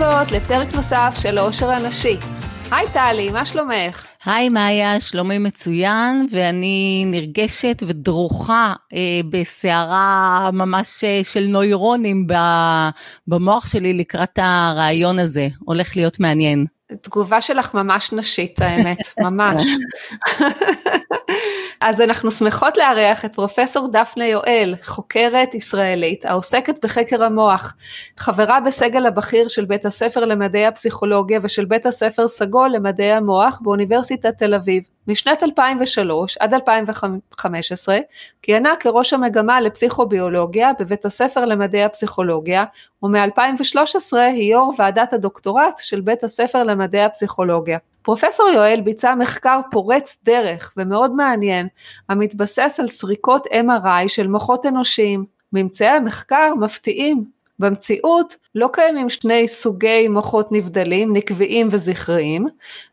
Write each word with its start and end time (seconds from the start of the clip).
הבאות 0.00 0.32
לפרק 0.32 0.74
נוסף 0.74 1.14
של 1.22 1.38
העושר 1.38 1.70
הנשי. 1.70 2.16
היי 2.70 2.86
טלי, 2.92 3.30
מה 3.30 3.46
שלומך? 3.46 4.04
היי 4.24 4.48
מאיה, 4.48 5.00
שלומי 5.00 5.38
מצוין, 5.38 6.26
ואני 6.30 7.04
נרגשת 7.06 7.82
ודרוכה 7.86 8.74
אה, 8.94 9.20
בסערה 9.30 10.50
ממש 10.52 11.04
אה, 11.04 11.20
של 11.24 11.46
נוירונים 11.46 12.26
במוח 13.28 13.66
שלי 13.66 13.92
לקראת 13.92 14.38
הרעיון 14.42 15.18
הזה. 15.18 15.48
הולך 15.64 15.96
להיות 15.96 16.20
מעניין. 16.20 16.66
תגובה 17.02 17.40
שלך 17.40 17.74
ממש 17.74 18.12
נשית, 18.12 18.60
האמת, 18.62 18.98
ממש. 19.20 19.62
אז 21.80 22.00
אנחנו 22.00 22.30
שמחות 22.30 22.76
לארח 22.76 23.24
את 23.24 23.34
פרופסור 23.34 23.88
דפנה 23.92 24.26
יואל, 24.26 24.74
חוקרת 24.82 25.54
ישראלית 25.54 26.26
העוסקת 26.26 26.84
בחקר 26.84 27.24
המוח, 27.24 27.74
חברה 28.16 28.60
בסגל 28.60 29.06
הבכיר 29.06 29.48
של 29.48 29.64
בית 29.64 29.86
הספר 29.86 30.24
למדעי 30.24 30.66
הפסיכולוגיה 30.66 31.40
ושל 31.42 31.64
בית 31.64 31.86
הספר 31.86 32.28
סגול 32.28 32.70
למדעי 32.70 33.12
המוח 33.12 33.60
באוניברסיטת 33.62 34.38
תל 34.38 34.54
אביב. 34.54 34.82
משנת 35.06 35.42
2003 35.42 36.38
עד 36.38 36.54
2015 36.54 37.98
כיהנה 38.42 38.74
כראש 38.80 39.12
המגמה 39.12 39.60
לפסיכוביולוגיה 39.60 40.72
בבית 40.80 41.04
הספר 41.04 41.44
למדעי 41.44 41.84
הפסיכולוגיה 41.84 42.64
ומ-2013 43.02 44.16
היא 44.16 44.52
יו"ר 44.52 44.72
ועדת 44.78 45.12
הדוקטורט 45.12 45.78
של 45.78 46.00
בית 46.00 46.24
הספר 46.24 46.64
למדעי 46.64 47.04
הפסיכולוגיה. 47.04 47.78
פרופסור 48.02 48.48
יואל 48.48 48.80
ביצע 48.84 49.14
מחקר 49.14 49.60
פורץ 49.70 50.18
דרך 50.24 50.72
ומאוד 50.76 51.14
מעניין 51.14 51.68
המתבסס 52.08 52.76
על 52.80 52.88
סריקות 52.88 53.46
MRI 53.46 54.08
של 54.08 54.26
מוחות 54.26 54.66
אנושיים. 54.66 55.24
ממצאי 55.52 55.86
המחקר 55.86 56.54
מפתיעים. 56.60 57.24
במציאות 57.58 58.36
לא 58.54 58.68
קיימים 58.72 59.08
שני 59.08 59.48
סוגי 59.48 60.08
מוחות 60.08 60.52
נבדלים, 60.52 61.12
נקביים 61.12 61.68
וזכריים, 61.70 62.46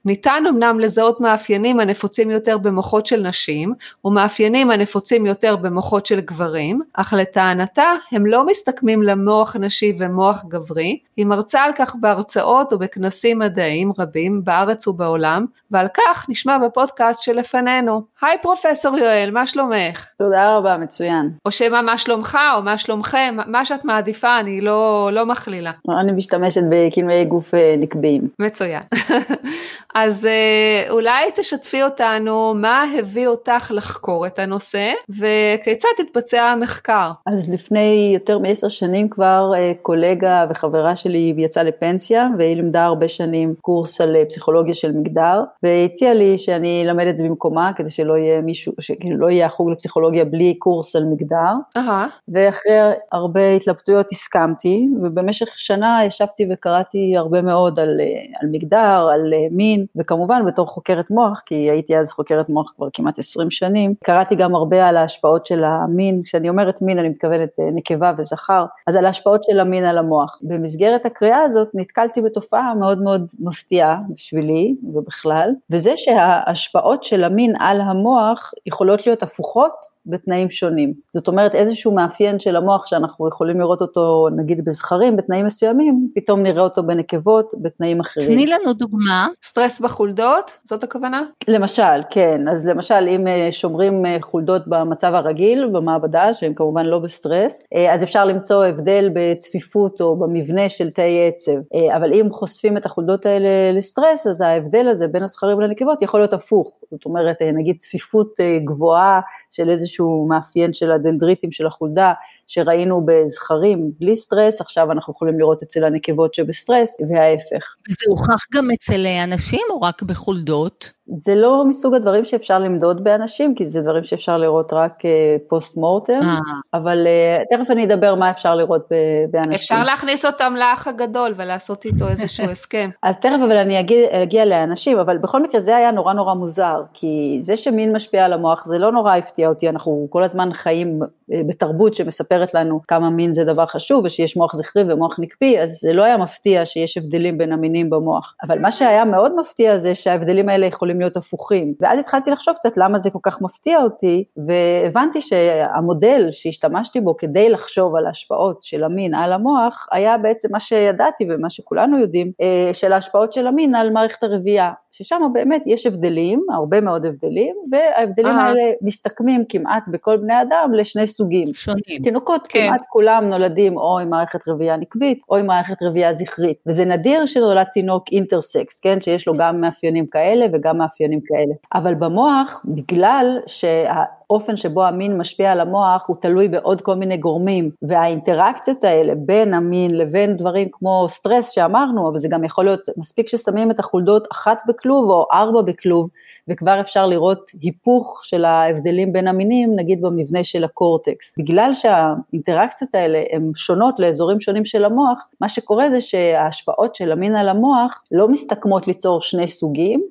ניתן 0.06 0.44
אמנם 0.50 0.80
לזהות 0.80 1.22
מאפיינים 1.22 1.80
הנפוצים 1.80 2.32
יותר 2.32 2.58
במוחות 2.58 3.06
של 3.06 3.22
נשים 3.22 3.74
ומאפיינים 4.06 4.72
הנפוצים 4.72 5.26
יותר 5.26 5.56
במוחות 5.56 6.06
של 6.06 6.20
גברים, 6.20 6.82
אך 6.94 7.14
לטענתה 7.14 7.94
הם 8.12 8.26
לא 8.26 8.46
מסתכמים 8.46 9.04
למוח 9.04 9.56
נשי 9.56 9.94
ומוח 10.00 10.46
גברי, 10.48 11.00
היא 11.18 11.26
מרצה 11.26 11.62
על 11.64 11.72
כך 11.76 11.96
בהרצאות 12.00 12.74
ובכנסים 12.74 13.40
מדעיים 13.40 13.92
רבים 14.00 14.42
בארץ 14.44 14.88
ובעולם, 14.88 15.46
ועל 15.72 15.88
כך 15.98 16.26
נשמע 16.30 16.58
בפודקאסט 16.58 17.24
שלפנינו. 17.24 18.02
היי 18.22 18.38
פרופסור 18.42 18.98
יואל, 18.98 19.30
מה 19.34 19.48
שלומך? 19.48 20.06
תודה 20.18 20.58
רבה, 20.58 20.78
מצוין. 20.78 21.32
או 21.46 21.52
שמא 21.52 21.82
מה 21.82 21.98
שלומך 21.98 22.38
או 22.56 22.62
מה 22.62 22.78
שלומכם, 22.78 23.38
מה 23.48 23.66
שאת 23.66 23.86
מעדיפה, 23.86 24.40
אני 24.40 24.62
לא, 24.62 25.10
לא 25.14 25.26
מכלילה. 25.48 25.72
אני 26.02 26.12
משתמשת 26.12 26.62
בכינויי 26.70 27.26
גוף 27.26 27.54
אה, 27.54 27.76
נקביים. 27.80 28.22
מצוין. 28.40 28.82
אז 29.96 30.26
אה, 30.26 30.90
אולי 30.90 31.32
תשתפי 31.36 31.84
אותנו 31.84 32.54
מה 32.56 32.84
הביא 33.00 33.28
אותך 33.28 33.72
לחקור 33.76 34.28
את 34.28 34.40
הנושא 34.40 34.94
וכיצד 35.10 35.90
התבצע 36.00 36.44
המחקר. 36.44 37.12
אז 37.26 37.50
לפני 37.54 38.12
יותר 38.14 38.40
מעשר 38.40 38.68
שנים 38.68 39.10
כבר 39.10 39.52
אה, 39.56 39.72
קולגה 39.82 40.46
וחברה 40.50 40.96
שלי 40.96 41.34
יצאה 41.38 41.64
לפנסיה 41.64 42.28
והיא 42.38 42.56
לימדה 42.56 42.86
הרבה 42.86 43.08
שנים 43.08 43.54
קורס 43.62 44.02
על 44.02 44.16
פסיכולוגיה 44.30 44.74
של 44.74 44.92
מגדר 44.92 45.44
והציעה 45.64 46.14
לי 46.14 46.38
שאני 46.38 46.84
אלמד 46.86 47.08
את 47.08 47.18
זה 47.18 47.24
במקומה 47.24 47.72
כדי 47.76 47.90
שלא 47.90 48.18
יהיה 48.18 48.42
מישהו, 48.42 48.74
שכאילו 48.80 49.18
לא 49.18 49.30
יהיה 49.30 49.46
החוג 49.46 49.70
לפסיכולוגיה 49.70 50.26
בלי 50.26 50.54
קורס 50.54 50.96
על 50.96 51.06
מגדר. 51.06 51.54
Uh-huh. 51.78 52.10
ואחרי 52.28 52.80
הרבה 53.12 53.56
התלבטויות 53.56 54.12
הסכמתי 54.12 54.88
ובמשך 55.02 55.48
שנה 55.56 56.00
ישבתי 56.06 56.46
וקראתי 56.52 57.14
הרבה 57.18 57.42
מאוד 57.42 57.80
על, 57.80 58.00
אה, 58.00 58.06
על 58.42 58.50
מגדר, 58.52 59.10
על 59.14 59.34
אה, 59.34 59.48
מין, 59.66 59.86
וכמובן 59.96 60.46
בתור 60.46 60.68
חוקרת 60.68 61.12
מוח, 61.12 61.42
כי 61.46 61.56
הייתי 61.72 61.98
אז 61.98 62.12
חוקרת 62.12 62.50
מוח 62.50 62.74
כבר 62.76 62.88
כמעט 62.94 63.20
20 63.20 63.52
שנים, 63.52 63.94
קראתי 64.04 64.36
גם 64.36 64.56
הרבה 64.56 64.88
על 64.88 64.98
ההשפעות 64.98 65.46
של 65.46 65.64
המין, 65.64 66.22
כשאני 66.24 66.50
אומרת 66.50 66.82
מין 66.82 67.00
אני 67.00 67.10
מתכוונת 67.10 67.50
אה, 67.60 67.66
נקבה 67.74 68.12
וזכר, 68.18 68.66
אז 68.88 68.96
על 68.96 69.06
ההשפעות 69.06 69.44
של 69.44 69.60
המין 69.60 69.86
על 69.86 69.98
המוח. 69.98 70.40
במסגרת 70.42 71.06
הקריאה 71.06 71.42
הזאת 71.42 71.68
נתקלתי 71.74 72.22
בתופעה 72.22 72.74
מאוד 72.74 73.02
מאוד 73.02 73.28
מפתיעה 73.40 73.98
בשבילי 74.10 74.76
ובכלל, 74.94 75.50
וזה 75.70 75.94
שההשפעות 75.96 77.04
של 77.04 77.24
המין 77.24 77.54
על 77.60 77.82
המוח 77.82 78.52
יכולות 78.66 79.06
להיות 79.06 79.24
הפוכות 79.24 79.95
בתנאים 80.06 80.50
שונים. 80.50 80.94
זאת 81.10 81.28
אומרת 81.28 81.56
איזשהו 81.56 81.92
מאפיין 81.92 82.40
של 82.40 82.56
המוח 82.56 82.86
שאנחנו 82.86 83.28
יכולים 83.28 83.60
לראות 83.60 83.82
אותו 83.82 84.28
נגיד 84.36 84.66
בזכרים 84.66 85.18
בתנאים 85.18 85.46
מסוימים, 85.46 86.10
פתאום 86.16 86.44
נראה 86.44 86.62
אותו 86.62 86.84
בנקבות 86.84 87.54
בתנאים 87.62 88.00
אחרים. 88.00 88.28
תני 88.28 88.46
לנו 88.46 88.74
דוגמה. 88.74 89.28
סטרס 89.44 89.80
בחולדות, 89.80 90.58
זאת 90.64 90.84
הכוונה? 90.84 91.24
למשל, 91.48 92.02
כן, 92.10 92.48
אז 92.52 92.68
למשל 92.68 93.08
אם 93.08 93.28
אה, 93.28 93.48
שומרים 93.52 94.06
אה, 94.06 94.18
חולדות 94.22 94.62
במצב 94.68 95.14
הרגיל 95.14 95.70
במעבדה, 95.72 96.34
שהם 96.34 96.54
כמובן 96.54 96.86
לא 96.86 97.00
בסטרס, 97.00 97.64
אה, 97.76 97.94
אז 97.94 98.04
אפשר 98.04 98.26
למצוא 98.26 98.66
הבדל 98.66 99.10
בצפיפות 99.14 100.02
או 100.02 100.16
במבנה 100.16 100.70
של 100.70 100.90
תאי 100.90 101.28
עצב, 101.28 101.52
אבל 101.96 102.14
אם 102.14 102.30
חושפים 102.32 102.78
את 102.78 102.86
החולדות 102.86 103.26
האלה 103.26 103.72
לסטרס, 103.74 104.28
אז 104.28 104.42
ההבדל 104.42 104.88
הזה 104.88 105.08
בין 105.08 105.24
הזכרים 105.24 105.62
לנקבות 105.62 106.02
יכול 106.02 106.20
להיות 106.20 106.34
הפוך, 106.34 106.72
זאת 106.92 107.06
אומרת 107.06 107.38
נגיד 107.54 107.76
צפיפות 107.80 108.34
גבוהה 108.66 109.20
של 109.56 109.70
איזשהו 109.70 110.28
מאפיין 110.30 110.74
של 110.74 110.92
הדנדריטים 110.92 111.52
של 111.52 111.68
החולדה, 111.68 112.14
שראינו 112.48 113.06
בזכרים 113.06 113.92
בלי 114.00 114.16
סטרס, 114.16 114.62
עכשיו 114.62 114.92
אנחנו 114.92 115.14
יכולים 115.14 115.40
לראות 115.40 115.62
אצל 115.62 115.84
הנקבות 115.84 116.34
שבסטרס, 116.34 116.98
וההפך. 117.10 117.76
זה 117.90 118.06
הוכח 118.10 118.46
גם 118.54 118.68
אצל 118.72 119.06
אנשים 119.24 119.62
או 119.70 119.82
רק 119.82 120.04
בחולדות? 120.04 120.92
זה 121.08 121.36
לא 121.36 121.64
מסוג 121.68 121.96
הדברים 121.96 122.26
שאפשר 122.26 122.60
למדוד 122.60 123.04
באנשים, 123.04 123.56
כי 123.56 123.66
זה 123.66 123.82
דברים 123.82 124.04
שאפשר 124.04 124.38
לראות 124.38 124.74
רק 124.74 125.04
פוסט 125.48 125.78
מורטם, 125.78 126.20
אה. 126.24 126.38
אבל 126.74 127.08
uh, 127.08 127.58
תכף 127.58 127.72
אני 127.72 127.86
אדבר 127.86 128.16
מה 128.16 128.32
אפשר 128.32 128.56
לראות 128.56 128.90
באנשים. 129.32 129.54
אפשר 129.54 129.84
להכניס 129.84 130.26
אותם 130.26 130.54
לאח 130.58 130.88
הגדול 130.88 131.34
ולעשות 131.36 131.86
איתו 131.86 132.08
איזשהו 132.08 132.50
הסכם. 132.52 132.90
אז 133.04 133.16
תכף 133.20 133.40
אבל 133.46 133.58
אני 133.58 133.80
אגיע, 133.80 134.24
אגיע 134.24 134.46
לאנשים, 134.46 135.00
אבל 135.00 135.18
בכל 135.18 135.42
מקרה 135.44 135.62
זה 135.62 135.76
היה 135.76 135.92
נורא 135.92 136.14
נורא 136.14 136.34
מוזר, 136.34 136.82
כי 136.94 137.38
זה 137.42 137.58
שמין 137.58 137.96
משפיע 137.96 138.26
על 138.26 138.34
המוח 138.34 138.66
זה 138.66 138.78
לא 138.78 138.92
נורא 138.92 139.16
הפתיע 139.16 139.50
אותי, 139.50 139.70
אנחנו 139.70 140.08
כל 140.10 140.24
הזמן 140.24 140.54
חיים 140.54 141.00
אה, 141.34 141.42
בתרבות 141.48 141.94
שמספרת 142.36 142.54
לנו 142.54 142.82
כמה 142.88 143.10
מין 143.10 143.34
זה 143.34 143.44
דבר 143.44 143.66
חשוב 143.66 144.06
ושיש 144.06 144.38
מוח 144.38 144.56
זכרי 144.56 144.84
ומוח 144.88 145.20
נקפי, 145.20 145.60
אז 145.60 145.70
זה 145.70 145.94
לא 145.94 146.04
היה 146.04 146.18
מפתיע 146.18 146.66
שיש 146.66 146.98
הבדלים 146.98 147.38
בין 147.38 147.52
המינים 147.52 147.90
במוח. 147.90 148.36
אבל 148.48 148.60
מה 148.60 148.72
שהיה 148.72 149.06
מאוד 149.06 149.36
מפתיע 149.40 149.78
זה 149.78 149.96
שההבדלים 149.96 150.50
האלה 150.50 150.66
יכולים 150.66 151.00
להיות 151.00 151.18
הפוכים. 151.18 151.74
ואז 151.82 152.00
התחלתי 152.00 152.32
לחשוב 152.32 152.56
קצת 152.56 152.78
למה 152.78 152.98
זה 152.98 153.10
כל 153.12 153.20
כך 153.24 153.42
מפתיע 153.42 153.82
אותי, 153.82 154.24
והבנתי 154.48 155.22
שהמודל 155.22 156.28
שהשתמשתי 156.32 157.02
בו 157.02 157.18
כדי 157.18 157.50
לחשוב 157.50 157.96
על 157.96 158.06
ההשפעות 158.06 158.62
של 158.62 158.84
המין 158.84 159.14
על 159.14 159.34
המוח, 159.34 159.88
היה 159.92 160.18
בעצם 160.18 160.48
מה 160.52 160.60
שידעתי 160.60 161.26
ומה 161.30 161.50
שכולנו 161.50 162.00
יודעים, 162.00 162.32
אה, 162.42 162.74
של 162.74 162.94
ההשפעות 162.94 163.34
של 163.34 163.48
המין 163.48 163.76
על 163.76 163.90
מערכת 163.92 164.24
הרבייה. 164.24 164.72
ששם 164.92 165.22
באמת 165.34 165.64
יש 165.66 165.86
הבדלים, 165.86 166.46
הרבה 166.54 166.82
מאוד 166.82 167.06
הבדלים, 167.06 167.56
וההבדלים 167.72 168.32
אה. 168.32 168.42
האלה 168.42 168.62
מסתכמים 168.82 169.44
כמעט 169.50 169.84
בכל 169.88 170.18
בני 170.18 170.42
אדם 170.42 170.72
לשני 170.74 171.08
סוגים. 171.08 171.54
שונים. 171.54 172.02
תינוקות 172.26 172.48
כן. 172.48 172.68
כמעט 172.68 172.82
כולם 172.90 173.30
נולדים 173.30 173.78
או 173.78 174.00
עם 174.00 174.10
מערכת 174.10 174.48
רבייה 174.48 174.78
נקבית 174.78 175.22
או 175.30 175.36
עם 175.36 175.46
מערכת 175.46 175.84
רבייה 175.84 176.14
זכרית, 176.14 176.58
וזה 176.68 176.86
נדיר 176.86 177.26
שנולד 177.26 177.66
תינוק 177.74 178.04
אינטרסקס, 178.12 178.80
כן, 178.80 179.02
שיש 179.02 179.28
לו 179.28 179.34
גם 179.38 179.62
מאפיינים 179.62 180.06
כאלה 180.08 180.46
וגם 180.54 180.78
מאפיינים 180.78 181.20
כאלה. 181.26 181.54
אבל 181.74 181.94
במוח, 181.94 182.62
בגלל 182.66 183.40
שה... 183.48 183.86
האופן 184.30 184.58
שבו 184.58 184.86
המין 184.86 185.18
משפיע 185.18 185.52
על 185.52 185.60
המוח 185.60 186.06
הוא 186.08 186.16
תלוי 186.22 186.48
בעוד 186.48 186.82
כל 186.82 186.96
מיני 186.96 187.18
גורמים, 187.18 187.70
והאינטראקציות 187.82 188.84
האלה 188.84 189.14
בין 189.16 189.54
המין 189.54 189.98
לבין 189.98 190.38
דברים 190.38 190.68
כמו 190.72 191.06
סטרס 191.08 191.50
שאמרנו, 191.50 192.10
אבל 192.10 192.20
זה 192.20 192.28
גם 192.28 192.44
יכול 192.44 192.66
להיות 192.66 192.82
מספיק 192.98 193.28
ששמים 193.28 193.72
את 193.72 193.80
החולדות 193.80 194.28
אחת 194.32 194.64
בכלוב 194.68 195.10
או 195.10 195.26
ארבע 195.34 195.62
בכלוב, 195.62 196.10
וכבר 196.48 196.80
אפשר 196.82 197.08
לראות 197.08 197.52
היפוך 197.62 198.22
של 198.24 198.46
ההבדלים 198.46 199.14
בין 199.14 199.28
המינים, 199.28 199.76
נגיד 199.76 200.02
במבנה 200.02 200.44
של 200.44 200.64
הקורטקס. 200.64 201.36
בגלל 201.38 201.74
שהאינטראקציות 201.74 202.96
האלה 202.96 203.24
הן 203.32 203.52
שונות 203.56 204.00
לאזורים 204.00 204.42
שונים 204.42 204.66
של 204.66 204.86
המוח, 204.86 205.28
מה 205.42 205.50
שקורה 205.50 205.90
זה 205.90 206.02
שההשפעות 206.02 206.96
של 206.96 207.12
המין 207.12 207.36
על 207.36 207.50
המוח 207.50 208.04
לא 208.12 208.28
מסתכמות 208.28 208.88
ליצור 208.88 209.22
שני 209.22 209.48
סוגים, 209.48 210.02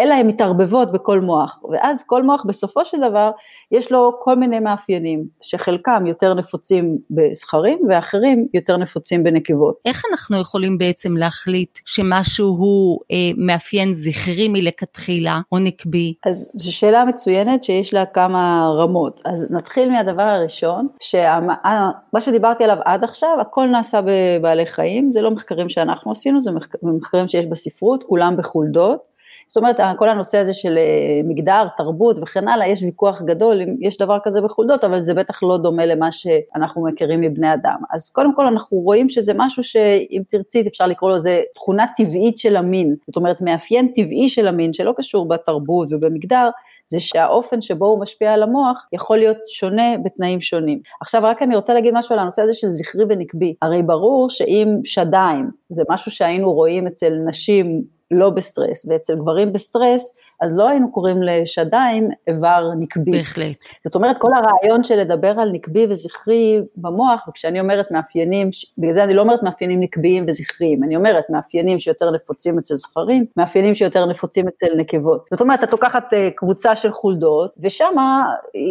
אלא 0.00 0.14
הן 0.14 0.26
מתערבבות 0.26 0.92
בכל 0.92 1.20
מוח, 1.20 1.62
ואז 1.72 2.04
כל 2.06 2.22
מוח 2.22 2.44
בסופו 2.46 2.84
של 2.84 3.00
דבר 3.00 3.30
יש 3.72 3.92
לו 3.92 4.12
כל 4.20 4.36
מיני 4.36 4.60
מאפיינים, 4.60 5.24
שחלקם 5.40 6.06
יותר 6.06 6.34
נפוצים 6.34 6.98
בזכרים 7.10 7.78
ואחרים 7.88 8.46
יותר 8.54 8.76
נפוצים 8.76 9.24
בנקבות. 9.24 9.74
איך 9.84 10.02
אנחנו 10.10 10.40
יכולים 10.40 10.78
בעצם 10.78 11.16
להחליט 11.16 11.78
שמשהו 11.84 12.46
הוא 12.46 13.00
אה, 13.10 13.16
מאפיין 13.36 13.92
זכרי 13.92 14.48
מלכתחילה 14.48 15.40
או 15.52 15.58
נקבי? 15.58 16.14
אז 16.26 16.50
זו 16.54 16.76
שאלה 16.76 17.04
מצוינת 17.04 17.64
שיש 17.64 17.94
לה 17.94 18.06
כמה 18.06 18.70
רמות. 18.78 19.20
אז 19.24 19.46
נתחיל 19.50 19.90
מהדבר 19.90 20.22
הראשון, 20.22 20.88
שמה 21.00 22.20
שדיברתי 22.20 22.64
עליו 22.64 22.76
עד 22.84 23.04
עכשיו, 23.04 23.36
הכל 23.40 23.66
נעשה 23.66 24.00
בבעלי 24.06 24.66
חיים, 24.66 25.10
זה 25.10 25.20
לא 25.22 25.30
מחקרים 25.30 25.68
שאנחנו 25.68 26.12
עשינו, 26.12 26.40
זה 26.40 26.50
מחקרים 26.82 27.28
שיש 27.28 27.46
בספרות, 27.46 28.04
כולם 28.04 28.36
בחולדות. 28.36 29.13
זאת 29.46 29.56
אומרת, 29.56 29.80
כל 29.98 30.08
הנושא 30.08 30.38
הזה 30.38 30.54
של 30.54 30.78
אה, 30.78 31.20
מגדר, 31.24 31.66
תרבות 31.76 32.16
וכן 32.22 32.48
הלאה, 32.48 32.68
יש 32.68 32.82
ויכוח 32.82 33.22
גדול 33.22 33.60
אם 33.62 33.76
יש 33.80 33.98
דבר 33.98 34.18
כזה 34.24 34.40
בחולדות, 34.40 34.84
אבל 34.84 35.00
זה 35.00 35.14
בטח 35.14 35.42
לא 35.42 35.58
דומה 35.58 35.86
למה 35.86 36.12
שאנחנו 36.12 36.84
מכירים 36.84 37.20
מבני 37.20 37.54
אדם. 37.54 37.76
אז 37.90 38.10
קודם 38.10 38.34
כל 38.34 38.46
אנחנו 38.46 38.76
רואים 38.78 39.08
שזה 39.08 39.32
משהו 39.36 39.62
שאם 39.62 40.22
תרצי 40.28 40.64
אפשר 40.68 40.86
לקרוא 40.86 41.10
לו, 41.10 41.18
זה 41.18 41.42
תכונה 41.54 41.86
טבעית 41.96 42.38
של 42.38 42.56
המין, 42.56 42.94
זאת 43.06 43.16
אומרת 43.16 43.40
מאפיין 43.40 43.88
טבעי 43.94 44.28
של 44.28 44.48
המין 44.48 44.72
שלא 44.72 44.92
קשור 44.96 45.28
בתרבות 45.28 45.88
ובמגדר, 45.92 46.48
זה 46.88 47.00
שהאופן 47.00 47.60
שבו 47.60 47.86
הוא 47.86 48.00
משפיע 48.00 48.32
על 48.32 48.42
המוח 48.42 48.86
יכול 48.92 49.18
להיות 49.18 49.36
שונה 49.46 49.98
בתנאים 50.04 50.40
שונים. 50.40 50.80
עכשיו 51.00 51.20
רק 51.24 51.42
אני 51.42 51.56
רוצה 51.56 51.74
להגיד 51.74 51.94
משהו 51.96 52.12
על 52.12 52.18
הנושא 52.18 52.42
הזה 52.42 52.54
של 52.54 52.70
זכרי 52.70 53.04
ונקבי. 53.08 53.54
הרי 53.62 53.82
ברור 53.82 54.30
שאם 54.30 54.68
שדיים 54.84 55.50
זה 55.68 55.82
משהו 55.90 56.10
שהיינו 56.10 56.52
רואים 56.52 56.86
אצל 56.86 57.12
נשים 57.28 57.82
לא 58.10 58.30
בסטרס, 58.30 58.86
ואצל 58.88 59.14
גברים 59.16 59.52
בסטרס, 59.52 60.14
אז 60.40 60.56
לא 60.56 60.68
היינו 60.68 60.92
קוראים 60.92 61.22
לשדיים 61.22 62.10
איבר 62.28 62.70
נקבי. 62.78 63.10
בהחלט. 63.10 63.56
זאת 63.84 63.94
אומרת, 63.94 64.18
כל 64.18 64.30
הרעיון 64.34 64.84
של 64.84 65.00
לדבר 65.00 65.40
על 65.40 65.50
נקבי 65.52 65.86
וזכרי 65.90 66.60
במוח, 66.76 67.28
וכשאני 67.28 67.60
אומרת 67.60 67.90
מאפיינים, 67.90 68.50
בגלל 68.78 68.92
זה 68.92 69.04
אני 69.04 69.14
לא 69.14 69.22
אומרת 69.22 69.42
מאפיינים 69.42 69.80
נקביים 69.80 70.24
וזכריים, 70.28 70.84
אני 70.84 70.96
אומרת 70.96 71.24
מאפיינים 71.30 71.80
שיותר 71.80 72.10
נפוצים 72.10 72.58
אצל 72.58 72.74
זכרים, 72.74 73.24
מאפיינים 73.36 73.74
שיותר 73.74 74.06
נפוצים 74.06 74.48
אצל 74.48 74.66
נקבות. 74.76 75.24
זאת 75.30 75.40
אומרת, 75.40 75.64
את 75.64 75.72
לוקחת 75.72 76.14
אה, 76.14 76.28
קבוצה 76.36 76.76
של 76.76 76.90
חולדות, 76.90 77.54
ושם 77.58 77.94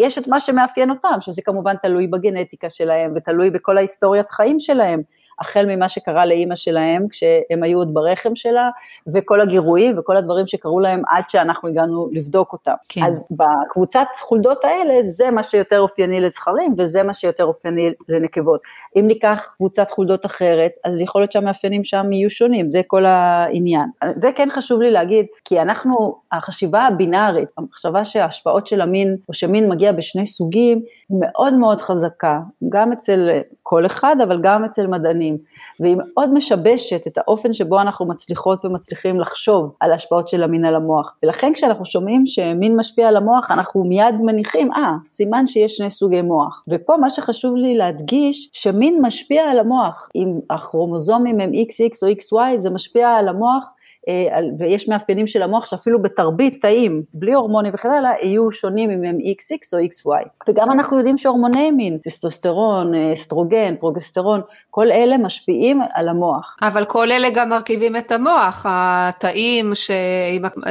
יש 0.04 0.18
את 0.18 0.28
מה 0.28 0.40
שמאפיין 0.40 0.90
אותם, 0.90 1.18
שזה 1.22 1.42
כמובן 1.42 1.76
תלוי 1.82 2.08
בגנטיקה 2.08 2.70
שלהם, 2.70 3.14
ותלוי 3.16 3.50
בכל 3.50 3.78
ההיסטוריית 3.78 4.32
חיים 4.32 4.60
שלהם. 4.60 5.02
החל 5.44 5.66
ממה 5.68 5.90
שקרה 5.90 6.26
לאימא 6.26 6.56
שלהם 6.56 7.08
כשהם 7.08 7.64
היו 7.64 7.78
עוד 7.78 7.94
ברחם 7.94 8.36
שלה, 8.36 8.70
וכל 9.14 9.42
הגירויים 9.42 9.96
וכל 9.98 10.18
הדברים 10.18 10.48
שקרו 10.48 10.80
להם 10.80 11.02
עד 11.08 11.24
שאנחנו 11.30 11.70
הגענו 11.70 12.10
לבדוק 12.12 12.54
אותם. 12.54 12.74
כן. 12.90 13.02
אז 13.04 13.28
בקבוצת 13.32 14.08
חולדות 14.20 14.66
האלה, 14.66 15.04
זה 15.04 15.32
מה 15.32 15.44
שיותר 15.44 15.80
אופייני 15.80 16.20
לזכרים, 16.20 16.74
וזה 16.78 17.04
מה 17.04 17.14
שיותר 17.14 17.44
אופייני 17.44 17.94
לנקבות. 18.10 18.62
אם 18.96 19.08
ניקח 19.08 19.48
קבוצת 19.58 19.92
חולדות 19.92 20.26
אחרת, 20.26 20.72
אז 20.84 21.02
יכול 21.02 21.22
להיות 21.22 21.32
שהמאפיינים 21.32 21.84
שם 21.84 22.12
יהיו 22.12 22.30
שונים, 22.30 22.70
זה 22.70 22.82
כל 22.88 23.06
העניין. 23.06 23.90
זה 24.16 24.30
כן 24.36 24.50
חשוב 24.52 24.82
לי 24.82 24.92
להגיד, 24.92 25.26
כי 25.46 25.62
אנחנו, 25.62 26.16
החשיבה 26.32 26.82
הבינארית, 26.82 27.50
המחשבה 27.58 28.06
שההשפעות 28.06 28.68
של 28.68 28.82
המין, 28.82 29.18
או 29.30 29.34
שמין 29.34 29.70
מגיע 29.70 29.92
בשני 29.92 30.26
סוגים, 30.26 30.82
מאוד 31.10 31.54
מאוד 31.54 31.82
חזקה, 31.82 32.40
גם 32.70 32.92
אצל 32.92 33.30
כל 33.64 33.86
אחד, 33.86 34.16
אבל 34.24 34.40
גם 34.44 34.66
אצל 34.66 34.88
מדענים. 34.88 35.33
והיא 35.80 35.96
מאוד 36.00 36.34
משבשת 36.34 37.08
את 37.08 37.18
האופן 37.18 37.54
שבו 37.54 37.82
אנחנו 37.82 38.06
מצליחות 38.06 38.66
ומצליחים 38.66 39.20
לחשוב 39.20 39.76
על 39.80 39.92
ההשפעות 39.92 40.28
של 40.28 40.44
המין 40.44 40.66
על 40.66 40.76
המוח. 40.76 41.16
ולכן 41.24 41.54
כשאנחנו 41.54 41.86
שומעים 41.86 42.28
שמין 42.28 42.76
משפיע 42.80 43.08
על 43.08 43.18
המוח, 43.18 43.52
אנחנו 43.52 43.84
מיד 43.84 44.16
מניחים, 44.22 44.74
אה, 44.74 44.94
סימן 45.06 45.48
שיש 45.48 45.76
שני 45.76 45.92
סוגי 45.92 46.22
מוח. 46.22 46.64
ופה 46.68 46.98
מה 46.98 47.10
שחשוב 47.10 47.56
לי 47.56 47.78
להדגיש, 47.78 48.50
שמין 48.54 49.00
משפיע 49.02 49.44
על 49.44 49.60
המוח. 49.60 50.10
אם 50.16 50.40
הכרומוזומים 50.50 51.40
הם 51.40 51.52
XX 51.52 51.98
או 52.04 52.08
XY, 52.08 52.58
זה 52.60 52.70
משפיע 52.70 53.10
על 53.10 53.28
המוח 53.28 53.66
אה, 54.08 54.40
ויש 54.58 54.90
מאפיינים 54.90 55.28
של 55.28 55.42
המוח 55.42 55.66
שאפילו 55.66 56.02
בתרבית 56.02 56.62
תאים, 56.62 57.04
בלי 57.14 57.34
הורמונים 57.34 57.74
וכן 57.74 57.90
הלאה, 57.90 58.12
יהיו 58.24 58.52
שונים 58.52 58.90
אם 58.90 59.04
הם 59.04 59.18
XX 59.18 59.58
או 59.74 59.80
XY. 59.80 60.28
וגם 60.48 60.72
אנחנו 60.72 60.98
יודעים 60.98 61.18
שהורמוני 61.18 61.72
מין, 61.72 61.98
טסטוסטרון, 61.98 62.96
אה, 62.96 63.14
אסטרוגן, 63.14 63.76
פרוגסטרון, 63.80 64.42
כל 64.76 64.92
אלה 64.92 65.18
משפיעים 65.18 65.82
על 65.94 66.10
המוח. 66.10 66.58
אבל 66.62 66.86
כל 66.86 67.12
אלה 67.12 67.30
גם 67.30 67.50
מרכיבים 67.50 67.96
את 67.96 68.12
המוח, 68.12 68.66
התאים 68.70 69.76
שעם, 69.76 70.64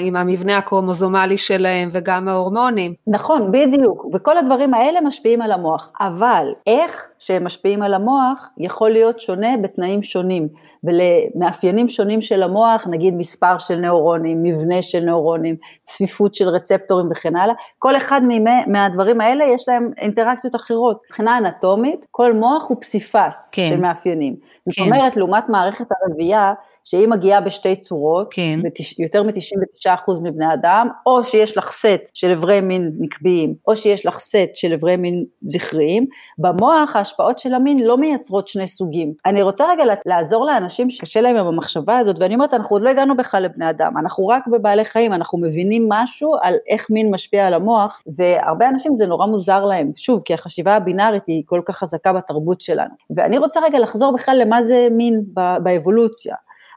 עם 0.00 0.16
המבנה 0.16 0.58
הקרומוזומלי 0.58 1.38
שלהם 1.38 1.88
וגם 1.92 2.28
ההורמונים. 2.28 2.94
נכון, 3.06 3.52
בדיוק, 3.52 4.06
וכל 4.12 4.36
הדברים 4.36 4.74
האלה 4.74 5.00
משפיעים 5.00 5.42
על 5.42 5.52
המוח, 5.52 5.92
אבל 6.00 6.52
איך 6.66 7.06
שהם 7.18 7.44
משפיעים 7.44 7.82
על 7.82 7.94
המוח 7.94 8.48
יכול 8.58 8.90
להיות 8.90 9.20
שונה 9.20 9.56
בתנאים 9.62 10.02
שונים. 10.02 10.48
ולמאפיינים 10.84 11.88
שונים 11.88 12.20
של 12.20 12.42
המוח, 12.42 12.86
נגיד 12.86 13.14
מספר 13.14 13.58
של 13.58 13.76
נוירונים, 13.76 14.42
מבנה 14.42 14.82
של 14.82 15.00
נוירונים, 15.00 15.56
צפיפות 15.82 16.34
של 16.34 16.48
רצפטורים 16.48 17.08
וכן 17.10 17.36
הלאה, 17.36 17.54
כל 17.78 17.96
אחד 17.96 18.20
מהדברים 18.66 19.20
האלה 19.20 19.44
יש 19.44 19.68
להם 19.68 19.90
אינטראקציות 19.98 20.54
אחרות. 20.54 21.00
מבחינה 21.10 21.38
אנטומית, 21.38 22.06
כל 22.10 22.32
מוח 22.32 22.68
הוא 22.68 22.76
פסיפס 22.80 23.47
כן. 23.52 23.66
של 23.68 23.80
מאפיינים. 23.80 24.36
זאת 24.62 24.74
כן. 24.74 24.82
אומרת, 24.82 25.16
לעומת 25.16 25.48
מערכת 25.48 25.86
הרבייה, 26.02 26.52
שהיא 26.90 27.08
מגיעה 27.08 27.40
בשתי 27.40 27.76
צורות, 27.76 28.28
כן. 28.30 28.60
יותר 28.98 29.22
מ-99% 29.22 30.12
מבני 30.22 30.54
אדם, 30.54 30.88
או 31.06 31.24
שיש 31.24 31.56
לך 31.56 31.70
סט 31.70 31.86
של 32.14 32.30
אברי 32.30 32.60
מין 32.60 32.92
נקביים, 32.98 33.54
או 33.68 33.76
שיש 33.76 34.06
לך 34.06 34.18
סט 34.18 34.54
של 34.54 34.72
אברי 34.72 34.96
מין 34.96 35.24
זכריים, 35.42 36.06
במוח 36.38 36.96
ההשפעות 36.96 37.38
של 37.38 37.54
המין 37.54 37.78
לא 37.78 37.96
מייצרות 37.96 38.48
שני 38.48 38.68
סוגים. 38.68 39.12
אני 39.26 39.42
רוצה 39.42 39.64
רגע 39.70 39.84
לעזור 40.06 40.46
לאנשים 40.46 40.90
שקשה 40.90 41.20
להם 41.20 41.36
עם 41.36 41.46
המחשבה 41.46 41.98
הזאת, 41.98 42.16
ואני 42.20 42.34
אומרת, 42.34 42.54
אנחנו 42.54 42.76
עוד 42.76 42.82
לא 42.82 42.88
הגענו 42.90 43.16
בכלל 43.16 43.42
לבני 43.42 43.70
אדם, 43.70 43.92
אנחנו 43.98 44.26
רק 44.26 44.46
בבעלי 44.46 44.84
חיים, 44.84 45.12
אנחנו 45.12 45.38
מבינים 45.38 45.88
משהו 45.88 46.34
על 46.42 46.54
איך 46.68 46.90
מין 46.90 47.10
משפיע 47.10 47.46
על 47.46 47.54
המוח, 47.54 48.02
והרבה 48.16 48.68
אנשים 48.68 48.94
זה 48.94 49.06
נורא 49.06 49.26
מוזר 49.26 49.64
להם, 49.64 49.90
שוב, 49.96 50.22
כי 50.24 50.34
החשיבה 50.34 50.76
הבינארית 50.76 51.22
היא 51.26 51.42
כל 51.46 51.60
כך 51.64 51.76
חזקה 51.76 52.12
בתרבות 52.12 52.60
שלנו. 52.60 52.94
ואני 53.16 53.38
רוצה 53.38 53.60
רגע 53.60 53.78
לחזור 53.78 54.12
בכלל 54.12 54.38
למה 54.40 54.62
זה 54.62 54.88
מין 54.90 55.22
באבולוציה. 55.62 56.34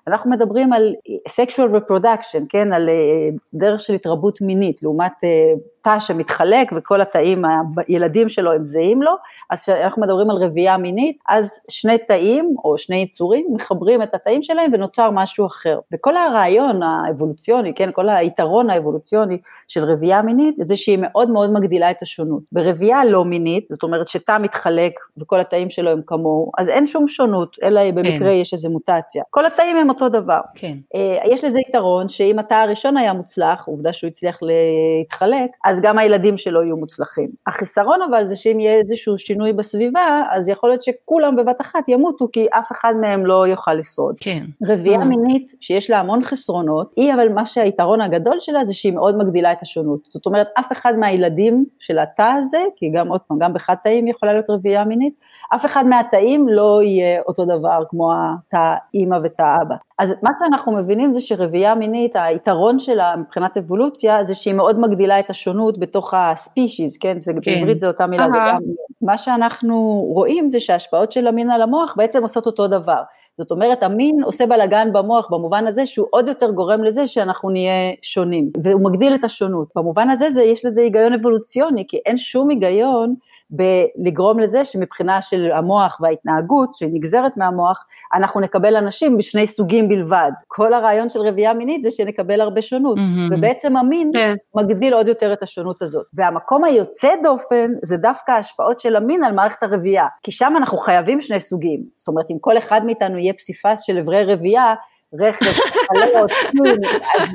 אנחנו 0.08 0.32
מדברים 0.32 0.74
על 0.74 0.94
sexual 1.30 1.78
reproduction, 1.78 2.42
כן, 2.50 2.74
על 2.74 2.90
אה, 2.90 3.30
דרך 3.54 3.80
של 3.80 3.94
התרבות 3.94 4.42
מינית, 4.42 4.84
לעומת 4.84 5.24
אה, 5.24 5.54
תא 5.82 6.00
שמתחלק 6.00 6.72
וכל 6.76 7.02
התאים, 7.02 7.44
הילדים 7.88 8.30
שלו 8.30 8.52
הם 8.52 8.64
זהים 8.64 9.02
לו, 9.02 9.12
אז 9.50 9.62
כשאנחנו 9.62 10.02
מדברים 10.02 10.30
על 10.30 10.38
רבייה 10.38 10.78
מינית, 10.78 11.22
אז 11.30 11.66
שני 11.70 11.98
תאים 11.98 12.56
או 12.64 12.78
שני 12.78 12.96
יצורים 12.96 13.46
מחברים 13.54 14.02
את 14.02 14.14
התאים 14.14 14.44
שלהם 14.44 14.72
ונוצר 14.74 15.12
משהו 15.12 15.46
אחר. 15.46 15.80
וכל 15.94 16.18
הרעיון 16.18 16.84
האבולוציוני, 16.84 17.74
כן, 17.74 17.90
כל 17.94 18.10
היתרון 18.10 18.70
האבולוציוני 18.70 19.38
של 19.68 19.84
רבייה 19.84 20.22
מינית, 20.22 20.56
זה 20.60 20.76
שהיא 20.76 20.98
מאוד 21.02 21.30
מאוד 21.30 21.54
מגדילה 21.54 21.92
את 21.92 22.02
השונות. 22.02 22.44
ברבייה 22.52 23.06
לא 23.06 23.26
מינית, 23.26 23.68
זאת 23.68 23.84
אומרת 23.84 24.08
שתא 24.08 24.38
מתחלק 24.38 24.94
וכל 25.18 25.40
התאים 25.40 25.70
שלו 25.70 25.90
הם 25.90 26.02
כמוהו, 26.08 26.52
אז 26.58 26.70
אין 26.70 26.88
שום 26.88 27.08
שונות, 27.08 27.58
אלא 27.64 27.92
במקרה 27.92 28.18
כן. 28.20 28.28
יש 28.28 28.54
איזו 28.54 28.70
מוטציה. 28.70 29.24
כל 29.30 29.46
התאים 29.46 29.78
הם 29.78 29.91
אותו 29.92 30.10
דבר. 30.10 30.40
כן. 30.56 30.78
אה, 30.96 31.18
יש 31.34 31.44
לזה 31.44 31.60
יתרון 31.70 32.10
שאם 32.10 32.40
התא 32.40 32.54
הראשון 32.54 32.98
היה 32.98 33.14
מוצלח, 33.14 33.68
עובדה 33.68 33.94
שהוא 33.94 34.08
הצליח 34.08 34.40
להתחלק, 34.42 35.52
אז 35.66 35.82
גם 35.82 35.98
הילדים 35.98 36.38
שלו 36.38 36.64
יהיו 36.64 36.78
מוצלחים. 36.78 37.30
החיסרון 37.48 38.00
אבל 38.10 38.26
זה 38.26 38.36
שאם 38.36 38.60
יהיה 38.60 38.80
איזשהו 38.80 39.18
שינוי 39.18 39.54
בסביבה, 39.54 40.22
אז 40.32 40.50
יכול 40.50 40.70
להיות 40.70 40.82
שכולם 40.82 41.36
בבת 41.36 41.62
אחת 41.62 41.90
ימותו, 41.90 42.28
כי 42.34 42.48
אף 42.52 42.72
אחד 42.72 42.94
מהם 43.02 43.26
לא 43.26 43.48
יוכל 43.48 43.74
לשרוד. 43.74 44.16
כן. 44.20 44.46
רבייה 44.64 45.02
mm. 45.02 45.06
מינית, 45.06 45.54
שיש 45.60 45.90
לה 45.90 46.00
המון 46.00 46.24
חסרונות, 46.24 46.94
היא 46.96 47.14
אבל 47.14 47.30
מה 47.30 47.46
שהיתרון 47.46 48.02
הגדול 48.02 48.38
שלה 48.40 48.66
זה 48.66 48.74
שהיא 48.74 48.94
מאוד 48.94 49.18
מגדילה 49.18 49.52
את 49.52 49.62
השונות. 49.62 50.00
זאת 50.14 50.26
אומרת, 50.26 50.48
אף 50.60 50.72
אחד 50.72 50.94
מהילדים 50.98 51.66
של 51.80 52.00
התא 52.00 52.32
הזה, 52.38 52.62
כי 52.76 52.90
גם 52.90 53.08
עוד 53.08 53.22
פעם, 53.22 53.40
גם 53.40 53.54
בחד 53.54 53.76
תאים 53.84 54.08
יכולה 54.08 54.34
להיות 54.34 54.50
רבייה 54.50 54.84
מינית, 54.84 55.14
אף 55.56 55.66
אחד 55.66 55.86
מהתאים 55.86 56.48
לא 56.50 56.82
יהיה 56.84 57.22
אותו 57.28 57.46
דבר 57.46 57.84
כמו 57.90 58.12
התא 58.14 58.76
אימא 58.94 59.18
ותא 59.24 59.56
אבא. 59.62 59.76
אז 60.00 60.16
מה 60.24 60.30
שאנחנו 60.40 60.72
מבינים 60.72 61.14
זה 61.14 61.22
שרבייה 61.22 61.76
מינית, 61.76 62.12
היתרון 62.16 62.80
שלה 62.80 63.16
מבחינת 63.18 63.58
אבולוציה, 63.58 64.24
זה 64.24 64.36
שהיא 64.36 64.54
מאוד 64.54 64.80
מגדילה 64.80 65.20
את 65.20 65.30
השונות 65.30 65.80
בתוך 65.80 66.14
הספישיז, 66.18 66.98
כן? 66.98 67.22
זה, 67.22 67.32
כן. 67.42 67.56
בעברית 67.56 67.80
זה 67.80 67.88
אותה 67.88 68.08
מילה, 68.08 68.30
זה 68.30 68.38
גם... 68.48 68.60
מה 69.02 69.18
שאנחנו 69.18 70.06
רואים 70.14 70.50
זה 70.50 70.60
שההשפעות 70.60 71.12
של 71.12 71.28
המין 71.28 71.52
על 71.52 71.62
המוח 71.62 71.94
בעצם 71.98 72.22
עושות 72.22 72.46
אותו 72.46 72.68
דבר. 72.68 73.02
זאת 73.38 73.52
אומרת, 73.52 73.84
המין 73.84 74.24
עושה 74.24 74.46
בלאגן 74.46 74.94
במוח 74.94 75.32
במובן 75.32 75.68
הזה 75.68 75.86
שהוא 75.86 76.08
עוד 76.10 76.28
יותר 76.28 76.52
גורם 76.52 76.84
לזה 76.84 77.08
שאנחנו 77.08 77.50
נהיה 77.50 77.94
שונים, 78.02 78.50
והוא 78.64 78.82
מגדיל 78.82 79.16
את 79.16 79.24
השונות. 79.24 79.68
במובן 79.76 80.10
הזה 80.10 80.30
זה, 80.30 80.44
יש 80.44 80.66
לזה 80.66 80.82
היגיון 80.82 81.14
אבולוציוני, 81.14 81.86
כי 81.88 81.98
אין 82.06 82.18
שום 82.18 82.50
היגיון 82.50 83.16
בלגרום 83.52 84.40
לזה 84.40 84.66
שמבחינה 84.66 85.22
של 85.22 85.52
המוח 85.52 85.98
וההתנהגות 86.02 86.76
שנגזרת 86.76 87.38
מהמוח, 87.38 87.86
אנחנו 88.14 88.40
נקבל 88.40 88.76
אנשים 88.76 89.18
בשני 89.18 89.48
סוגים 89.48 89.90
בלבד. 89.90 90.32
כל 90.48 90.74
הרעיון 90.74 91.10
של 91.10 91.20
רבייה 91.20 91.54
מינית 91.54 91.84
זה 91.84 91.92
שנקבל 91.92 92.42
הרבה 92.42 92.62
שונות, 92.62 92.98
mm-hmm. 92.98 93.36
ובעצם 93.38 93.78
המין 93.78 94.12
כן. 94.14 94.36
מגדיל 94.56 94.94
עוד 94.94 95.08
יותר 95.08 95.34
את 95.34 95.44
השונות 95.44 95.82
הזאת. 95.82 96.06
והמקום 96.14 96.64
היוצא 96.64 97.10
דופן 97.24 97.72
זה 97.84 97.98
דווקא 97.98 98.32
ההשפעות 98.32 98.80
של 98.80 98.96
המין 98.96 99.24
על 99.24 99.34
מערכת 99.34 99.64
הרבייה, 99.64 100.06
כי 100.24 100.32
שם 100.32 100.54
אנחנו 100.58 100.78
חייבים 100.78 101.22
שני 101.22 101.40
סוגים. 101.40 101.84
זאת 101.96 102.08
אומרת, 102.08 102.26
אם 102.32 102.38
כל 102.42 102.58
אחד 102.58 102.86
מאיתנו 102.86 103.18
יהיה 103.18 103.34
פסיפס 103.34 103.82
של 103.82 103.98
אברי 103.98 104.24
רבייה, 104.24 104.74
רכב, 105.20 105.46
חלות, 105.88 106.32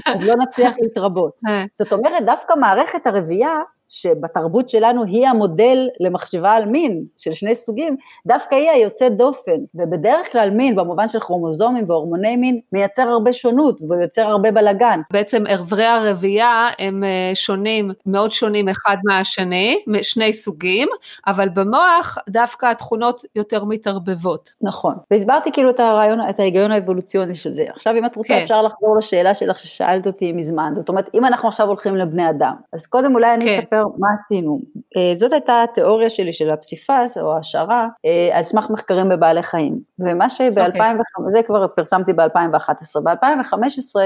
אז 0.06 0.28
לא 0.28 0.34
נצליח 0.42 0.74
להתרבות. 0.80 1.32
אה. 1.48 1.64
זאת 1.74 1.92
אומרת, 1.92 2.24
דווקא 2.26 2.54
מערכת 2.54 3.06
הרבייה 3.06 3.58
שבתרבות 3.88 4.68
שלנו 4.68 5.04
היא 5.04 5.26
המודל 5.26 5.88
למחשבה 6.00 6.52
על 6.52 6.64
מין 6.64 7.04
של 7.16 7.32
שני 7.32 7.54
סוגים, 7.54 7.96
דווקא 8.26 8.54
היא 8.54 8.70
היוצאת 8.70 9.16
דופן, 9.16 9.56
ובדרך 9.74 10.32
כלל 10.32 10.50
מין 10.50 10.76
במובן 10.76 11.08
של 11.08 11.20
כרומוזומים 11.20 11.84
והורמוני 11.88 12.36
מין 12.36 12.60
מייצר 12.72 13.02
הרבה 13.02 13.32
שונות 13.32 13.80
ויוצר 13.88 14.22
הרבה 14.22 14.50
בלגן. 14.50 15.00
בעצם 15.10 15.46
אברי 15.46 15.84
הרבייה 15.84 16.68
הם 16.78 17.04
אה, 17.04 17.30
שונים, 17.34 17.90
מאוד 18.06 18.30
שונים 18.30 18.68
אחד 18.68 18.96
מהשני, 19.04 19.82
שני 20.02 20.32
סוגים, 20.32 20.88
אבל 21.26 21.48
במוח 21.48 22.18
דווקא 22.28 22.66
התכונות 22.66 23.22
יותר 23.36 23.64
מתערבבות. 23.64 24.50
נכון, 24.62 24.94
והסברתי 25.10 25.52
כאילו 25.52 25.70
את 25.70 25.80
הרעיון, 25.80 26.20
את 26.30 26.40
ההיגיון 26.40 26.72
האבולוציוני 26.72 27.34
של 27.34 27.52
זה. 27.52 27.64
עכשיו 27.70 27.94
אם 27.98 28.06
את 28.06 28.16
רוצה 28.16 28.28
כן. 28.28 28.42
אפשר 28.42 28.62
לחזור 28.62 28.96
לשאלה 28.96 29.34
שלך 29.34 29.58
ששאלת 29.58 30.06
אותי 30.06 30.32
מזמן, 30.32 30.72
זאת 30.76 30.88
אומרת 30.88 31.10
אם 31.14 31.24
אנחנו 31.24 31.48
עכשיו 31.48 31.66
הולכים 31.66 31.96
לבני 31.96 32.30
אדם, 32.30 32.54
אז 32.72 32.86
קודם 32.86 33.14
אולי 33.14 33.34
אני 33.34 33.46
כן. 33.46 33.58
אספר 33.58 33.75
מה 33.98 34.08
עשינו. 34.20 34.60
אה, 34.96 35.14
זאת 35.14 35.32
הייתה 35.32 35.62
התיאוריה 35.62 36.10
שלי 36.10 36.32
של 36.32 36.50
הפסיפס 36.50 37.18
או 37.18 37.36
ההשערה 37.36 37.88
אה, 38.06 38.36
על 38.36 38.42
סמך 38.42 38.70
מחקרים 38.70 39.08
בבעלי 39.08 39.42
חיים. 39.42 39.80
ומה 39.98 40.30
שב-2005, 40.30 40.76
okay. 40.78 41.32
זה 41.32 41.42
כבר 41.46 41.66
פרסמתי 41.68 42.12
ב-2011. 42.12 43.00
ב-2015 43.04 43.96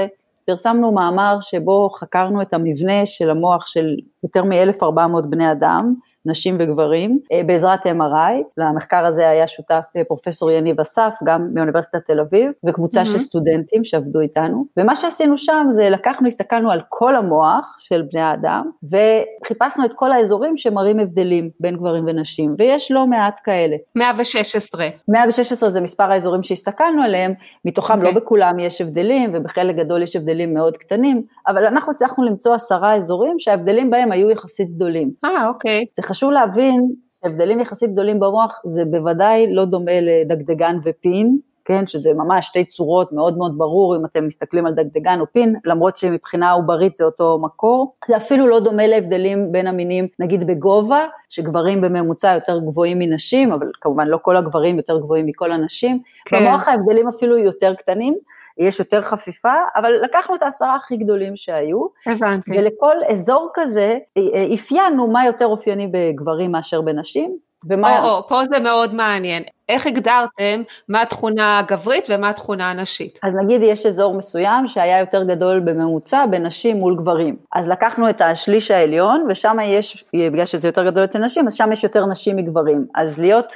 פרסמנו 0.45 0.91
מאמר 0.91 1.37
שבו 1.41 1.89
חקרנו 1.89 2.41
את 2.41 2.53
המבנה 2.53 3.05
של 3.05 3.29
המוח 3.29 3.67
של 3.67 3.95
יותר 4.23 4.43
מ-1,400 4.43 5.27
בני 5.29 5.51
אדם, 5.51 5.93
נשים 6.25 6.57
וגברים, 6.59 7.19
אה, 7.31 7.41
בעזרת 7.45 7.85
MRI, 7.85 8.43
למחקר 8.57 9.05
הזה 9.05 9.29
היה 9.29 9.47
שותף 9.47 9.83
אה, 9.95 10.03
פרופסור 10.03 10.51
יניב 10.51 10.79
אסף, 10.79 11.15
גם 11.23 11.47
מאוניברסיטת 11.53 12.05
תל 12.05 12.19
אביב, 12.19 12.51
וקבוצה 12.65 13.01
mm-hmm. 13.01 13.05
של 13.05 13.17
סטודנטים 13.17 13.83
שעבדו 13.83 14.19
איתנו, 14.19 14.65
ומה 14.77 14.95
שעשינו 14.95 15.37
שם 15.37 15.67
זה 15.69 15.89
לקחנו, 15.89 16.27
הסתכלנו 16.27 16.71
על 16.71 16.81
כל 16.89 17.15
המוח 17.15 17.75
של 17.79 18.01
בני 18.11 18.21
האדם, 18.21 18.69
וחיפשנו 18.83 19.85
את 19.85 19.93
כל 19.95 20.11
האזורים 20.11 20.57
שמראים 20.57 20.99
הבדלים 20.99 21.49
בין 21.59 21.77
גברים 21.77 22.03
ונשים, 22.07 22.55
ויש 22.59 22.91
לא 22.91 23.07
מעט 23.07 23.39
כאלה. 23.43 23.75
116. 23.95 24.87
116 25.07 25.69
זה 25.69 25.81
מספר 25.81 26.11
האזורים 26.11 26.43
שהסתכלנו 26.43 27.03
עליהם, 27.03 27.33
מתוכם 27.65 27.93
okay. 27.93 28.03
לא 28.03 28.07
אוקיי. 28.07 28.21
בכולם 28.21 28.59
יש 28.59 28.81
הבדלים, 28.81 29.31
ובחלק 29.33 29.75
גדול 29.75 30.03
יש 30.03 30.15
הבדלים 30.15 30.53
מאוד 30.53 30.77
קטנים, 30.77 31.23
אבל 31.47 31.65
אנחנו 31.65 31.91
הצלחנו 31.91 32.23
למצוא 32.23 32.55
עשרה 32.55 32.95
אזורים 32.95 33.39
שההבדלים 33.39 33.89
בהם 33.89 34.11
היו 34.11 34.29
יחסית 34.29 34.75
גדולים. 34.75 35.11
אה, 35.25 35.47
אוקיי. 35.47 35.85
זה 35.93 36.03
חשוב 36.11 36.31
להבין 36.31 36.91
שהבדלים 37.23 37.59
יחסית 37.59 37.91
גדולים 37.91 38.19
במוח 38.19 38.61
זה 38.65 38.85
בוודאי 38.85 39.53
לא 39.53 39.65
דומה 39.65 39.91
לדגדגן 40.01 40.77
ופין, 40.83 41.37
כן, 41.65 41.87
שזה 41.87 42.13
ממש 42.13 42.45
שתי 42.45 42.65
צורות 42.65 43.11
מאוד 43.11 43.37
מאוד 43.37 43.57
ברור 43.57 43.95
אם 43.95 44.05
אתם 44.05 44.27
מסתכלים 44.27 44.65
על 44.65 44.73
דגדגן 44.73 45.19
או 45.19 45.25
פין, 45.31 45.55
למרות 45.65 45.97
שמבחינה 45.97 46.51
עוברית 46.51 46.95
זה 46.95 47.05
אותו 47.05 47.39
מקור. 47.41 47.93
זה 48.07 48.17
אפילו 48.17 48.47
לא 48.47 48.59
דומה 48.59 48.87
להבדלים 48.87 49.51
בין 49.51 49.67
המינים, 49.67 50.07
נגיד 50.19 50.47
בגובה, 50.47 51.07
שגברים 51.29 51.81
בממוצע 51.81 52.33
יותר 52.33 52.59
גבוהים 52.59 52.99
מנשים, 52.99 53.53
אבל 53.53 53.71
כמובן 53.81 54.07
לא 54.07 54.19
כל 54.21 54.37
הגברים 54.37 54.77
יותר 54.77 54.97
גבוהים 54.97 55.25
מכל 55.25 55.51
הנשים. 55.51 55.99
כן. 56.25 56.39
במוח 56.39 56.67
ההבדלים 56.67 57.07
אפילו 57.07 57.37
יותר 57.37 57.73
קטנים. 57.73 58.15
יש 58.57 58.79
יותר 58.79 59.01
חפיפה, 59.01 59.53
אבל 59.75 59.91
לקחנו 60.03 60.35
את 60.35 60.43
העשרה 60.43 60.75
הכי 60.75 60.97
גדולים 60.97 61.35
שהיו, 61.35 61.85
הבנתי. 62.05 62.51
ולכל 62.59 62.95
אזור 63.11 63.49
כזה 63.53 63.97
אה, 64.17 64.21
אה, 64.33 64.53
אפיינו 64.53 65.07
מה 65.07 65.25
יותר 65.25 65.45
אופייני 65.45 65.87
בגברים 65.87 66.51
מאשר 66.51 66.81
בנשים, 66.81 67.37
ומה... 67.69 68.03
או, 68.03 68.09
או, 68.09 68.27
פה 68.27 68.45
זה 68.45 68.59
מאוד 68.59 68.93
מעניין. 68.93 69.43
איך 69.71 69.87
הגדרתם 69.87 70.61
מה 70.89 71.01
התכונה 71.01 71.59
הגברית 71.59 72.07
ומה 72.09 72.29
התכונה 72.29 72.69
הנשית? 72.69 73.19
אז 73.23 73.35
נגיד 73.35 73.61
יש 73.63 73.85
אזור 73.85 74.13
מסוים 74.13 74.67
שהיה 74.67 74.99
יותר 74.99 75.23
גדול 75.23 75.59
בממוצע 75.59 76.25
בנשים 76.25 76.77
מול 76.77 76.95
גברים. 76.95 77.35
אז 77.53 77.69
לקחנו 77.69 78.09
את 78.09 78.21
השליש 78.21 78.71
העליון 78.71 79.25
ושם 79.29 79.57
יש, 79.63 80.05
בגלל 80.15 80.45
שזה 80.45 80.67
יותר 80.67 80.85
גדול 80.85 81.03
אצל 81.03 81.19
נשים, 81.19 81.47
אז 81.47 81.53
שם 81.53 81.71
יש 81.71 81.83
יותר 81.83 82.05
נשים 82.05 82.35
מגברים. 82.35 82.85
אז 82.95 83.19
להיות 83.19 83.53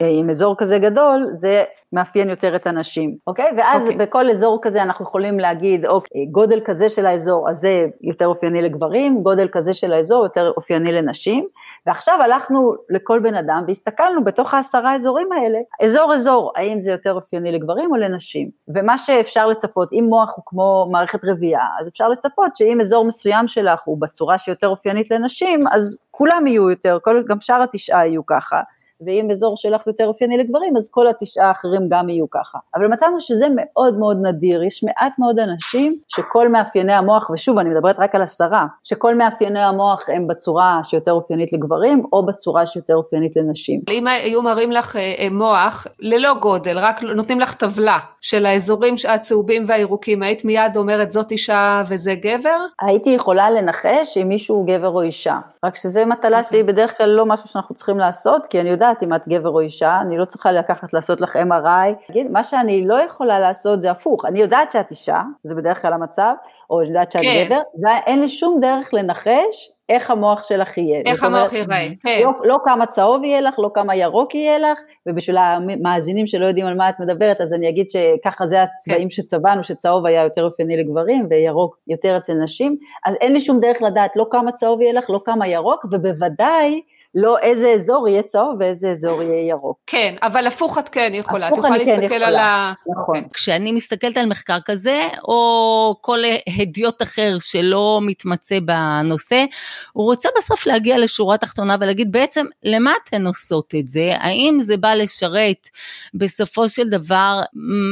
עם 0.00 0.30
אזור 0.30 0.54
כזה 0.58 0.78
גדול 0.78 1.26
זה 1.30 1.64
מאפיין 1.92 2.30
יותר 2.30 2.56
את 2.56 2.66
הנשים, 2.66 3.16
אוקיי? 3.26 3.50
ואז. 3.56 3.82
אוקיי. 3.82 3.96
בכל 3.96 4.30
אזור 4.30 4.58
כזה 4.62 4.82
אנחנו 4.82 5.04
יכולים 5.04 5.40
להגיד, 5.40 5.86
אוקיי, 5.86 6.26
גודל 6.26 6.60
כזה 6.64 6.88
של 6.88 7.06
האזור, 7.06 7.48
אז 7.48 7.56
זה 7.56 7.86
יותר 8.02 8.26
אופייני 8.26 8.62
לגברים, 8.62 9.22
גודל 9.22 9.48
כזה 9.52 9.74
של 9.74 9.92
האזור 9.92 10.24
יותר 10.24 10.52
אופייני 10.56 10.92
לנשים. 10.92 11.48
ועכשיו 11.88 12.18
הלכנו 12.22 12.74
לכל 12.90 13.18
בן 13.18 13.34
אדם 13.34 13.64
והסתכלנו 13.66 14.24
בתוך 14.24 14.54
העשרה 14.54 14.94
אזורים 14.94 15.32
האלה, 15.32 15.58
אזור 15.84 16.14
אזור, 16.14 16.52
האם 16.56 16.80
זה 16.80 16.90
יותר 16.90 17.12
אופייני 17.12 17.52
לגברים 17.52 17.90
או 17.90 17.96
לנשים. 17.96 18.50
ומה 18.68 18.98
שאפשר 18.98 19.46
לצפות, 19.46 19.92
אם 19.92 20.04
מוח 20.08 20.32
הוא 20.36 20.42
כמו 20.46 20.88
מערכת 20.90 21.18
רבייה, 21.24 21.60
אז 21.80 21.88
אפשר 21.88 22.08
לצפות 22.08 22.56
שאם 22.56 22.80
אזור 22.80 23.04
מסוים 23.04 23.48
שלך 23.48 23.80
הוא 23.84 24.00
בצורה 24.00 24.38
שיותר 24.38 24.68
אופיינית 24.68 25.10
לנשים, 25.10 25.60
אז 25.72 25.98
כולם 26.10 26.46
יהיו 26.46 26.70
יותר, 26.70 26.98
כל, 27.02 27.22
גם 27.28 27.40
שאר 27.40 27.62
התשעה 27.62 28.06
יהיו 28.06 28.26
ככה. 28.26 28.60
ואם 29.06 29.30
אזור 29.30 29.56
שלך 29.56 29.86
יותר 29.86 30.06
אופייני 30.06 30.36
לגברים, 30.36 30.76
אז 30.76 30.90
כל 30.90 31.08
התשעה 31.08 31.48
האחרים 31.48 31.88
גם 31.88 32.08
יהיו 32.08 32.30
ככה. 32.30 32.58
אבל 32.74 32.86
מצאנו 32.86 33.20
שזה 33.20 33.46
מאוד 33.56 33.98
מאוד 33.98 34.18
נדיר, 34.22 34.62
יש 34.62 34.84
מעט 34.84 35.18
מאוד 35.18 35.38
אנשים 35.38 35.98
שכל 36.08 36.48
מאפייני 36.48 36.92
המוח, 36.92 37.30
ושוב, 37.30 37.58
אני 37.58 37.70
מדברת 37.70 37.96
רק 37.98 38.14
על 38.14 38.22
עשרה, 38.22 38.66
שכל 38.84 39.14
מאפייני 39.14 39.60
המוח 39.60 40.04
הם 40.08 40.26
בצורה 40.26 40.80
שיותר 40.82 41.12
אופיינית 41.12 41.52
לגברים, 41.52 42.04
או 42.12 42.26
בצורה 42.26 42.66
שיותר 42.66 42.96
אופיינית 42.96 43.36
לנשים. 43.36 43.80
אם 43.90 44.06
היו 44.06 44.42
מראים 44.42 44.72
לך 44.72 44.96
אה, 44.96 45.14
אה, 45.18 45.28
מוח 45.30 45.86
ללא 46.00 46.34
גודל, 46.34 46.78
רק 46.78 47.02
נותנים 47.02 47.40
לך 47.40 47.54
טבלה 47.54 47.98
של 48.20 48.46
האזורים 48.46 48.94
הצהובים 49.08 49.64
והירוקים, 49.66 50.22
היית 50.22 50.44
מיד 50.44 50.76
אומרת 50.76 51.10
זאת 51.10 51.30
אישה 51.30 51.82
וזה 51.88 52.14
גבר? 52.14 52.58
הייתי 52.80 53.10
יכולה 53.10 53.50
לנחש 53.50 54.18
אם 54.22 54.28
מישהו 54.28 54.56
הוא 54.56 54.66
גבר 54.66 54.88
או 54.88 55.02
אישה, 55.02 55.38
רק 55.64 55.76
שזה 55.76 56.04
מטלה. 56.04 56.42
שהיא 56.42 56.64
בדרך 56.64 56.98
כלל 56.98 57.08
לא 57.08 57.26
משהו 57.26 57.48
שאנחנו 57.48 57.74
צריכים 57.74 57.98
לעשות, 57.98 58.46
כי 58.46 58.60
אני 58.60 58.70
יודעת 58.70 58.87
יודעת 58.88 59.02
אם 59.02 59.14
את 59.14 59.28
גבר 59.28 59.48
או 59.48 59.60
אישה, 59.60 59.98
אני 60.00 60.18
לא 60.18 60.24
צריכה 60.24 60.52
לקחת 60.52 60.92
לעשות 60.92 61.20
לך 61.20 61.36
MRI. 61.36 62.18
מה 62.30 62.44
שאני 62.44 62.86
לא 62.86 63.02
יכולה 63.02 63.38
לעשות 63.38 63.82
זה 63.82 63.90
הפוך, 63.90 64.24
אני 64.24 64.40
יודעת 64.40 64.70
שאת 64.70 64.90
אישה, 64.90 65.20
זה 65.42 65.54
בדרך 65.54 65.82
כלל 65.82 65.92
המצב, 65.92 66.32
או 66.70 66.80
אני 66.80 66.88
יודעת 66.88 67.12
שאת 67.12 67.22
כן. 67.22 67.44
גבר, 67.46 67.60
ואין 67.82 68.20
לי 68.20 68.28
שום 68.28 68.60
דרך 68.60 68.94
לנחש 68.94 69.72
איך 69.88 70.10
המוח 70.10 70.42
שלך 70.44 70.78
יהיה. 70.78 71.02
איך 71.06 71.24
המוח 71.24 71.52
ייראה, 71.52 71.88
כן. 72.02 72.20
לא, 72.22 72.30
לא 72.44 72.56
כמה 72.64 72.86
צהוב 72.86 73.24
יהיה 73.24 73.40
לך, 73.40 73.58
לא 73.58 73.70
כמה 73.74 73.96
ירוק 73.96 74.34
יהיה 74.34 74.58
לך, 74.58 74.80
ובשביל 75.06 75.36
המאזינים 75.38 76.26
שלא 76.26 76.46
יודעים 76.46 76.66
על 76.66 76.74
מה 76.74 76.88
את 76.88 76.94
מדברת, 77.00 77.40
אז 77.40 77.54
אני 77.54 77.68
אגיד 77.68 77.86
שככה 77.90 78.46
זה 78.46 78.62
הצבעים 78.62 79.02
כן. 79.02 79.10
שצבענו, 79.10 79.64
שצהוב 79.64 80.06
היה 80.06 80.22
יותר 80.22 80.44
אופייני 80.44 80.76
לגברים 80.76 81.26
וירוק 81.30 81.76
יותר 81.86 82.16
אצל 82.16 82.32
נשים, 82.32 82.76
אז 83.04 83.14
אין 83.20 83.32
לי 83.32 83.40
שום 83.40 83.60
דרך 83.60 83.82
לדעת 83.82 84.16
לא 84.16 84.26
כמה 84.30 84.52
צהוב 84.52 84.80
יהיה 84.80 84.92
לך, 84.92 85.10
לא 85.10 85.20
כמה 85.24 85.48
ירוק, 85.48 85.84
ובוודאי 85.90 86.80
לא 87.14 87.38
איזה 87.42 87.72
אזור 87.72 88.08
יהיה 88.08 88.22
צהוב 88.22 88.56
ואיזה 88.60 88.90
אזור 88.90 89.22
יהיה 89.22 89.48
ירוק. 89.48 89.78
כן, 89.86 90.14
אבל 90.22 90.46
הפוך 90.46 90.78
את 90.78 90.88
כן 90.88 91.12
יכולה, 91.14 91.48
את 91.48 91.52
יכולה 91.52 91.68
כן 91.68 91.78
להסתכל 91.78 92.08
כן 92.08 92.22
על 92.22 92.36
ה... 92.36 92.72
נכון. 92.88 93.14
Okay. 93.14 93.18
אוקיי. 93.18 93.30
כשאני 93.32 93.72
מסתכלת 93.72 94.16
על 94.16 94.26
מחקר 94.26 94.58
כזה, 94.64 95.08
או 95.28 95.94
כל 96.00 96.18
הדיוט 96.60 97.02
אחר 97.02 97.36
שלא 97.40 98.00
מתמצא 98.02 98.60
בנושא, 98.60 99.44
הוא 99.92 100.04
רוצה 100.04 100.28
בסוף 100.38 100.66
להגיע 100.66 100.98
לשורה 100.98 101.38
תחתונה 101.38 101.76
ולהגיד 101.80 102.12
בעצם 102.12 102.46
למה 102.62 102.92
אתן 103.04 103.26
עושות 103.26 103.74
את 103.78 103.88
זה? 103.88 104.14
האם 104.18 104.56
זה 104.60 104.76
בא 104.76 104.94
לשרת 104.94 105.68
בסופו 106.14 106.68
של 106.68 106.88
דבר 106.88 107.40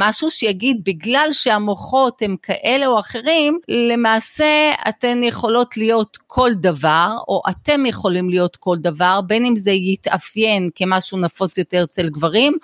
משהו 0.01 0.31
שיגיד 0.31 0.81
בגלל 0.85 1.29
שהמוחות 1.33 2.23
הם 2.23 2.37
כאלה 2.43 2.87
או 2.87 2.99
אחרים, 2.99 3.59
למעשה 3.69 4.73
אתן 4.89 5.23
יכולות 5.23 5.77
להיות 5.77 6.19
כל 6.27 6.51
דבר, 6.55 7.17
או 7.29 7.43
אתם 7.51 7.87
יכולים 7.87 8.31
להיות 8.31 8.57
כל 8.57 8.77
דבר. 8.79 9.06
דבר, 9.07 9.21
בין 9.21 9.45
אם 9.45 9.57
זה 9.57 9.71
יתאפיין 9.71 10.71
כמשהו 10.75 11.19
נפוץ 11.19 11.59
יותר 11.59 11.85
אצל 11.85 12.09
גברים. 12.09 12.59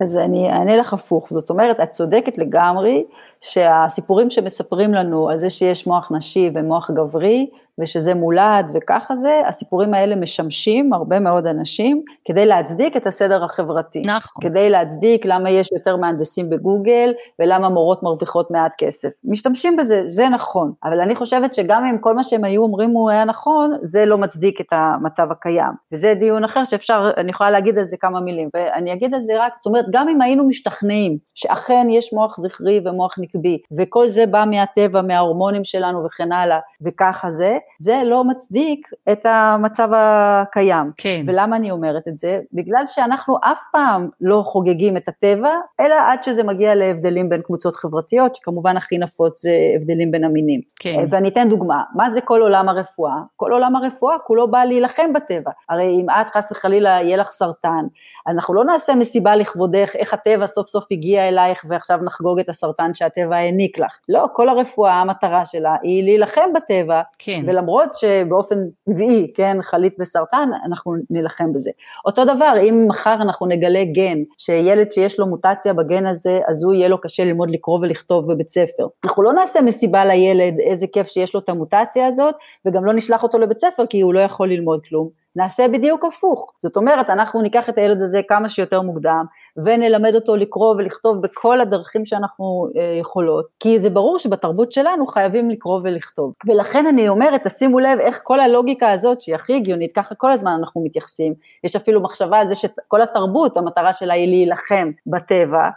אז 0.00 0.16
אני 0.16 0.50
אענה 0.50 0.76
לך 0.76 0.92
הפוך, 0.92 1.26
זאת 1.30 1.50
אומרת, 1.50 1.80
את 1.80 1.90
צודקת 1.90 2.38
לגמרי 2.38 3.04
שהסיפורים 3.40 4.30
שמספרים 4.30 4.94
לנו 4.94 5.30
על 5.30 5.38
זה 5.38 5.50
שיש 5.50 5.86
מוח 5.86 6.12
נשי 6.12 6.50
ומוח 6.54 6.90
גברי, 6.90 7.46
ושזה 7.80 8.14
מולד 8.14 8.70
וככה 8.74 9.16
זה, 9.16 9.42
הסיפורים 9.46 9.94
האלה 9.94 10.16
משמשים 10.16 10.92
הרבה 10.92 11.20
מאוד 11.20 11.46
אנשים 11.46 12.02
כדי 12.24 12.46
להצדיק 12.46 12.96
את 12.96 13.06
הסדר 13.06 13.44
החברתי. 13.44 14.02
נכון. 14.06 14.42
כדי 14.42 14.70
להצדיק 14.70 15.22
למה 15.24 15.50
יש 15.50 15.68
יותר 15.72 15.96
מהנדסים 15.96 16.50
בגוגל 16.50 17.12
ולמה 17.38 17.68
מורות 17.68 18.02
מרוויחות 18.02 18.50
מעט 18.50 18.72
כסף. 18.78 19.08
משתמשים 19.24 19.76
בזה, 19.76 20.02
זה 20.06 20.28
נכון, 20.28 20.72
אבל 20.84 21.00
אני 21.00 21.14
חושבת 21.14 21.54
שגם 21.54 21.84
אם 21.84 21.98
כל 21.98 22.14
מה 22.14 22.24
שהם 22.24 22.44
היו 22.44 22.62
אומרים 22.62 22.90
הוא 22.90 23.10
היה 23.10 23.24
נכון, 23.24 23.72
זה 23.82 24.04
לא 24.04 24.18
מצדיק 24.18 24.60
את 24.60 24.66
המצב 24.72 25.30
הקיים. 25.30 25.72
וזה 25.92 26.14
דיון 26.14 26.44
אחר 26.44 26.64
שאפשר, 26.64 27.10
אני 27.16 27.30
יכולה 27.30 27.50
להגיד 27.50 27.78
על 27.78 27.84
זה 27.84 27.96
כמה 27.96 28.20
מילים, 28.20 28.48
ואני 28.54 28.92
אגיד 28.92 29.14
על 29.14 29.20
זה 29.20 29.32
רק, 29.38 29.52
זאת 29.56 29.66
אומרת, 29.66 29.84
גם 29.90 30.08
אם 30.08 30.22
היינו 30.22 30.48
משתכנעים 30.48 31.18
שאכן 31.34 31.86
יש 31.90 32.12
מוח 32.12 32.40
זכרי 32.40 32.80
ומוח 32.84 33.14
נקבי, 33.18 33.58
וכל 33.78 34.08
זה 34.08 34.26
בא 34.26 34.44
מהטבע, 34.50 35.02
מההורמונים 35.02 35.64
שלנו 35.64 36.04
וכן 36.04 36.32
הלאה, 36.32 36.58
וככה 36.84 37.30
זה, 37.30 37.58
זה 37.78 38.02
לא 38.04 38.24
מצדיק 38.24 38.90
את 39.12 39.26
המצב 39.26 39.88
הקיים. 39.92 40.90
כן. 40.96 41.24
ולמה 41.26 41.56
אני 41.56 41.70
אומרת 41.70 42.08
את 42.08 42.18
זה? 42.18 42.40
בגלל 42.52 42.82
שאנחנו 42.86 43.36
אף 43.42 43.62
פעם 43.72 44.08
לא 44.20 44.42
חוגגים 44.46 44.96
את 44.96 45.08
הטבע, 45.08 45.54
אלא 45.80 45.94
עד 46.08 46.24
שזה 46.24 46.42
מגיע 46.42 46.74
להבדלים 46.74 47.28
בין 47.28 47.42
קבוצות 47.42 47.76
חברתיות, 47.76 48.34
שכמובן 48.34 48.76
הכי 48.76 48.98
נפוץ 48.98 49.42
זה 49.42 49.50
הבדלים 49.76 50.10
בין 50.10 50.24
המינים. 50.24 50.60
כן. 50.80 51.04
ואני 51.10 51.28
אתן 51.28 51.48
דוגמה, 51.48 51.82
מה 51.94 52.10
זה 52.10 52.20
כל 52.20 52.40
עולם 52.40 52.68
הרפואה? 52.68 53.16
כל 53.36 53.52
עולם 53.52 53.76
הרפואה 53.76 54.18
כולו 54.18 54.50
בא 54.50 54.64
להילחם 54.64 55.12
בטבע. 55.12 55.50
הרי 55.68 56.00
אם 56.00 56.06
את 56.10 56.26
חס 56.36 56.52
וחלילה 56.52 56.90
יהיה 56.90 57.16
לך 57.16 57.30
סרטן, 57.30 57.86
אנחנו 58.28 58.54
לא 58.54 58.64
נעשה 58.64 58.94
מסיבה 58.94 59.36
לכבודך, 59.36 59.90
איך 59.94 60.14
הטבע 60.14 60.46
סוף 60.46 60.68
סוף 60.68 60.84
הגיע 60.90 61.28
אלייך 61.28 61.64
ועכשיו 61.68 61.98
נחגוג 62.04 62.38
את 62.38 62.48
הסרטן 62.48 62.94
שהטבע 62.94 63.36
העניק 63.36 63.78
לך. 63.78 63.98
לא, 64.08 64.26
כל 64.32 64.48
הרפואה, 64.48 64.94
המטרה 64.94 65.44
שלה 65.44 65.76
היא 65.82 66.04
להילחם 66.04 66.52
בטבע, 66.54 67.02
כן. 67.18 67.42
ולמרות 67.56 67.94
שבאופן 67.94 68.56
טבעי, 68.84 69.32
כן, 69.34 69.56
חלית 69.62 69.94
בסרטן, 69.98 70.48
אנחנו 70.66 70.94
נילחם 71.10 71.52
בזה. 71.52 71.70
אותו 72.04 72.24
דבר, 72.24 72.54
אם 72.62 72.84
מחר 72.88 73.14
אנחנו 73.14 73.46
נגלה 73.46 73.84
גן, 73.84 74.18
שילד 74.38 74.92
שיש 74.92 75.18
לו 75.20 75.26
מוטציה 75.26 75.74
בגן 75.74 76.06
הזה, 76.06 76.40
אז 76.48 76.64
הוא 76.64 76.74
יהיה 76.74 76.88
לו 76.88 77.00
קשה 77.00 77.24
ללמוד 77.24 77.50
לקרוא 77.50 77.78
ולכתוב 77.80 78.32
בבית 78.32 78.48
ספר. 78.48 78.86
אנחנו 79.04 79.22
לא 79.22 79.32
נעשה 79.32 79.60
מסיבה 79.60 80.04
לילד, 80.04 80.54
איזה 80.60 80.86
כיף 80.86 81.06
שיש 81.06 81.34
לו 81.34 81.40
את 81.40 81.48
המוטציה 81.48 82.06
הזאת, 82.06 82.34
וגם 82.66 82.84
לא 82.84 82.92
נשלח 82.92 83.22
אותו 83.22 83.38
לבית 83.38 83.58
ספר 83.58 83.86
כי 83.86 84.00
הוא 84.00 84.14
לא 84.14 84.20
יכול 84.20 84.48
ללמוד 84.48 84.80
כלום. 84.88 85.25
נעשה 85.36 85.68
בדיוק 85.68 86.04
הפוך. 86.04 86.52
זאת 86.58 86.76
אומרת, 86.76 87.10
אנחנו 87.10 87.42
ניקח 87.42 87.68
את 87.68 87.78
הילד 87.78 88.02
הזה 88.02 88.20
כמה 88.28 88.48
שיותר 88.48 88.82
מוקדם, 88.82 89.24
ונלמד 89.56 90.14
אותו 90.14 90.36
לקרוא 90.36 90.74
ולכתוב 90.74 91.22
בכל 91.22 91.60
הדרכים 91.60 92.04
שאנחנו 92.04 92.68
אה, 92.76 92.98
יכולות, 93.00 93.46
כי 93.60 93.80
זה 93.80 93.90
ברור 93.90 94.18
שבתרבות 94.18 94.72
שלנו 94.72 95.06
חייבים 95.06 95.50
לקרוא 95.50 95.80
ולכתוב. 95.84 96.32
ולכן 96.46 96.86
אני 96.86 97.08
אומרת, 97.08 97.46
תשימו 97.46 97.78
לב 97.78 97.98
איך 98.00 98.20
כל 98.22 98.40
הלוגיקה 98.40 98.90
הזאת, 98.90 99.20
שהיא 99.20 99.34
הכי 99.34 99.54
הגיונית, 99.54 99.94
ככה 99.94 100.14
כל 100.14 100.30
הזמן 100.30 100.52
אנחנו 100.58 100.84
מתייחסים, 100.84 101.34
יש 101.64 101.76
אפילו 101.76 102.00
מחשבה 102.02 102.38
על 102.38 102.48
זה 102.48 102.54
שכל 102.54 103.02
התרבות, 103.02 103.56
המטרה 103.56 103.92
שלה 103.92 104.14
היא 104.14 104.28
להילחם 104.28 104.90
בטבע, 105.06 105.68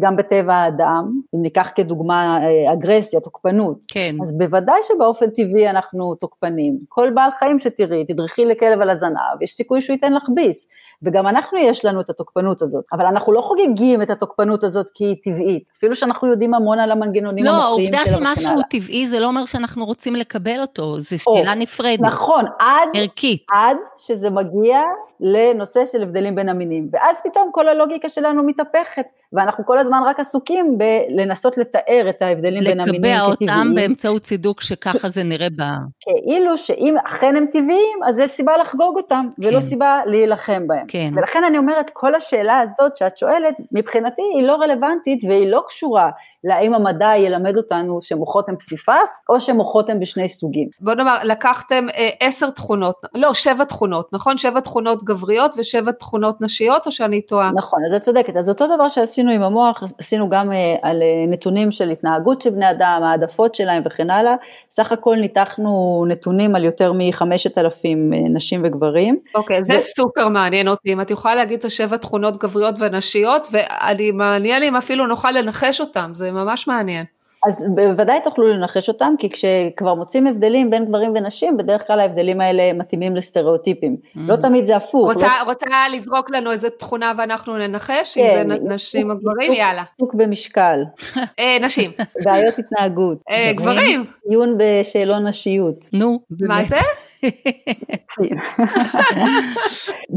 גם 0.00 0.16
בטבע 0.16 0.54
האדם, 0.54 1.20
אם 1.34 1.42
ניקח 1.42 1.72
כדוגמה 1.74 2.38
אה, 2.42 2.72
אגרסיה, 2.72 3.20
תוקפנות, 3.20 3.78
כן. 3.88 4.14
אז 4.22 4.38
בוודאי 4.38 4.78
שבאופן 4.82 5.30
טבעי 5.30 5.70
אנחנו 5.70 6.14
תוקפנים. 6.14 6.78
כל 6.88 7.10
בעל 7.14 7.30
חיים 7.38 7.58
שתראי, 7.58 8.04
תדרכי 8.04 8.44
לכלב 8.44 8.80
על 8.80 8.90
הזנב, 8.90 9.42
יש 9.42 9.52
סיכוי 9.52 9.80
שהוא 9.80 9.94
ייתן 9.94 10.12
לך 10.12 10.22
ביס. 10.34 10.68
וגם 11.02 11.28
אנחנו 11.28 11.58
יש 11.58 11.84
לנו 11.84 12.00
את 12.00 12.10
התוקפנות 12.10 12.62
הזאת, 12.62 12.84
אבל 12.92 13.06
אנחנו 13.06 13.32
לא 13.32 13.40
חוגגים 13.40 14.02
את 14.02 14.10
התוקפנות 14.10 14.64
הזאת 14.64 14.86
כי 14.94 15.04
היא 15.04 15.16
טבעית, 15.24 15.62
אפילו 15.78 15.96
שאנחנו 15.96 16.28
יודעים 16.28 16.54
המון 16.54 16.78
על 16.78 16.92
המנגנונים 16.92 17.44
לא, 17.44 17.50
המוחיים 17.50 17.94
העובדה 17.94 17.98
וכן 18.02 18.16
הלאה. 18.16 18.36
שמשהו 18.36 18.62
טבעי 18.70 19.06
זה 19.06 19.20
לא 19.20 19.26
אומר 19.26 19.44
שאנחנו 19.44 19.84
רוצים 19.84 20.14
לקבל 20.14 20.60
אותו, 20.60 20.98
זו 20.98 21.18
שאלה 21.18 21.54
נפרדת, 21.54 22.00
נכון, 22.00 22.44
עד, 22.58 22.88
ערכית. 22.94 23.46
עד 23.50 23.76
שזה 23.98 24.30
מגיע 24.30 24.80
לנושא 25.20 25.84
של 25.92 26.02
הבדלים 26.02 26.34
בין 26.34 26.48
המינים, 26.48 26.88
ואז 26.92 27.20
פתאום 27.24 27.50
כל 27.52 27.68
הלוגיקה 27.68 28.08
שלנו 28.08 28.42
מתהפכת, 28.42 29.06
ואנחנו 29.32 29.66
כל 29.66 29.78
הזמן 29.78 29.98
רק 30.06 30.20
עסוקים 30.20 30.78
בלנסות 30.78 31.58
לתאר 31.58 32.06
את 32.08 32.22
ההבדלים 32.22 32.64
בין 32.64 32.80
המינים 32.80 33.02
לקבע 33.02 33.32
כטבעיים. 33.32 33.60
אותם 33.60 33.74
באמצעות 33.74 34.22
צידוק 34.22 34.60
שככה 34.60 35.08
זה 35.08 35.22
נראה 35.22 35.48
ב... 35.56 35.62
כאילו 36.00 36.58
שאם 36.58 36.94
אכן 37.04 37.36
הם 37.36 37.46
טבעיים, 37.52 37.98
אז 38.04 38.14
זה 38.14 38.26
סיבה 38.26 38.56
לחגוג 38.56 38.96
אותם, 38.96 39.26
ולא 39.38 39.60
כן. 39.60 39.60
סיבה 39.60 40.00
להילחם 40.06 40.66
בהם. 40.66 40.86
כן. 40.92 41.10
ולכן 41.16 41.44
אני 41.44 41.58
אומרת, 41.58 41.90
כל 41.92 42.14
השאלה 42.14 42.60
הזאת 42.60 42.96
שאת 42.96 43.18
שואלת, 43.18 43.54
מבחינתי 43.72 44.22
היא 44.34 44.46
לא 44.46 44.52
רלוונטית 44.52 45.24
והיא 45.24 45.50
לא 45.50 45.62
קשורה 45.68 46.10
להאם 46.44 46.74
המדע 46.74 47.12
ילמד 47.16 47.56
אותנו 47.56 48.02
שמוחות 48.02 48.48
הם 48.48 48.56
פסיפס, 48.56 49.22
או 49.28 49.40
שמוחות 49.40 49.90
הם 49.90 50.00
בשני 50.00 50.28
סוגים. 50.28 50.68
בוא 50.80 50.94
נאמר, 50.94 51.18
לקחתם 51.22 51.86
אה, 51.94 52.08
עשר 52.20 52.50
תכונות, 52.50 52.96
לא, 53.14 53.34
שבע 53.34 53.64
תכונות, 53.64 54.12
נכון? 54.12 54.38
שבע 54.38 54.60
תכונות 54.60 55.04
גבריות 55.04 55.54
ושבע 55.58 55.92
תכונות 55.92 56.40
נשיות, 56.40 56.86
או 56.86 56.92
שאני 56.92 57.20
טועה? 57.20 57.50
נכון, 57.54 57.80
אז 57.86 57.94
את 57.94 58.00
צודקת. 58.00 58.36
אז 58.36 58.48
אותו 58.48 58.66
דבר 58.66 58.88
שעשינו 58.88 59.30
עם 59.30 59.42
המוח, 59.42 59.82
עשינו 59.98 60.28
גם 60.28 60.52
אה, 60.52 60.76
על 60.82 61.02
אה, 61.02 61.06
נתונים 61.28 61.70
של 61.70 61.90
התנהגות 61.90 62.42
של 62.42 62.50
בני 62.50 62.70
אדם, 62.70 63.00
העדפות 63.02 63.54
שלהם 63.54 63.82
וכן 63.86 64.10
הלאה. 64.10 64.34
סך 64.70 64.92
הכל 64.92 65.16
ניתחנו 65.16 66.04
נתונים 66.08 66.56
על 66.56 66.64
יותר 66.64 66.92
מחמשת 66.94 67.58
אלפים 67.58 68.12
אה, 68.12 68.18
נשים 68.34 68.62
וגברים. 68.64 69.18
אוקיי, 69.34 69.64
זה 69.64 69.78
ו- 69.78 69.80
סופר 69.80 70.28
מעניין 70.28 70.68
אותי, 70.72 70.92
אם 70.92 71.00
את 71.00 71.10
יכולה 71.10 71.34
להגיד 71.34 71.58
את 71.58 71.64
השבע 71.64 71.96
תכונות 71.96 72.36
גבריות 72.36 72.74
ונשיות, 72.78 73.48
ואני 73.52 74.10
מעניין 74.12 74.60
לי 74.60 74.68
אם 74.68 74.76
אפילו 74.76 75.06
נוכל 75.06 75.30
לנחש 75.30 75.80
אותם, 75.80 76.10
זה 76.14 76.30
ממש 76.32 76.68
מעניין. 76.68 77.04
אז 77.46 77.64
בוודאי 77.74 78.20
תוכלו 78.24 78.48
לנחש 78.48 78.88
אותם, 78.88 79.14
כי 79.18 79.30
כשכבר 79.30 79.94
מוצאים 79.94 80.26
הבדלים 80.26 80.70
בין 80.70 80.84
גברים 80.84 81.12
ונשים, 81.14 81.56
בדרך 81.56 81.86
כלל 81.86 82.00
ההבדלים 82.00 82.40
האלה 82.40 82.72
מתאימים 82.72 83.16
לסטריאוטיפים. 83.16 83.96
לא 84.16 84.36
תמיד 84.36 84.64
זה 84.64 84.76
הפוך. 84.76 85.08
רוצה, 85.08 85.26
לא- 85.40 85.44
רוצה 85.44 85.66
לזרוק 85.92 86.30
לנו 86.30 86.50
איזה 86.50 86.70
תכונה 86.70 87.12
ואנחנו 87.16 87.58
ננחש, 87.58 88.18
אם 88.18 88.26
כן, 88.28 88.34
זה 88.34 88.44
נ- 88.44 88.72
נשים 88.72 89.10
או 89.10 89.16
גברים? 89.16 89.52
יאללה. 89.52 89.82
עיסוק 89.92 90.14
במשקל, 90.14 90.78
אה, 91.40 91.56
נשים. 91.60 91.90
בעיות 92.24 92.54
התנהגות, 92.58 93.18
אה, 93.30 93.52
גברים. 93.56 94.04
עיון 94.28 94.54
בשאלון 94.58 95.26
נשיות, 95.26 95.84
נו, 95.92 96.20
מה. 96.40 96.64
זה? 96.64 96.76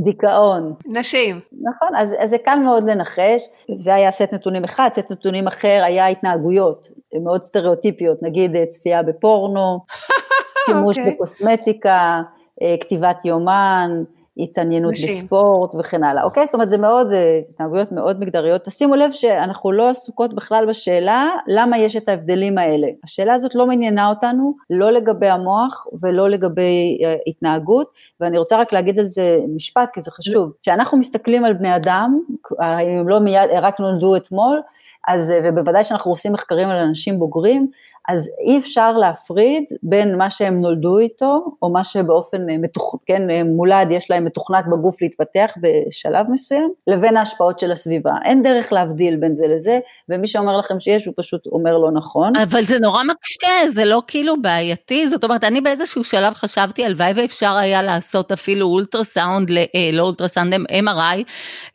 דיכאון. 0.06 0.74
נשים. 0.86 1.40
נכון, 1.62 1.96
אז, 1.98 2.16
אז 2.20 2.30
זה 2.30 2.38
קל 2.38 2.60
מאוד 2.60 2.84
לנחש, 2.84 3.42
זה 3.74 3.96
היה 3.96 4.12
סט 4.12 4.34
נתונים 4.34 4.64
אחד, 4.64 4.90
סט 4.94 5.12
נתונים 5.12 5.48
אחר 5.48 5.82
היה 5.86 6.08
התנהגויות 6.08 6.88
מאוד 7.24 7.44
סטריאוטיפיות, 7.44 8.24
נגיד 8.24 8.56
אה, 8.56 8.66
צפייה 8.66 9.04
בפורנו, 9.04 9.80
שימוש 10.66 10.98
אוקיי. 10.98 11.14
בקוסמטיקה, 11.14 12.22
אה, 12.62 12.76
כתיבת 12.80 13.26
יומן, 13.26 14.04
התעניינות 14.38 14.92
נשים. 14.92 15.10
בספורט 15.10 15.76
וכן 15.80 16.04
הלאה, 16.04 16.24
אוקיי? 16.24 16.46
זאת 16.46 16.54
אומרת 16.54 16.70
זה 16.70 16.78
מאוד, 16.78 17.12
אה, 17.12 17.40
התנהגויות 17.50 17.92
מאוד 17.92 18.20
מגדריות. 18.20 18.64
תשימו 18.64 18.96
לב 18.96 19.12
שאנחנו 19.12 19.72
לא 19.72 19.90
עסוקות 19.90 20.34
בכלל 20.34 20.66
בשאלה 20.70 21.30
למה 21.48 21.78
יש 21.78 21.96
את 21.96 22.10
ההבדלים 22.10 22.58
האלה. 22.58 22.88
השאלה 23.04 23.34
הזאת 23.34 23.56
לא 23.56 23.68
מעניינה 23.68 24.10
אותנו, 24.10 24.54
לא 24.70 24.92
לגבי 24.92 25.30
המוח 25.30 25.88
ולא 26.02 26.30
לגבי 26.30 26.98
אה, 27.06 27.16
התנהגות, 27.28 27.88
ואני 28.20 28.38
רוצה 28.38 28.58
רק 28.58 28.74
להגיד 28.74 29.00
על 29.00 29.06
זה 29.06 29.38
משפט 29.56 29.90
כי 29.94 30.02
זה 30.02 30.12
חשוב. 30.12 30.52
כשאנחנו 30.62 30.98
מסתכלים 30.98 31.46
על 31.46 31.54
בני 31.54 31.76
אדם, 31.76 32.20
אם 32.62 33.00
הם 33.00 33.08
לא 33.08 33.20
מיד, 33.20 33.50
רק 33.62 33.80
נולדו 33.80 34.16
אתמול, 34.16 34.62
אז, 35.08 35.32
אה, 35.32 35.40
ובוודאי 35.44 35.84
שאנחנו 35.84 36.12
עושים 36.12 36.34
מחקרים 36.34 36.70
על 36.70 36.78
אנשים 36.78 37.20
בוגרים, 37.20 37.68
אז 38.08 38.30
אי 38.46 38.58
אפשר 38.58 38.92
להפריד 38.92 39.64
בין 39.84 40.18
מה 40.18 40.30
שהם 40.30 40.62
נולדו 40.62 41.00
איתו, 41.00 41.46
או 41.62 41.70
מה 41.70 41.84
שבאופן 41.84 42.50
אה, 42.50 42.58
מתוכ... 42.58 42.96
כן, 43.06 43.30
אה, 43.30 43.44
מולד 43.44 43.88
יש 43.92 44.12
להם 44.12 44.26
מתוכנת 44.26 44.66
בגוף 44.72 45.02
להתפתח 45.02 45.52
בשלב 45.62 46.26
מסוים, 46.30 46.70
לבין 46.88 47.18
ההשפעות 47.18 47.60
של 47.60 47.72
הסביבה. 47.72 48.14
אין 48.26 48.44
דרך 48.44 48.74
להבדיל 48.74 49.16
בין 49.16 49.34
זה 49.34 49.46
לזה, 49.48 49.80
ומי 50.10 50.28
שאומר 50.28 50.58
לכם 50.58 50.80
שיש, 50.80 51.06
הוא 51.06 51.14
פשוט 51.18 51.46
אומר 51.52 51.78
לא 51.78 51.92
נכון. 51.92 52.36
אבל 52.36 52.64
זה 52.64 52.80
נורא 52.80 53.04
מקשה, 53.04 53.70
זה 53.70 53.86
לא 53.86 54.02
כאילו 54.08 54.42
בעייתי, 54.42 55.08
זאת 55.08 55.24
אומרת, 55.24 55.44
אני 55.44 55.62
באיזשהו 55.62 56.04
שלב 56.04 56.34
חשבתי, 56.34 56.86
הלוואי 56.86 57.12
ואפשר 57.16 57.56
היה 57.56 57.82
לעשות 57.82 58.32
אפילו 58.32 58.68
אולטרסאונד, 58.68 59.50
ל- 59.50 59.58
אה, 59.58 59.90
לא 59.94 60.04
אולטרסאונד, 60.04 60.54
MRI, 60.54 61.24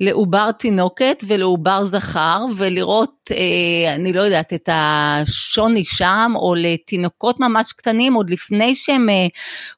לעובר 0.00 0.50
תינוקת 0.52 1.24
ולעובר 1.28 1.84
זכר, 1.84 2.44
ולראות, 2.56 3.14
אה, 3.30 3.94
אני 3.94 4.12
לא 4.12 4.22
יודעת, 4.22 4.52
את 4.52 4.68
השוני 4.72 5.84
שם, 5.84 6.19
או 6.36 6.54
לתינוקות 6.54 7.40
ממש 7.40 7.72
קטנים, 7.72 8.14
עוד 8.14 8.30
לפני 8.30 8.74
שהם 8.74 9.08
אה, 9.08 9.26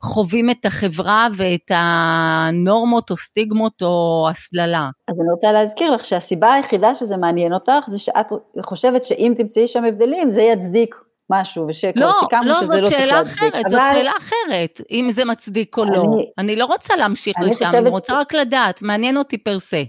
חווים 0.02 0.50
את 0.50 0.64
החברה 0.66 1.28
ואת 1.36 1.70
הנורמות 1.74 3.10
או 3.10 3.16
סטיגמות 3.16 3.82
או 3.82 4.26
הסללה. 4.30 4.88
אז 5.08 5.16
אני 5.20 5.30
רוצה 5.34 5.52
להזכיר 5.52 5.90
לך 5.90 6.04
שהסיבה 6.04 6.52
היחידה 6.52 6.94
שזה 6.94 7.16
מעניין 7.16 7.52
אותך, 7.54 7.84
זה 7.86 7.98
שאת 7.98 8.26
חושבת 8.64 9.04
שאם 9.04 9.32
תמצאי 9.36 9.66
שם 9.68 9.84
הבדלים, 9.84 10.30
זה 10.30 10.42
יצדיק 10.42 10.94
משהו, 11.30 11.64
ושכבר 11.68 12.06
לא, 12.06 12.12
סיכמנו 12.20 12.48
לא, 12.48 12.54
שזה 12.56 12.66
זאת 12.66 12.76
לא 12.80 12.84
צריך 12.84 12.98
שאלה 12.98 13.12
להצדיק. 13.22 13.38
אחרת, 13.54 13.62
זאת 13.70 13.80
שאלה 13.94 14.12
אחרת, 14.18 14.80
אם 14.90 15.08
זה 15.10 15.24
מצדיק 15.24 15.78
או 15.78 15.84
לא. 15.84 15.90
אני- 15.90 16.26
אני 16.38 16.56
לא 16.56 16.64
רוצה 16.64 16.96
להמשיך 16.96 17.36
אני 17.38 17.46
לשם, 17.46 17.54
חושבת- 17.54 17.74
אני 17.74 17.88
רוצה 17.90 18.20
רק 18.20 18.34
לדעת, 18.34 18.82
מעניין 18.82 19.16
אותי 19.16 19.38
פר 19.38 19.58
סה. 19.58 19.82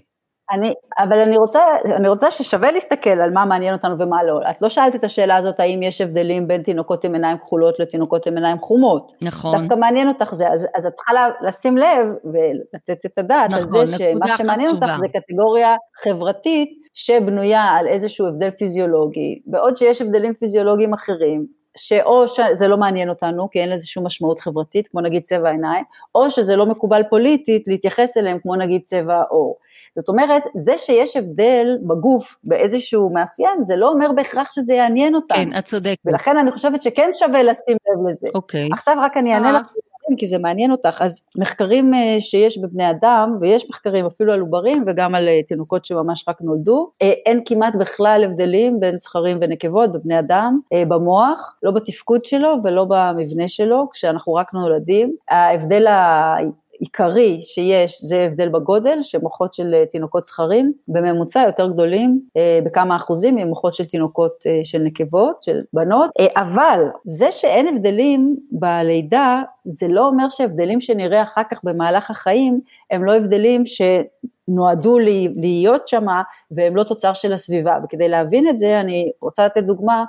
אני, 0.52 0.74
אבל 0.98 1.20
אני 1.20 1.38
רוצה, 1.38 1.62
אני 1.98 2.10
רוצה 2.10 2.32
ששווה 2.32 2.72
להסתכל 2.72 3.10
על 3.10 3.32
מה 3.32 3.46
מעניין 3.46 3.74
אותנו 3.74 4.00
ומה 4.00 4.24
לא. 4.24 4.40
את 4.50 4.62
לא 4.62 4.70
שאלת 4.70 4.96
את 4.96 5.04
השאלה 5.04 5.36
הזאת, 5.36 5.60
האם 5.60 5.84
יש 5.84 6.02
הבדלים 6.02 6.48
בין 6.48 6.64
תינוקות 6.64 7.04
עם 7.04 7.14
עיניים 7.14 7.38
כחולות 7.38 7.80
לתינוקות 7.80 8.28
עם 8.28 8.36
עיניים 8.36 8.60
חומות. 8.60 9.12
נכון. 9.22 9.58
דווקא 9.58 9.76
מעניין 9.76 10.08
אותך 10.08 10.34
זה, 10.34 10.50
אז, 10.50 10.68
אז 10.76 10.86
את 10.86 10.94
צריכה 10.94 11.12
לשים 11.42 11.78
לב 11.78 12.08
ולתת 12.24 13.06
את 13.06 13.18
הדעת 13.18 13.54
נכון, 13.54 13.80
על 13.80 13.86
זה 13.86 13.98
שמה 13.98 14.38
שמעניין 14.38 14.72
אותך 14.72 14.98
זה 15.00 15.20
קטגוריה 15.20 15.76
חברתית 16.04 16.70
שבנויה 16.94 17.64
על 17.64 17.88
איזשהו 17.88 18.28
הבדל 18.28 18.52
פיזיולוגי, 18.52 19.42
בעוד 19.46 19.78
שיש 19.78 20.02
הבדלים 20.02 20.34
פיזיולוגיים 20.34 20.94
אחרים, 20.94 21.46
שאו 21.78 22.28
שזה 22.28 22.68
לא 22.68 22.78
מעניין 22.78 23.10
אותנו, 23.10 23.50
כי 23.50 23.60
אין 23.60 23.70
לזה 23.70 23.88
שום 23.88 24.06
משמעות 24.06 24.40
חברתית, 24.40 24.88
כמו 24.88 25.02
נגיד 25.02 25.22
צבע 25.22 25.50
עיניים, 25.50 25.84
או 26.16 26.30
שזה 26.30 26.56
לא 26.56 26.66
מקובל 26.66 27.02
פוליטית 27.10 27.68
להתייחס 27.68 28.18
אליהם, 28.18 28.40
כמו 28.40 28.56
נגיד 28.56 28.82
צבע 28.84 29.22
עור. 29.30 29.58
זאת 29.96 30.10
אומרת, 30.10 30.44
זה 30.56 30.78
שיש 30.78 31.18
הבדל 31.18 31.78
בגוף 31.82 32.40
באיזשהו 32.44 33.10
מאפיין, 33.14 33.64
זה 33.64 33.76
לא 33.76 33.90
אומר 33.90 34.12
בהכרח 34.12 34.52
שזה 34.52 34.74
יעניין 34.74 35.16
אותנו. 35.16 35.38
כן, 35.38 35.58
את 35.58 35.66
צודקת. 35.66 35.98
ולכן 36.06 36.38
אני 36.38 36.52
חושבת 36.52 36.84
שכן 36.84 37.10
שווה 37.14 37.44
לשים 37.44 37.78
לב 37.90 38.08
לזה. 38.08 38.28
אוקיי. 38.36 38.70
עכשיו 38.72 38.98
רק 39.02 39.18
אני 39.18 39.34
אענה 39.34 39.48
אה. 39.48 39.60
לך. 39.60 39.68
כי 40.18 40.28
זה 40.28 40.38
מעניין 40.38 40.72
אותך, 40.72 41.02
אז 41.02 41.22
מחקרים 41.38 41.94
אה, 41.94 42.16
שיש 42.20 42.58
בבני 42.58 42.90
אדם, 42.90 43.38
ויש 43.40 43.70
מחקרים 43.70 44.06
אפילו 44.06 44.34
על 44.34 44.40
עוברים 44.40 44.84
וגם 44.88 45.16
על 45.16 45.28
אה, 45.28 45.44
תינוקות 45.48 45.86
שממש 45.86 46.26
רק 46.28 46.42
נולדו, 46.42 46.92
אין 47.02 47.42
כמעט 47.46 47.76
בכלל 47.76 48.24
הבדלים 48.26 48.80
בין 48.80 48.98
זכרים 48.98 49.38
ונקבות 49.42 49.92
בבני 49.92 50.20
אדם, 50.20 50.60
במוח, 50.88 51.56
לא 51.64 51.72
בתפקוד 51.72 52.26
שלו 52.26 52.56
ולא 52.64 52.86
במבנה 52.90 53.48
שלו, 53.48 53.90
כשאנחנו 53.94 54.34
רק 54.34 54.54
נולדים. 54.54 55.16
ההבדל 55.30 55.86
עיקרי 56.84 57.40
שיש 57.42 58.02
זה 58.02 58.22
הבדל 58.22 58.50
בגודל, 58.50 59.02
שמוחות 59.02 59.54
של 59.54 59.74
אה, 59.74 59.86
תינוקות 59.86 60.26
זכרים 60.26 60.74
בממוצע 60.88 61.44
יותר 61.46 61.68
גדולים 61.68 62.22
אה, 62.38 62.60
בכמה 62.66 62.96
אחוזים 62.96 63.36
ממוחות 63.36 63.74
של 63.74 63.86
תינוקות 63.86 64.44
אה, 64.48 64.60
של 64.64 64.80
נקבות, 64.80 65.44
של 65.44 65.62
בנות, 65.74 66.10
אבל 66.36 66.86
זה 67.04 67.32
שאין 67.32 67.68
הבדלים 67.68 68.36
בלידה, 68.52 69.42
זה 69.66 69.88
לא 69.88 70.08
אומר 70.08 70.30
שהבדלים 70.30 70.82
שנראה 70.82 71.24
אחר 71.24 71.42
כך 71.52 71.64
במהלך 71.64 72.12
החיים, 72.12 72.60
הם 72.92 73.04
לא 73.04 73.16
הבדלים 73.16 73.64
שנועדו 73.66 75.00
להיות 75.36 75.88
שמה 75.88 76.22
והם 76.52 76.76
לא 76.76 76.84
תוצר 76.84 77.14
של 77.14 77.34
הסביבה, 77.34 77.78
וכדי 77.84 78.08
להבין 78.10 78.48
את 78.48 78.58
זה 78.58 78.80
אני 78.80 79.12
רוצה 79.22 79.46
לתת 79.46 79.64
דוגמה 79.64 80.04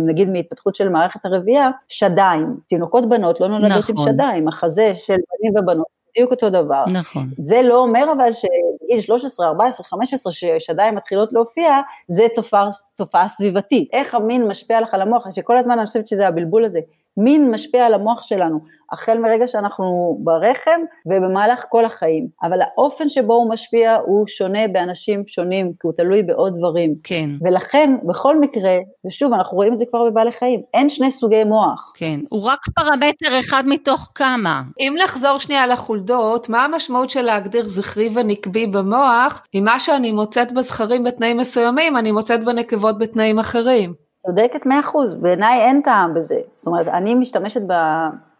נגיד 0.00 0.30
מהתפתחות 0.30 0.74
של 0.74 0.88
מערכת 0.88 1.24
הרבייה, 1.24 1.70
שדיים, 1.88 2.56
תינוקות 2.66 3.08
בנות 3.08 3.40
לא 3.40 3.48
נולדות 3.48 3.78
נכון. 3.90 4.08
עם 4.08 4.12
שדיים, 4.12 4.48
החזה 4.48 4.92
של 4.94 5.16
בנים 5.16 5.62
ובנות 5.62 6.01
בדיוק 6.16 6.30
אותו 6.30 6.50
דבר. 6.50 6.84
נכון. 6.92 7.30
זה 7.36 7.62
לא 7.62 7.78
אומר 7.78 8.12
אבל 8.16 8.32
שבגיל 8.32 9.00
13, 9.00 9.46
14, 9.46 9.84
15, 9.86 10.32
ששדיים 10.32 10.94
מתחילות 10.94 11.32
להופיע, 11.32 11.80
זה 12.08 12.26
תופעה, 12.34 12.68
תופעה 12.96 13.28
סביבתית. 13.28 13.88
איך 13.92 14.14
המין 14.14 14.48
משפיע 14.48 14.80
לך 14.80 14.94
על 14.94 15.02
המוח, 15.02 15.26
שכל 15.30 15.56
הזמן 15.58 15.78
אני 15.78 15.86
חושבת 15.86 16.06
שזה 16.06 16.28
הבלבול 16.28 16.64
הזה. 16.64 16.80
מין 17.16 17.50
משפיע 17.50 17.86
על 17.86 17.94
המוח 17.94 18.22
שלנו, 18.22 18.58
החל 18.92 19.18
מרגע 19.18 19.46
שאנחנו 19.46 20.18
ברחם 20.20 20.80
ובמהלך 21.06 21.64
כל 21.68 21.84
החיים. 21.84 22.28
אבל 22.42 22.58
האופן 22.62 23.08
שבו 23.08 23.34
הוא 23.34 23.50
משפיע 23.50 23.96
הוא 24.06 24.26
שונה 24.26 24.68
באנשים 24.68 25.22
שונים, 25.26 25.66
כי 25.66 25.86
הוא 25.86 25.92
תלוי 25.96 26.22
בעוד 26.22 26.54
דברים. 26.58 26.94
כן. 27.04 27.30
ולכן, 27.40 27.96
בכל 28.08 28.40
מקרה, 28.40 28.78
ושוב, 29.06 29.32
אנחנו 29.32 29.56
רואים 29.56 29.72
את 29.72 29.78
זה 29.78 29.84
כבר 29.90 30.10
בבעלי 30.10 30.32
חיים, 30.32 30.60
אין 30.74 30.88
שני 30.88 31.10
סוגי 31.10 31.44
מוח. 31.44 31.92
כן, 31.96 32.20
הוא 32.28 32.44
רק 32.44 32.60
פרמטר 32.74 33.40
אחד 33.40 33.62
מתוך 33.66 34.10
כמה. 34.14 34.62
אם 34.80 34.94
נחזור 35.04 35.38
שנייה 35.38 35.66
לחולדות, 35.66 36.48
מה 36.48 36.64
המשמעות 36.64 37.10
של 37.10 37.22
להגדיר 37.22 37.64
זכרי 37.64 38.08
ונקבי 38.14 38.66
במוח, 38.66 39.42
אם 39.54 39.64
מה 39.64 39.80
שאני 39.80 40.12
מוצאת 40.12 40.52
בזכרים 40.52 41.04
בתנאים 41.04 41.36
מסוימים, 41.36 41.96
אני 41.96 42.12
מוצאת 42.12 42.44
בנקבות 42.44 42.98
בתנאים 42.98 43.38
אחרים? 43.38 44.01
צודקת 44.26 44.66
מאה 44.66 44.80
אחוז, 44.80 45.14
בעיניי 45.14 45.60
אין 45.60 45.80
טעם 45.84 46.14
בזה. 46.14 46.40
זאת 46.50 46.66
אומרת, 46.66 46.88
אני 46.88 47.14
משתמשת 47.14 47.60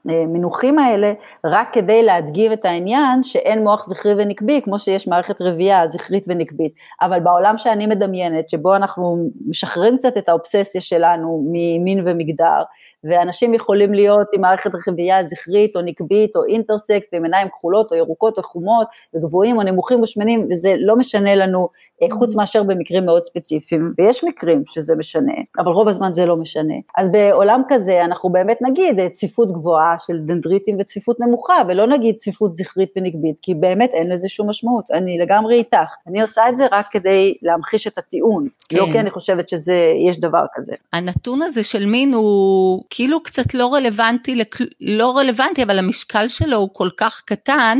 במינוחים 0.04 0.78
האלה 0.78 1.12
רק 1.44 1.68
כדי 1.72 2.02
להדגים 2.02 2.52
את 2.52 2.64
העניין 2.64 3.22
שאין 3.22 3.62
מוח 3.62 3.88
זכרי 3.88 4.12
ונקבי, 4.16 4.60
כמו 4.64 4.78
שיש 4.78 5.08
מערכת 5.08 5.42
רבייה 5.42 5.88
זכרית 5.88 6.24
ונקבית. 6.28 6.72
אבל 7.02 7.20
בעולם 7.20 7.58
שאני 7.58 7.86
מדמיינת, 7.86 8.48
שבו 8.48 8.76
אנחנו 8.76 9.28
משחררים 9.46 9.98
קצת 9.98 10.16
את 10.16 10.28
האובססיה 10.28 10.80
שלנו 10.80 11.44
ממין 11.52 12.08
ומגדר, 12.08 12.62
ואנשים 13.04 13.54
יכולים 13.54 13.92
להיות 13.92 14.26
עם 14.32 14.40
מערכת 14.40 14.70
רבייה 14.88 15.24
זכרית 15.24 15.76
או 15.76 15.82
נקבית 15.82 16.36
או 16.36 16.44
אינטרסקס 16.44 17.08
ועם 17.12 17.24
עיניים 17.24 17.48
כחולות 17.48 17.92
או 17.92 17.96
ירוקות 17.96 18.38
או 18.38 18.42
חומות 18.42 18.86
וגבוהים 19.14 19.56
או 19.56 19.62
נמוכים 19.62 20.00
או 20.00 20.06
שמנים 20.06 20.48
וזה 20.50 20.74
לא 20.78 20.96
משנה 20.96 21.34
לנו 21.34 21.68
חוץ 22.10 22.34
מאשר 22.34 22.62
במקרים 22.62 23.06
מאוד 23.06 23.24
ספציפיים 23.24 23.92
ויש 23.98 24.24
מקרים 24.24 24.62
שזה 24.66 24.96
משנה 24.96 25.32
אבל 25.58 25.72
רוב 25.72 25.88
הזמן 25.88 26.12
זה 26.12 26.26
לא 26.26 26.36
משנה. 26.36 26.74
אז 26.96 27.12
בעולם 27.12 27.62
כזה 27.68 28.04
אנחנו 28.04 28.32
באמת 28.32 28.58
נגיד 28.62 29.00
אה, 29.00 29.08
צפיפות 29.08 29.52
גבוהה 29.52 29.94
של 29.98 30.18
דנדריטים 30.18 30.76
וצפיפות 30.80 31.20
נמוכה 31.20 31.62
ולא 31.68 31.86
נגיד 31.86 32.14
צפיפות 32.14 32.54
זכרית 32.54 32.92
ונקבית 32.96 33.38
כי 33.42 33.54
באמת 33.54 33.90
אין 33.92 34.12
לזה 34.12 34.28
שום 34.28 34.48
משמעות. 34.48 34.90
אני 34.90 35.18
לגמרי 35.18 35.54
איתך. 35.54 35.94
אני 36.06 36.22
עושה 36.22 36.48
את 36.48 36.56
זה 36.56 36.66
רק 36.72 36.86
כדי 36.90 37.34
להמחיש 37.42 37.86
את 37.86 37.98
הטיעון. 37.98 38.48
כן. 38.68 38.76
לא 38.76 38.86
כי 38.92 39.00
אני 39.00 39.10
חושבת 39.10 39.48
שיש 39.48 40.20
דבר 40.20 40.44
כזה. 40.54 40.74
הנתון 40.92 41.42
הזה 41.42 41.64
של 41.64 41.86
מין 41.86 42.14
הוא 42.14 42.84
כאילו 42.90 43.22
קצת 43.22 43.54
לא 43.54 43.74
רלוונטי, 43.74 44.44
לא 44.80 45.16
רלוונטי, 45.16 45.62
אבל 45.62 45.78
המשקל 45.78 46.28
שלו 46.28 46.56
הוא 46.56 46.68
כל 46.72 46.88
כך 46.96 47.22
קטן 47.24 47.78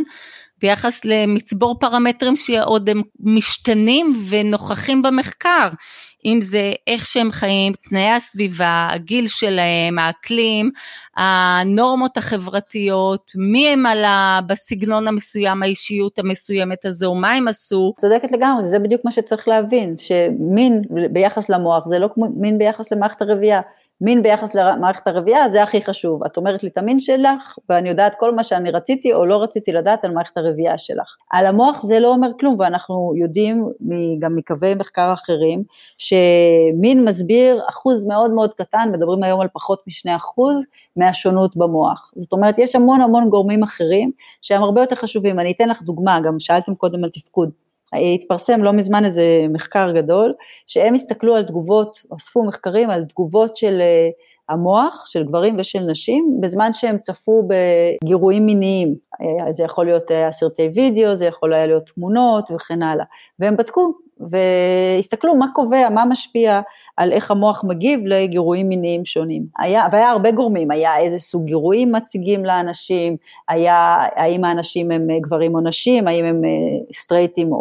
ביחס 0.62 1.04
למצבור 1.04 1.78
פרמטרים 1.78 2.36
שעוד 2.36 2.90
הם 2.90 3.02
משתנים 3.20 4.12
ונוכחים 4.28 5.02
במחקר. 5.02 5.68
אם 6.24 6.38
זה 6.40 6.72
איך 6.86 7.06
שהם 7.06 7.32
חיים, 7.32 7.72
תנאי 7.88 8.10
הסביבה, 8.10 8.88
הגיל 8.92 9.28
שלהם, 9.28 9.98
האקלים, 9.98 10.70
הנורמות 11.16 12.16
החברתיות, 12.16 13.32
מי 13.36 13.68
הם 13.68 13.86
על 13.86 14.04
ה... 14.04 14.40
בסגנון 14.46 15.08
המסוים, 15.08 15.62
האישיות 15.62 16.18
המסוימת 16.18 16.84
הזו, 16.84 17.14
מה 17.14 17.32
הם 17.32 17.48
עשו. 17.48 17.94
צודקת 18.00 18.32
לגמרי, 18.32 18.68
זה 18.68 18.78
בדיוק 18.78 19.04
מה 19.04 19.12
שצריך 19.12 19.48
להבין, 19.48 19.94
שמין 19.96 20.82
ביחס 21.10 21.48
למוח 21.48 21.86
זה 21.86 21.98
לא 21.98 22.08
כמו 22.14 22.28
מין 22.36 22.58
ביחס 22.58 22.92
למערכת 22.92 23.22
הרבייה. 23.22 23.60
מין 24.04 24.22
ביחס 24.22 24.54
למערכת 24.54 25.06
הרבייה 25.06 25.48
זה 25.48 25.62
הכי 25.62 25.80
חשוב. 25.80 26.24
את 26.24 26.36
אומרת 26.36 26.62
לי 26.62 26.68
את 26.68 26.78
המין 26.78 27.00
שלך 27.00 27.58
ואני 27.68 27.88
יודעת 27.88 28.14
כל 28.14 28.34
מה 28.34 28.44
שאני 28.44 28.70
רציתי 28.70 29.12
או 29.12 29.26
לא 29.26 29.42
רציתי 29.42 29.72
לדעת 29.72 30.04
על 30.04 30.10
מערכת 30.10 30.36
הרבייה 30.36 30.78
שלך. 30.78 31.16
על 31.30 31.46
המוח 31.46 31.82
זה 31.82 32.00
לא 32.00 32.08
אומר 32.08 32.30
כלום 32.40 32.56
ואנחנו 32.58 33.12
יודעים 33.16 33.68
גם 34.18 34.36
מקווי 34.36 34.74
מחקר 34.74 35.12
אחרים 35.12 35.62
שמין 35.98 37.04
מסביר 37.04 37.60
אחוז 37.70 38.06
מאוד 38.06 38.30
מאוד 38.30 38.54
קטן, 38.54 38.88
מדברים 38.92 39.22
היום 39.22 39.40
על 39.40 39.48
פחות 39.52 39.82
משני 39.86 40.16
אחוז 40.16 40.64
מהשונות 40.96 41.56
במוח. 41.56 42.12
זאת 42.16 42.32
אומרת 42.32 42.58
יש 42.58 42.76
המון 42.76 43.00
המון 43.00 43.28
גורמים 43.28 43.62
אחרים 43.62 44.10
שהם 44.42 44.62
הרבה 44.62 44.80
יותר 44.80 44.96
חשובים. 44.96 45.40
אני 45.40 45.52
אתן 45.52 45.68
לך 45.68 45.82
דוגמה, 45.82 46.20
גם 46.20 46.40
שאלתם 46.40 46.74
קודם 46.74 47.04
על 47.04 47.10
תפקוד. 47.10 47.50
התפרסם 47.92 48.62
לא 48.62 48.72
מזמן 48.72 49.04
איזה 49.04 49.24
מחקר 49.48 49.92
גדול, 49.92 50.34
שהם 50.66 50.94
הסתכלו 50.94 51.36
על 51.36 51.44
תגובות, 51.44 52.02
אספו 52.16 52.44
מחקרים 52.44 52.90
על 52.90 53.04
תגובות 53.04 53.56
של 53.56 53.78
אה, 53.80 54.08
המוח, 54.48 55.04
של 55.06 55.24
גברים 55.24 55.54
ושל 55.58 55.80
נשים, 55.90 56.38
בזמן 56.40 56.72
שהם 56.72 56.98
צפו 56.98 57.48
בגירויים 57.48 58.46
מיניים. 58.46 58.94
אה, 59.22 59.52
זה 59.52 59.64
יכול 59.64 59.86
להיות 59.86 60.10
אה, 60.10 60.32
סרטי 60.32 60.70
וידאו, 60.74 61.14
זה 61.14 61.26
יכול 61.26 61.52
היה 61.52 61.66
להיות 61.66 61.90
תמונות 61.94 62.50
וכן 62.50 62.82
הלאה. 62.82 63.04
והם 63.38 63.56
בדקו 63.56 63.92
והסתכלו 64.30 65.34
מה 65.34 65.46
קובע, 65.54 65.88
מה 65.88 66.04
משפיע 66.04 66.60
על 66.96 67.12
איך 67.12 67.30
המוח 67.30 67.64
מגיב 67.64 68.00
לגירויים 68.04 68.68
מיניים 68.68 69.04
שונים. 69.04 69.42
היה, 69.58 69.86
והיה 69.92 70.10
הרבה 70.10 70.30
גורמים, 70.30 70.70
היה 70.70 70.98
איזה 70.98 71.18
סוג 71.18 71.44
גירויים 71.44 71.92
מציגים 71.92 72.44
לאנשים, 72.44 73.16
היה 73.48 73.96
האם 74.16 74.44
האנשים 74.44 74.90
הם 74.90 75.06
גברים 75.20 75.54
או 75.54 75.60
נשים, 75.60 76.08
האם 76.08 76.24
הם 76.24 76.42
סטרייטים 76.92 77.52
או 77.52 77.58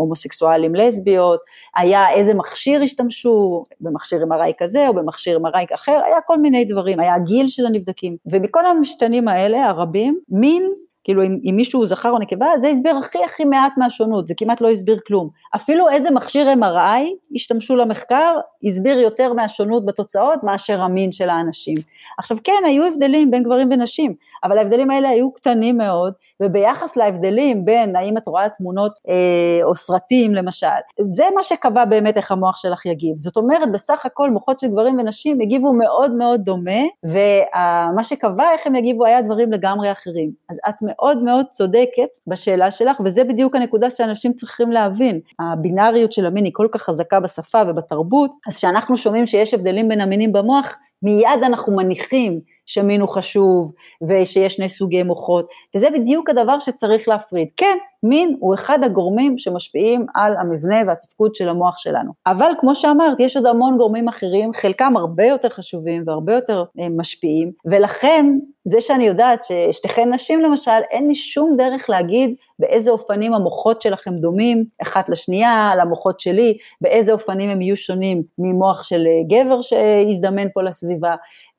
הומוסקסואלים 0.00 0.74
לסביות, 0.74 1.40
היה 1.76 2.10
איזה 2.10 2.34
מכשיר 2.34 2.82
השתמשו, 2.82 3.64
במכשיר 3.80 4.22
MRI 4.22 4.52
כזה 4.58 4.88
או 4.88 4.94
במכשיר 4.94 5.38
MRI 5.38 5.74
אחר, 5.74 6.00
היה 6.06 6.20
כל 6.26 6.38
מיני 6.38 6.64
דברים, 6.64 7.00
היה 7.00 7.14
הגיל 7.14 7.48
של 7.48 7.66
הנבדקים. 7.66 8.16
ומכל 8.26 8.66
המשתנים 8.66 9.28
האלה, 9.28 9.66
הרבים, 9.66 10.18
מין 10.28 10.72
כאילו 11.04 11.22
אם, 11.22 11.38
אם 11.50 11.54
מישהו 11.56 11.86
זכר 11.86 12.10
או 12.10 12.18
נקבה, 12.18 12.46
זה 12.56 12.68
הסביר 12.68 12.96
הכי 12.96 13.24
הכי 13.24 13.44
מעט 13.44 13.72
מהשונות, 13.78 14.26
זה 14.26 14.34
כמעט 14.36 14.60
לא 14.60 14.70
הסביר 14.70 14.98
כלום. 15.06 15.28
אפילו 15.54 15.88
איזה 15.88 16.10
מכשיר 16.10 16.52
MRI 16.52 17.34
השתמשו 17.34 17.76
למחקר, 17.76 18.34
הסביר 18.64 18.98
יותר 18.98 19.32
מהשונות 19.32 19.86
בתוצאות 19.86 20.42
מאשר 20.42 20.82
המין 20.82 21.12
של 21.12 21.30
האנשים. 21.30 21.76
עכשיו 22.18 22.36
כן, 22.44 22.62
היו 22.66 22.84
הבדלים 22.84 23.30
בין 23.30 23.42
גברים 23.42 23.68
ונשים, 23.72 24.14
אבל 24.44 24.58
ההבדלים 24.58 24.90
האלה 24.90 25.08
היו 25.08 25.32
קטנים 25.32 25.78
מאוד, 25.78 26.12
וביחס 26.42 26.96
להבדלים 26.96 27.64
בין 27.64 27.96
האם 27.96 28.16
את 28.16 28.26
רואה 28.28 28.48
תמונות 28.48 28.92
אה, 29.08 29.64
או 29.64 29.74
סרטים 29.74 30.34
למשל, 30.34 30.66
זה 31.02 31.24
מה 31.34 31.42
שקבע 31.42 31.84
באמת 31.84 32.16
איך 32.16 32.32
המוח 32.32 32.56
שלך 32.56 32.86
יגיב. 32.86 33.14
זאת 33.18 33.36
אומרת, 33.36 33.72
בסך 33.72 34.06
הכל 34.06 34.30
מוחות 34.30 34.58
של 34.58 34.66
גברים 34.66 34.98
ונשים 34.98 35.40
הגיבו 35.40 35.72
מאוד 35.72 36.12
מאוד 36.12 36.40
דומה, 36.40 36.82
ומה 37.04 38.04
שקבע 38.04 38.52
איך 38.52 38.66
הם 38.66 38.74
יגיבו 38.74 39.06
היה 39.06 39.22
דברים 39.22 39.52
לגמרי 39.52 39.92
אחרים. 39.92 40.30
אז 40.50 40.60
את 40.68 40.74
מאוד 40.82 41.22
מאוד 41.22 41.46
צודקת 41.50 42.08
בשאלה 42.26 42.70
שלך, 42.70 43.00
וזה 43.04 43.24
בדיוק 43.24 43.56
הנקודה 43.56 43.90
שאנשים 43.90 44.32
צריכים 44.32 44.70
להבין. 44.70 45.20
הבינאריות 45.38 46.12
של 46.12 46.26
המין 46.26 46.44
היא 46.44 46.52
כל 46.54 46.68
כך 46.72 46.82
חזקה 46.82 47.20
בשפה 47.20 47.62
ובתרבות, 47.68 48.30
אז 48.48 48.56
כשאנחנו 48.56 48.96
שומעים 48.96 49.26
שיש 49.26 49.54
הבדלים 49.54 49.88
בין 49.88 50.00
המינים 50.00 50.32
במוח, 50.32 50.76
מיד 51.02 51.42
אנחנו 51.42 51.76
מניחים 51.76 52.40
שמין 52.66 53.00
הוא 53.00 53.08
חשוב 53.08 53.72
ושיש 54.08 54.54
שני 54.54 54.68
סוגי 54.68 55.02
מוחות, 55.02 55.48
וזה 55.76 55.90
בדיוק 55.90 56.30
הדבר 56.30 56.58
שצריך 56.58 57.08
להפריד. 57.08 57.48
כן, 57.56 57.76
מין 58.04 58.36
הוא 58.40 58.54
אחד 58.54 58.78
הגורמים 58.84 59.38
שמשפיעים 59.38 60.06
על 60.14 60.36
המבנה 60.36 60.76
והתפקוד 60.86 61.34
של 61.34 61.48
המוח 61.48 61.78
שלנו. 61.78 62.12
אבל 62.26 62.50
כמו 62.58 62.74
שאמרת, 62.74 63.20
יש 63.20 63.36
עוד 63.36 63.46
המון 63.46 63.76
גורמים 63.76 64.08
אחרים, 64.08 64.52
חלקם 64.52 64.96
הרבה 64.96 65.24
יותר 65.24 65.48
חשובים 65.48 66.02
והרבה 66.06 66.34
יותר 66.34 66.64
אה, 66.80 66.88
משפיעים, 66.96 67.52
ולכן 67.64 68.26
זה 68.64 68.80
שאני 68.80 69.06
יודעת 69.06 69.44
ששתיכן 69.44 70.14
נשים 70.14 70.40
למשל, 70.40 70.70
אין 70.90 71.08
לי 71.08 71.14
שום 71.14 71.54
דרך 71.56 71.90
להגיד 71.90 72.34
באיזה 72.58 72.90
אופנים 72.90 73.34
המוחות 73.34 73.82
שלכם 73.82 74.14
דומים 74.14 74.64
אחת 74.82 75.08
לשנייה, 75.08 75.70
על 75.72 75.80
המוחות 75.80 76.20
שלי, 76.20 76.56
באיזה 76.80 77.12
אופנים 77.12 77.50
הם 77.50 77.60
יהיו 77.60 77.76
שונים 77.76 78.22
ממוח 78.38 78.82
של 78.82 79.06
אה, 79.06 79.38
גבר 79.38 79.60
שהזדמן 79.60 80.48
פה 80.54 80.62
לסביבה. 80.62 81.14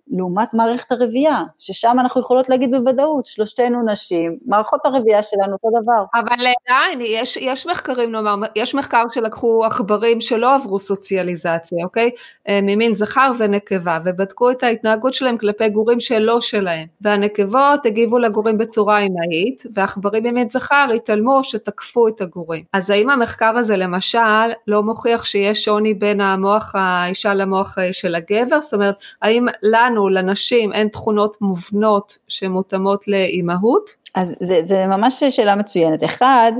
לעומת 0.07 0.53
מערכת 0.53 0.91
הרבייה, 0.91 1.43
ששם 1.57 1.97
אנחנו 1.99 2.21
יכולות 2.21 2.49
להגיד 2.49 2.71
בוודאות, 2.71 3.25
שלושתנו 3.25 3.85
נשים, 3.85 4.37
מערכות 4.45 4.85
הרבייה 4.85 5.23
שלנו 5.23 5.53
אותו 5.53 5.69
דבר. 5.81 6.05
אבל 6.13 6.45
עדיין, 6.67 6.99
יש, 7.01 7.37
יש 7.37 7.67
מחקרים, 7.67 8.11
נאמר, 8.11 8.47
יש 8.55 8.75
מחקר 8.75 9.03
שלקחו 9.11 9.65
עכברים 9.65 10.21
שלא 10.21 10.55
עברו 10.55 10.79
סוציאליזציה, 10.79 11.85
אוקיי? 11.85 12.11
אה, 12.47 12.59
ממין 12.63 12.93
זכר 12.93 13.31
ונקבה, 13.37 13.99
ובדקו 14.03 14.51
את 14.51 14.63
ההתנהגות 14.63 15.13
שלהם 15.13 15.37
כלפי 15.37 15.69
גורים 15.69 15.99
שלא 15.99 16.41
שלהם. 16.41 16.87
והנקבות 17.01 17.85
הגיבו 17.85 18.19
לגורים 18.19 18.57
בצורה 18.57 18.99
אמהית, 18.99 19.63
ועכברים 19.73 20.23
ממין 20.23 20.49
זכר 20.49 20.87
התעלמו 20.95 21.43
שתקפו 21.43 22.07
את 22.07 22.21
הגורים. 22.21 22.63
אז 22.73 22.89
האם 22.89 23.09
המחקר 23.09 23.57
הזה 23.57 23.77
למשל 23.77 24.19
לא 24.67 24.83
מוכיח 24.83 25.25
שיש 25.25 25.65
שוני 25.65 25.93
בין 25.93 26.21
המוח 26.21 26.75
האישה 26.75 27.33
למוח 27.33 27.77
של 27.91 28.15
הגבר? 28.15 28.61
זאת 28.61 28.73
אומרת, 28.73 28.95
האם 29.21 29.45
לנו 29.63 29.94
לנו, 29.95 30.10
לנשים, 30.10 30.73
אין 30.73 30.88
תכונות 30.88 31.38
מובנות 31.41 32.17
שמותאמות 32.27 33.08
לאימהות? 33.08 33.89
אז 34.15 34.36
זה, 34.39 34.60
זה 34.63 34.86
ממש 34.88 35.23
שאלה 35.23 35.55
מצוינת. 35.55 36.03
אחד, 36.03 36.51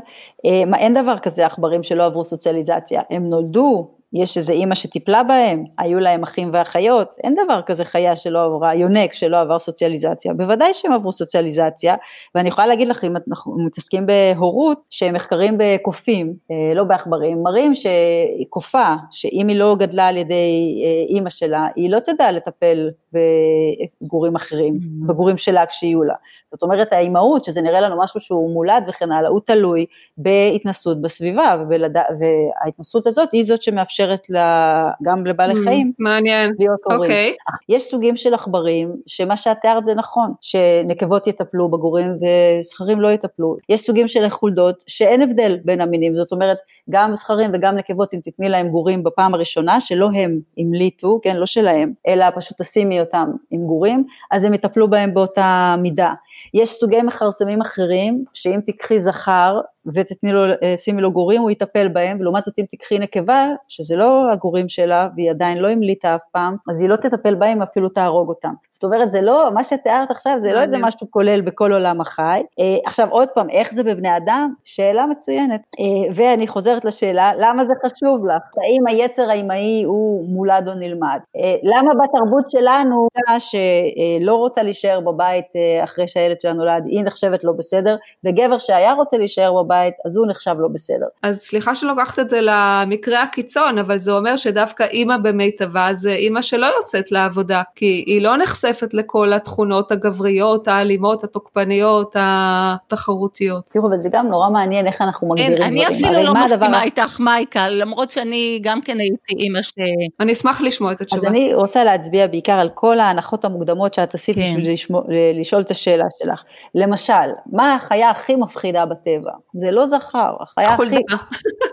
אה, 0.46 0.78
אין 0.78 0.94
דבר 0.94 1.20
כזה 1.20 1.46
עכברים 1.46 1.84
שלא 1.84 2.06
עברו 2.06 2.26
סוציאליזציה, 2.26 3.02
הם 3.10 3.30
נולדו 3.30 3.95
יש 4.16 4.38
איזה 4.38 4.54
אימא 4.54 4.76
שטיפלה 4.76 5.24
בהם, 5.24 5.64
היו 5.78 6.00
להם 6.00 6.24
אחים 6.24 6.50
ואחיות, 6.54 7.16
אין 7.24 7.36
דבר 7.46 7.62
כזה 7.62 7.86
חיה 7.86 8.16
שלא 8.16 8.46
עברה, 8.46 8.76
יונק 8.76 9.14
שלא 9.14 9.42
עבר 9.42 9.60
סוציאליזציה, 9.60 10.34
בוודאי 10.34 10.74
שהם 10.74 10.92
עברו 10.92 11.12
סוציאליזציה, 11.12 11.96
ואני 12.36 12.50
יכולה 12.50 12.68
להגיד 12.68 12.88
לך, 12.88 13.04
אם 13.04 13.14
אנחנו 13.30 13.58
מתעסקים 13.66 14.06
בהורות, 14.06 14.88
שמחקרים 14.90 15.58
בקופים, 15.60 16.34
אה, 16.52 16.74
לא 16.76 16.84
בעכברים, 16.84 17.44
מראים 17.44 17.72
שקופה, 17.76 18.94
שאם 19.12 19.48
היא 19.48 19.60
לא 19.60 19.76
גדלה 19.80 20.08
על 20.08 20.18
ידי 20.18 20.84
אה, 20.86 21.16
אימא 21.16 21.30
שלה, 21.30 21.68
היא 21.76 21.90
לא 21.90 22.00
תדע 22.00 22.32
לטפל 22.32 22.90
בגורים 23.14 24.36
אחרים, 24.36 24.74
mm-hmm. 24.74 25.08
בגורים 25.08 25.38
שלה 25.38 25.66
כשיהיו 25.66 26.04
לה. 26.04 26.14
זאת 26.52 26.64
אומרת 26.64 26.94
האימהות, 26.94 27.46
שזה 27.46 27.62
נראה 27.62 27.82
לנו 27.82 28.00
משהו 28.00 28.20
שהוא 28.20 28.54
מולד 28.54 28.84
וכן 28.88 29.12
הלאה, 29.12 29.30
הוא 29.30 29.40
תלוי 29.46 29.86
בהתנסות 30.18 31.02
בסביבה, 31.02 31.56
ובלד... 31.60 31.96
וההתנסות 32.20 33.08
הזאת 33.08 33.32
היא 33.32 33.44
זאת 33.44 33.62
שמאפשרת 33.62 34.05
לה, 34.30 34.90
גם 35.04 35.26
לבעלי 35.26 35.54
mm, 35.54 35.64
חיים 35.64 35.92
מעניין. 36.00 36.54
להיות 36.60 36.80
הורים. 36.84 37.00
Okay. 37.00 37.04
אוקיי. 37.04 37.36
יש 37.70 37.84
סוגים 37.84 38.16
של 38.16 38.34
עכברים, 38.34 38.92
שמה 39.06 39.38
שאת 39.38 39.58
תיארת 39.62 39.86
זה 39.86 39.96
נכון, 39.96 40.34
שנקבות 40.42 41.28
יטפלו 41.28 41.70
בגורים 41.70 42.08
וזכרים 42.22 43.02
לא 43.02 43.08
יטפלו. 43.08 43.58
יש 43.70 43.82
סוגים 43.82 44.08
של 44.08 44.30
חולדות 44.30 44.84
שאין 44.88 45.22
הבדל 45.22 45.58
בין 45.66 45.82
המינים, 45.82 46.16
זאת 46.16 46.32
אומרת, 46.32 46.58
גם 46.90 47.16
זכרים 47.16 47.52
וגם 47.54 47.76
נקבות, 47.76 48.14
אם 48.14 48.20
תתני 48.24 48.50
להם 48.50 48.70
גורים 48.70 49.04
בפעם 49.04 49.34
הראשונה, 49.34 49.82
שלא 49.82 50.10
הם 50.16 50.40
המליטו, 50.58 51.20
כן, 51.24 51.36
לא 51.36 51.46
שלהם, 51.46 51.94
אלא 52.08 52.26
פשוט 52.36 52.62
תשימי 52.62 53.00
אותם 53.00 53.32
עם 53.52 53.62
גורים, 53.66 54.04
אז 54.32 54.46
הם 54.46 54.54
יטפלו 54.54 54.90
בהם 54.90 55.14
באותה 55.14 55.76
מידה. 55.82 56.14
יש 56.54 56.70
סוגי 56.70 57.02
מכרסמים 57.02 57.62
אחרים, 57.62 58.24
שאם 58.34 58.60
תיקחי 58.64 59.00
זכר 59.00 59.60
ותתני 59.94 60.32
לו, 60.32 60.46
אה, 60.64 60.78
שימי 60.78 61.02
לו 61.02 61.12
גורים, 61.12 61.42
הוא 61.42 61.52
יטפל 61.52 61.88
בהם, 61.88 62.18
ולעומת 62.20 62.46
זאת 62.46 62.60
אם 62.60 62.66
תיקחי 62.66 63.00
נקבה, 63.00 63.48
שזה 63.68 63.96
לא 63.96 64.32
הגורים 64.32 64.70
שלה, 64.70 65.10
והיא 65.16 65.30
עדיין 65.30 65.58
לא 65.58 65.70
המליטה 65.70 66.16
אף 66.16 66.24
פעם, 66.32 66.56
אז 66.70 66.82
היא 66.82 66.90
לא 66.90 66.96
תטפל 66.96 67.36
בהם, 67.36 67.62
אפילו 67.62 67.90
תהרוג 67.90 68.30
אותם. 68.30 68.54
זאת 68.68 68.84
אומרת, 68.84 69.12
זה 69.12 69.22
לא, 69.22 69.50
מה 69.54 69.64
שתיארת 69.64 70.12
עכשיו, 70.12 70.34
זה 70.38 70.54
לא 70.54 70.62
איזה 70.62 70.78
משהו 70.78 71.12
כולל 71.12 71.42
בכל 71.42 71.74
עולם 71.74 72.02
החי. 72.02 72.42
אה, 72.60 72.78
עכשיו 72.86 73.08
עוד 73.10 73.30
פעם, 73.30 73.50
איך 73.50 73.74
זה 73.74 73.84
בבני 73.84 74.18
אדם? 74.18 74.54
שאלה 74.64 75.06
מצוינת. 75.06 75.62
אה, 75.80 76.14
ואני 76.14 76.48
חוזרת 76.76 76.86
לשאלה, 76.86 77.32
למה 77.40 77.64
זה 77.64 77.74
חשוב 77.86 78.26
לך? 78.26 78.42
האם 78.64 78.88
היצר 78.88 79.30
האימהי 79.30 79.84
הוא 79.84 80.30
מולד 80.30 80.68
או 80.68 80.74
נלמד? 80.74 81.20
למה 81.64 81.92
בתרבות 82.04 82.50
שלנו, 82.50 83.08
שלא 83.40 84.36
רוצה 84.36 84.64
להישאר 84.64 85.00
בבית 85.00 85.46
אחרי 85.84 86.08
שהילד 86.08 86.40
שלה 86.40 86.54
נולד, 86.54 86.84
היא 86.86 87.04
נחשבת 87.04 87.44
לא 87.44 87.52
בסדר, 87.58 87.96
וגבר 88.24 88.58
שהיה 88.58 88.94
רוצה 88.94 89.18
להישאר 89.18 89.64
בבית, 89.64 89.94
אז 90.06 90.18
הוא 90.18 90.28
נחשב 90.28 90.56
לא 90.60 90.68
בסדר. 90.74 91.06
אז 91.24 91.38
סליחה 91.40 91.76
שלוקחת 91.76 92.20
את 92.20 92.30
זה 92.30 92.40
למקרה 92.42 93.22
הקיצון, 93.24 93.78
אבל 93.78 93.98
זה 93.98 94.12
אומר 94.12 94.36
שדווקא 94.36 94.84
אימא 94.84 95.18
במיטבה 95.18 95.90
זה 95.92 96.12
אימא 96.12 96.42
שלא 96.42 96.68
יוצאת 96.80 97.12
לעבודה, 97.12 97.62
כי 97.76 98.04
היא 98.08 98.22
לא 98.22 98.38
נחשפת 98.38 98.94
לכל 98.94 99.34
התכונות 99.34 99.92
הגבריות, 99.92 100.68
האלימות, 100.68 101.24
התוקפניות, 101.24 102.16
התחרותיות. 102.20 103.64
תראו, 103.70 103.88
אבל 103.88 104.00
זה 104.00 104.10
גם 104.12 104.28
נורא 104.28 104.50
מעניין 104.50 104.88
איך 104.88 105.02
אנחנו 105.02 105.28
מגדירים 105.28 105.56
דברים. 105.56 105.72
אני 105.72 105.88
אפילו 105.88 106.24
לא 106.24 106.34
מסכימה 106.68 106.84
איתך, 106.84 107.20
מייקה, 107.20 107.70
למרות 107.70 108.12
שאני 108.12 108.60
גם 108.64 108.82
כן 108.82 109.00
הייתי 109.00 109.34
אימא 109.38 109.62
ש... 109.62 109.74
אני 110.20 110.32
אשמח 110.32 110.62
לשמוע 110.62 110.92
את 110.92 111.02
התשובה. 111.02 111.22
אז 111.22 111.34
אני 111.34 111.54
רוצה 111.54 111.84
להצביע 111.84 112.28
בעיקר 112.28 112.54
על 112.54 112.70
כל 112.74 113.00
ההנחות 113.00 113.46
המוקדמות 113.46 113.94
שאת 113.94 114.14
עשית 114.14 114.36
כן. 114.36 114.56
בשביל 114.62 115.00
לשאול 115.40 115.62
את 115.62 115.72
השאלה 115.72 116.06
שלך. 116.24 116.44
למשל, 116.76 117.14
מה 117.52 117.76
החיה 117.76 118.10
הכי 118.10 118.36
מפחידה 118.36 118.86
בטבע? 118.86 119.32
זה 119.54 119.72
לא 119.72 119.86
זכר, 119.86 120.36
החיה 120.42 120.70
הכי, 120.70 121.02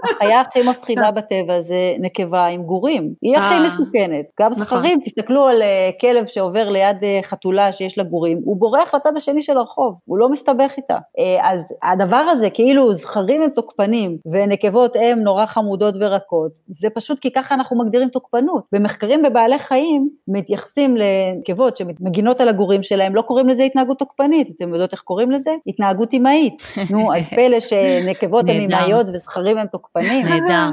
החיה 0.04 0.40
הכי 0.40 0.60
מפחידה 0.70 1.10
בטבע 1.10 1.60
זה 1.60 1.94
נקבה 2.00 2.46
עם 2.46 2.62
גורים, 2.62 3.14
היא 3.22 3.36
הכי 3.36 3.54
אה, 3.54 3.64
מסוכנת, 3.64 4.26
גם 4.40 4.50
נכון. 4.50 4.64
זכרים, 4.64 4.98
תסתכלו 5.02 5.46
על 5.46 5.62
אה, 5.62 5.90
כלב 6.00 6.26
שעובר 6.26 6.68
ליד 6.68 6.96
אה, 7.02 7.20
חתולה 7.22 7.72
שיש 7.72 7.98
לה 7.98 8.04
גורים, 8.04 8.40
הוא 8.44 8.56
בורח 8.56 8.94
לצד 8.94 9.16
השני 9.16 9.42
של 9.42 9.56
הרחוב, 9.56 9.94
הוא 10.04 10.18
לא 10.18 10.28
מסתבך 10.28 10.72
איתה, 10.76 10.98
אז 11.42 11.74
הדבר 11.82 12.16
הזה 12.16 12.50
כאילו 12.50 12.94
זכרים 12.94 13.42
הם 13.42 13.50
תוקפנים 13.50 14.16
ונקבות 14.32 14.81
הם 14.96 15.18
נורא 15.18 15.46
חמודות 15.46 15.94
ורקות, 16.00 16.58
זה 16.68 16.90
פשוט 16.90 17.20
כי 17.20 17.32
ככה 17.32 17.54
אנחנו 17.54 17.78
מגדירים 17.78 18.08
תוקפנות, 18.08 18.64
במחקרים 18.72 19.22
בבעלי 19.22 19.58
חיים 19.58 20.10
מתייחסים 20.28 20.96
לנקבות 20.96 21.76
שמגינות 21.76 22.40
על 22.40 22.48
הגורים 22.48 22.82
שלהם, 22.82 23.14
לא 23.14 23.22
קוראים 23.22 23.48
לזה 23.48 23.62
התנהגות 23.62 23.98
תוקפנית, 23.98 24.48
אתם 24.56 24.68
יודעות 24.68 24.92
איך 24.92 25.00
קוראים 25.00 25.30
לזה? 25.30 25.54
התנהגות 25.66 26.14
אמהית, 26.14 26.62
נו 26.90 27.14
אז 27.14 27.28
פלא 27.36 27.60
שנקבות 27.60 28.44
הן 28.48 28.60
אמהיות 28.60 29.06
וזכרים 29.08 29.58
הם 29.58 29.66
תוקפנים. 29.66 30.26
נהדר. 30.26 30.70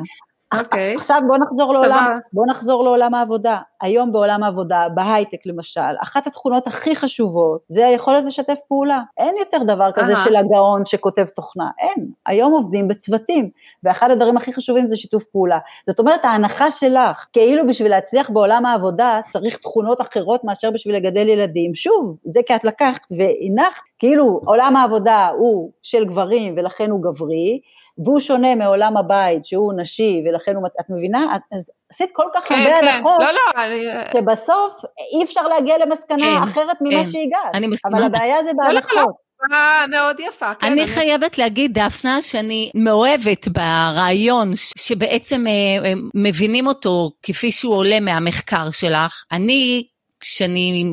אוקיי. 0.54 0.96
עכשיו 0.96 1.22
בוא 1.28 1.38
נחזור 1.38 1.74
לעולם, 1.74 2.20
בוא 2.34 2.46
נחזור 2.50 2.84
לעולם 2.84 3.14
העבודה. 3.14 3.58
היום 3.82 4.12
בעולם 4.12 4.44
העבודה, 4.44 4.88
בהייטק 4.94 5.46
למשל, 5.46 5.82
אחת 6.04 6.28
התכונות 6.28 6.68
הכי 6.68 6.96
חשובות 6.96 7.62
זה 7.68 7.88
היכולת 7.88 8.24
לשתף 8.26 8.60
פעולה. 8.68 9.02
אין 9.18 9.36
יותר 9.40 9.58
דבר 9.68 9.90
כזה 9.94 10.14
של 10.24 10.36
הגאון 10.36 10.86
שכותב 10.86 11.26
תוכנה, 11.26 11.70
אין. 11.80 12.08
היום 12.26 12.52
עובדים 12.52 12.88
בצוותים, 12.88 13.50
ואחד 13.84 14.12
הדברים 14.12 14.38
הכי 14.38 14.54
חשובים 14.54 14.88
זה 14.88 14.98
שיתוף 14.98 15.24
פעולה. 15.24 15.60
זאת 15.88 16.00
אומרת, 16.00 16.26
ההנחה 16.26 16.72
שלך, 16.72 17.26
כאילו 17.34 17.68
בשביל 17.68 17.92
להצליח 17.92 18.30
בעולם 18.30 18.66
העבודה 18.66 19.20
צריך 19.30 19.58
תכונות 19.58 20.02
אחרות 20.02 20.44
מאשר 20.44 20.72
בשביל 20.72 20.96
לגדל 20.96 21.28
ילדים, 21.28 21.76
שוב, 21.76 22.18
זה 22.26 22.40
כי 22.48 22.56
את 22.56 22.64
לקחת 22.64 23.02
והנחת, 23.12 23.82
כאילו 24.00 24.42
עולם 24.46 24.76
העבודה 24.76 25.28
הוא 25.38 25.72
של 25.82 26.06
גברים 26.06 26.54
ולכן 26.58 26.90
הוא 26.90 27.02
גברי, 27.04 27.60
והוא 28.06 28.20
שונה 28.20 28.56
מעולם 28.56 28.98
הבית 28.98 29.46
שהוא 29.46 29.74
נשי 29.78 30.22
ולכן 30.26 30.56
הוא, 30.56 30.68
את 30.80 30.90
מבינה? 30.90 31.36
את, 31.36 31.42
אז 31.52 31.72
עשית 31.92 32.10
כל 32.14 32.26
כך 32.34 32.48
כן, 32.48 32.56
הרבה 32.56 32.82
כן. 32.82 32.88
הנחות, 32.88 33.22
לא, 33.22 33.32
לא, 33.32 33.64
אני... 33.64 33.84
שבסוף 34.14 34.82
אי 35.18 35.24
אפשר 35.24 35.48
להגיע 35.48 35.78
למסקנה 35.78 36.18
כן, 36.18 36.44
אחרת 36.44 36.78
ממה 36.82 37.04
כן. 37.04 37.10
שהגעת, 37.12 37.54
אני 37.54 37.68
מסכימה. 37.68 37.98
אבל 37.98 38.06
הבעיה 38.06 38.44
זה 38.44 38.52
בהנחות. 38.58 38.92
לא, 38.94 39.02
לא, 39.02 39.02
לא. 39.02 39.30
אה, 39.52 39.88
מאוד 39.88 40.20
יפה. 40.20 40.54
כן, 40.54 40.68
אני, 40.68 40.82
אני 40.82 40.88
חייבת 40.88 41.38
להגיד, 41.38 41.80
דפנה, 41.80 42.22
שאני 42.22 42.72
מאוהבת 42.76 43.48
ברעיון 43.48 44.52
שבעצם 44.78 45.48
אה, 45.48 45.52
אה, 45.86 45.94
מבינים 46.16 46.68
אותו 46.68 47.12
כפי 47.24 47.52
שהוא 47.52 47.76
עולה 47.76 48.00
מהמחקר 48.00 48.72
שלך. 48.72 49.24
אני 49.32 49.84
כשאני 50.20 50.86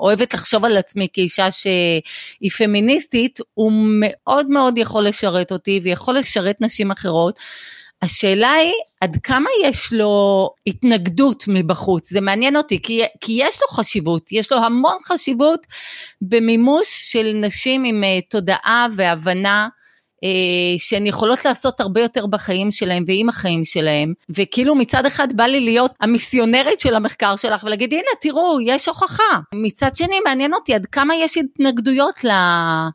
אוהבת 0.00 0.34
לחשוב 0.34 0.64
על 0.64 0.76
עצמי 0.76 1.08
כאישה 1.12 1.50
שהיא 1.50 2.50
פמיניסטית, 2.58 3.38
הוא 3.54 3.72
מאוד 4.00 4.50
מאוד 4.50 4.78
יכול 4.78 5.04
לשרת 5.04 5.52
אותי 5.52 5.80
ויכול 5.82 6.14
לשרת 6.14 6.56
נשים 6.60 6.90
אחרות. 6.90 7.38
השאלה 8.02 8.52
היא 8.52 8.72
עד 9.00 9.16
כמה 9.22 9.48
יש 9.64 9.92
לו 9.92 10.50
התנגדות 10.66 11.44
מבחוץ, 11.48 12.10
זה 12.10 12.20
מעניין 12.20 12.56
אותי, 12.56 12.82
כי, 12.82 13.02
כי 13.20 13.32
יש 13.36 13.58
לו 13.62 13.68
חשיבות, 13.68 14.32
יש 14.32 14.52
לו 14.52 14.58
המון 14.58 14.96
חשיבות 15.04 15.66
במימוש 16.22 16.86
של 17.12 17.32
נשים 17.34 17.84
עם 17.84 18.04
uh, 18.04 18.30
תודעה 18.30 18.86
והבנה 18.96 19.62
אה, 19.62 19.77
שהן 20.78 21.06
יכולות 21.06 21.44
לעשות 21.44 21.80
הרבה 21.80 22.00
יותר 22.00 22.26
בחיים 22.26 22.70
שלהם 22.70 23.04
ועם 23.06 23.28
החיים 23.28 23.64
שלהם, 23.64 24.12
וכאילו 24.30 24.74
מצד 24.74 25.06
אחד 25.06 25.28
בא 25.36 25.44
לי 25.44 25.60
להיות 25.60 25.92
המיסיונרית 26.00 26.80
של 26.80 26.94
המחקר 26.94 27.36
שלך 27.36 27.64
ולהגיד 27.64 27.92
הנה 27.92 28.02
תראו 28.20 28.60
יש 28.60 28.88
הוכחה, 28.88 29.38
מצד 29.54 29.96
שני 29.96 30.20
מעניין 30.24 30.54
אותי 30.54 30.74
עד 30.74 30.86
כמה 30.86 31.14
יש 31.14 31.38
התנגדויות 31.38 32.20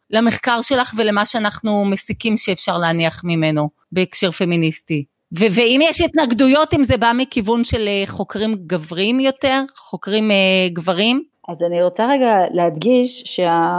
למחקר 0.10 0.62
שלך 0.62 0.94
ולמה 0.98 1.26
שאנחנו 1.26 1.86
מסיקים 1.86 2.38
שאפשר 2.38 2.78
להניח 2.78 3.22
ממנו 3.24 3.70
בהקשר 3.92 4.32
פמיניסטי. 4.32 5.04
ו- 5.40 5.52
ואם 5.52 5.80
יש 5.84 6.02
התנגדויות, 6.02 6.74
אם 6.74 6.84
זה 6.84 6.98
בא 6.98 7.12
מכיוון 7.16 7.64
של 7.64 7.88
אה, 7.88 8.04
חוקרים 8.08 8.56
גברים 8.68 9.20
יותר, 9.20 9.64
חוקרים 9.78 10.32
uh, 10.32 10.74
גברים? 10.74 11.24
אז 11.50 11.64
אני 11.64 11.84
רוצה 11.84 12.08
רגע 12.10 12.36
להדגיש 12.52 13.24
שה... 13.26 13.70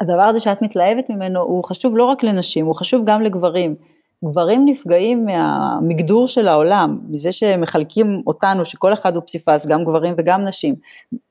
הדבר 0.00 0.22
הזה 0.22 0.40
שאת 0.40 0.62
מתלהבת 0.62 1.10
ממנו 1.10 1.40
הוא 1.40 1.64
חשוב 1.64 1.96
לא 1.96 2.04
רק 2.04 2.22
לנשים, 2.22 2.66
הוא 2.66 2.74
חשוב 2.74 3.02
גם 3.04 3.22
לגברים. 3.22 3.74
גברים 4.24 4.64
נפגעים 4.64 5.26
מהמגדור 5.26 6.28
של 6.28 6.48
העולם, 6.48 6.98
מזה 7.08 7.32
שמחלקים 7.32 8.22
אותנו, 8.26 8.64
שכל 8.64 8.92
אחד 8.92 9.14
הוא 9.14 9.22
פסיפס, 9.26 9.66
גם 9.66 9.84
גברים 9.84 10.14
וגם 10.18 10.44
נשים, 10.44 10.74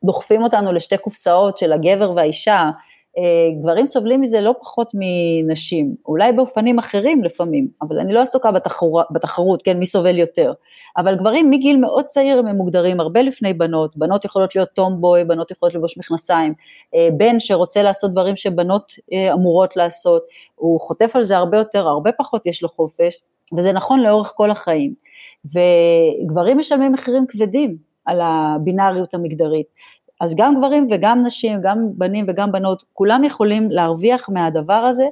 דוחפים 0.04 0.44
אותנו 0.44 0.74
לשתי 0.74 0.98
קופסאות 0.98 1.58
של 1.58 1.74
הגבר 1.74 2.12
והאישה, 2.16 2.72
גברים 3.62 3.86
סובלים 3.86 4.22
מזה 4.22 4.42
לא 4.42 4.56
פחות 4.62 4.92
מנשים, 4.94 5.96
אולי 6.06 6.32
באופנים 6.32 6.80
אחרים 6.80 7.24
לפעמים, 7.24 7.68
אבל 7.82 8.00
אני 8.00 8.14
לא 8.14 8.22
עסוקה 8.22 8.52
בתחור, 8.52 9.02
בתחרות, 9.12 9.62
כן, 9.62 9.80
מי 9.80 9.86
סובל 9.86 10.18
יותר. 10.18 10.54
אבל 10.98 11.16
גברים 11.16 11.50
מגיל 11.50 11.78
מאוד 11.78 12.06
צעיר 12.06 12.40
הם 12.40 12.56
מוגדרים 12.56 13.00
הרבה 13.00 13.22
לפני 13.22 13.54
בנות, 13.54 13.98
בנות 13.98 14.26
יכולות 14.26 14.56
להיות 14.56 14.70
טומבוי, 14.74 15.24
בנות 15.24 15.52
יכולות 15.52 15.76
לבוש 15.76 15.98
מכנסיים, 15.98 16.54
אה, 16.96 17.08
בן 17.18 17.40
שרוצה 17.40 17.82
לעשות 17.82 18.12
דברים 18.12 18.36
שבנות 18.36 18.94
אה, 19.14 19.34
אמורות 19.34 19.78
לעשות, 19.78 20.24
הוא 20.56 20.80
חוטף 20.80 21.16
על 21.16 21.24
זה 21.24 21.38
הרבה 21.38 21.58
יותר, 21.58 21.88
הרבה 21.88 22.12
פחות 22.12 22.46
יש 22.46 22.64
לו 22.64 22.70
חופש, 22.70 23.22
וזה 23.58 23.72
נכון 23.72 24.00
לאורך 24.00 24.34
כל 24.36 24.52
החיים. 24.52 24.94
וגברים 25.46 26.58
משלמים 26.58 26.92
מחירים 26.92 27.26
כבדים 27.28 27.78
על 28.06 28.20
הבינאריות 28.24 29.14
המגדרית. 29.14 29.68
אז 30.22 30.36
גם 30.36 30.56
גברים 30.58 30.88
וגם 30.92 31.24
נשים, 31.26 31.60
גם 31.64 31.78
בנים 31.94 32.26
וגם 32.28 32.52
בנות, 32.52 32.84
כולם 32.94 33.24
יכולים 33.24 33.72
להרוויח 33.72 34.30
מהדבר 34.30 34.74
הזה, 34.74 35.08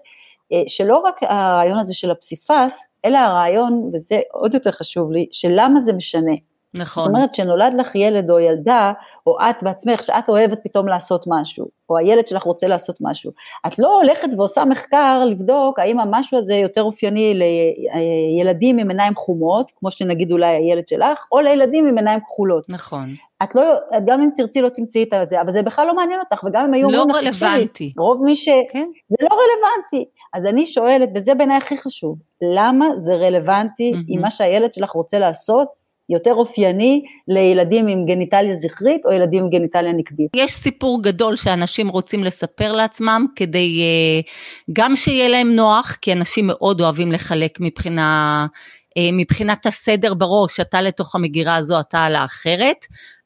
אה, 0.54 0.64
שלא 0.68 0.98
רק 0.98 1.24
הרעיון 1.24 1.78
הזה 1.78 1.94
של 1.94 2.12
הפסיפס, 2.12 2.88
אלא 3.06 3.18
הרעיון, 3.18 3.90
וזה 3.94 4.20
עוד 4.32 4.54
יותר 4.54 4.72
חשוב 4.72 5.12
לי, 5.12 5.28
של 5.32 5.50
למה 5.56 5.80
זה 5.80 5.94
משנה. 5.94 6.34
נכון. 6.74 7.04
זאת 7.04 7.14
אומרת, 7.14 7.36
שנולד 7.36 7.74
לך 7.74 7.96
ילד 7.96 8.32
או 8.32 8.40
ילדה, 8.40 8.94
או 9.28 9.38
את 9.50 9.64
בעצמך, 9.64 10.04
שאת 10.04 10.30
אוהבת 10.30 10.60
פתאום 10.64 10.88
לעשות 10.88 11.26
משהו, 11.28 11.68
או 11.90 11.98
הילד 11.98 12.28
שלך 12.28 12.44
רוצה 12.44 12.68
לעשות 12.68 12.98
משהו, 13.02 13.32
את 13.68 13.80
לא 13.80 13.96
הולכת 13.96 14.28
ועושה 14.38 14.66
מחקר 14.66 15.24
לבדוק 15.26 15.80
האם 15.80 16.00
המשהו 16.00 16.38
הזה 16.38 16.56
יותר 16.56 16.84
אופייני 16.84 17.34
לילדים 17.34 18.78
עם 18.78 18.90
עיניים 18.90 19.16
חומות, 19.16 19.72
כמו 19.76 19.92
שנגיד 19.92 20.32
אולי 20.32 20.48
הילד 20.48 20.88
שלך, 20.88 21.26
או 21.32 21.40
לילדים 21.40 21.88
עם 21.88 21.98
עיניים 21.98 22.20
כחולות. 22.20 22.66
נכון. 22.70 23.14
את 23.44 23.56
לא, 23.56 23.64
גם 24.06 24.22
אם 24.22 24.30
תרצי 24.36 24.62
לא 24.62 24.70
תמצאי 24.70 25.04
את 25.04 25.14
זה, 25.24 25.42
אבל 25.42 25.52
זה 25.52 25.62
בכלל 25.62 25.88
לא 25.88 25.96
מעניין 25.96 26.20
אותך, 26.20 26.44
וגם 26.44 26.66
אם 26.66 26.74
היו 26.74 26.92
לא 26.92 27.06
רלוונטי. 27.14 27.94
רוב 27.98 28.24
מי 28.24 28.36
ש... 28.36 28.50
כן. 28.72 28.88
זה 29.10 29.16
לא 29.22 29.30
רלוונטי. 29.30 30.10
אז 30.34 30.46
אני 30.46 30.66
שואלת, 30.66 31.10
וזה 31.16 31.36
בעיניי 31.36 31.58
הכי 31.58 31.78
חשוב, 31.78 32.18
למה 32.42 32.86
זה 32.96 33.16
רלוונטי 33.16 33.92
mm-hmm. 33.94 34.16
אם 34.16 34.22
מה 34.22 34.32
שהילד 34.32 34.74
שלך 34.74 34.92
רוצה 34.92 35.20
לעשות 35.20 35.81
יותר 36.12 36.34
אופייני 36.34 37.02
לילדים 37.28 37.88
עם 37.88 38.06
גניטליה 38.06 38.54
זכרית 38.54 39.06
או 39.06 39.12
ילדים 39.12 39.44
עם 39.44 39.50
גניטליה 39.50 39.94
נקבית. 39.94 40.30
יש 40.36 40.52
סיפור 40.52 41.04
גדול 41.04 41.36
שאנשים 41.36 41.90
רוצים 41.90 42.24
לספר 42.24 42.74
לעצמם 42.74 43.26
כדי 43.36 43.82
אה, 43.82 44.22
גם 44.74 44.96
שיהיה 44.96 45.30
להם 45.30 45.56
נוח, 45.56 45.98
כי 46.02 46.14
אנשים 46.14 46.48
מאוד 46.48 46.82
אוהבים 46.82 47.12
לחלק 47.12 47.58
מבחינה 47.60 48.48
מבחינת 48.98 49.66
הסדר 49.66 50.14
בראש, 50.14 50.60
אתה 50.60 50.82
לתוך 50.82 51.16
המגירה 51.16 51.56
הזו, 51.56 51.80
אתה 51.80 52.04
על 52.04 52.16
האחרת, 52.16 52.86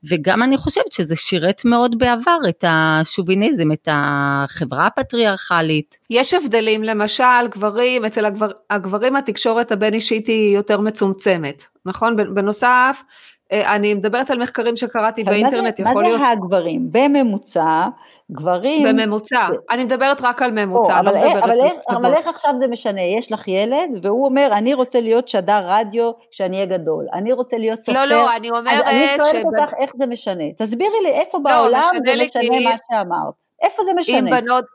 וגם 0.10 0.44
אני 0.44 0.58
חושבת 0.58 0.92
שזה 0.92 1.16
שירת 1.16 1.66
מאוד 1.66 2.00
בעבר 2.00 2.38
את 2.50 2.64
השוביניזם, 2.68 3.72
את 3.72 3.88
החברה 3.92 4.88
הפטריארכלית. 4.88 6.00
יש 6.10 6.34
הבדלים, 6.34 6.84
למשל, 6.84 7.48
גברים, 7.50 8.06
אצל 8.06 8.26
הגבר, 8.26 8.50
הגברים 8.70 9.16
התקשורת 9.16 9.72
הבין 9.72 9.94
אישית 9.94 10.28
היא 10.28 10.56
יותר 10.56 10.80
מצומצמת, 10.80 11.66
נכון? 11.86 12.16
בנוסף, 12.34 13.04
אה, 13.52 13.76
אני 13.76 13.94
מדברת 13.94 14.32
על 14.32 14.40
מחקרים 14.40 14.78
שקראתי 14.78 15.24
באינטרנט, 15.24 15.80
יכול 15.80 16.04
להיות... 16.04 16.20
מה 16.20 16.26
זה 16.26 16.32
הגברים? 16.32 16.88
בממוצע, 16.92 17.88
גברים... 18.32 18.88
בממוצע, 18.88 19.48
ו... 19.52 19.56
אני 19.70 19.84
מדברת 19.84 20.22
רק 20.22 20.42
על 20.42 20.52
ממוצע, 20.52 21.00
או, 21.00 21.04
לא 21.04 21.12
מדברת 21.12 21.44
אבל, 21.44 21.62
איך, 21.62 21.74
אבל 21.90 22.14
איך 22.14 22.28
עכשיו 22.28 22.52
זה 22.58 22.68
משנה? 22.68 23.02
יש 23.02 23.32
לך 23.32 23.48
ילד, 23.48 23.90
והוא 24.02 24.26
אומר, 24.26 24.50
אני 24.52 24.74
רוצה 24.74 25.02
להיות 25.02 25.28
שדר 25.28 25.62
רדיו 25.66 26.12
כשאני 26.32 26.56
אהיה 26.56 26.78
גדול, 26.78 27.06
אני 27.14 27.34
רוצה 27.34 27.58
להיות 27.58 27.80
סופר. 27.82 28.06
לא, 28.06 28.16
לא, 28.16 28.36
אני 28.36 28.50
אומרת... 28.50 28.86
אני 28.86 29.06
שואלת 29.16 29.32
ש... 29.32 29.46
אותך 29.46 29.74
איך 29.80 29.92
זה 29.96 30.06
משנה. 30.06 30.44
תסבירי 30.58 31.02
לי 31.04 31.10
איפה 31.10 31.38
לא, 31.38 31.44
בעולם 31.44 31.82
זה 32.06 32.16
משנה 32.16 32.42
כי... 32.42 32.66
מה 32.66 32.76
שאמרת. 32.90 33.44
איפה 33.62 33.84
זה 33.84 33.92
משנה? 33.98 34.18
אם 34.18 34.42
בנות... 34.42 34.66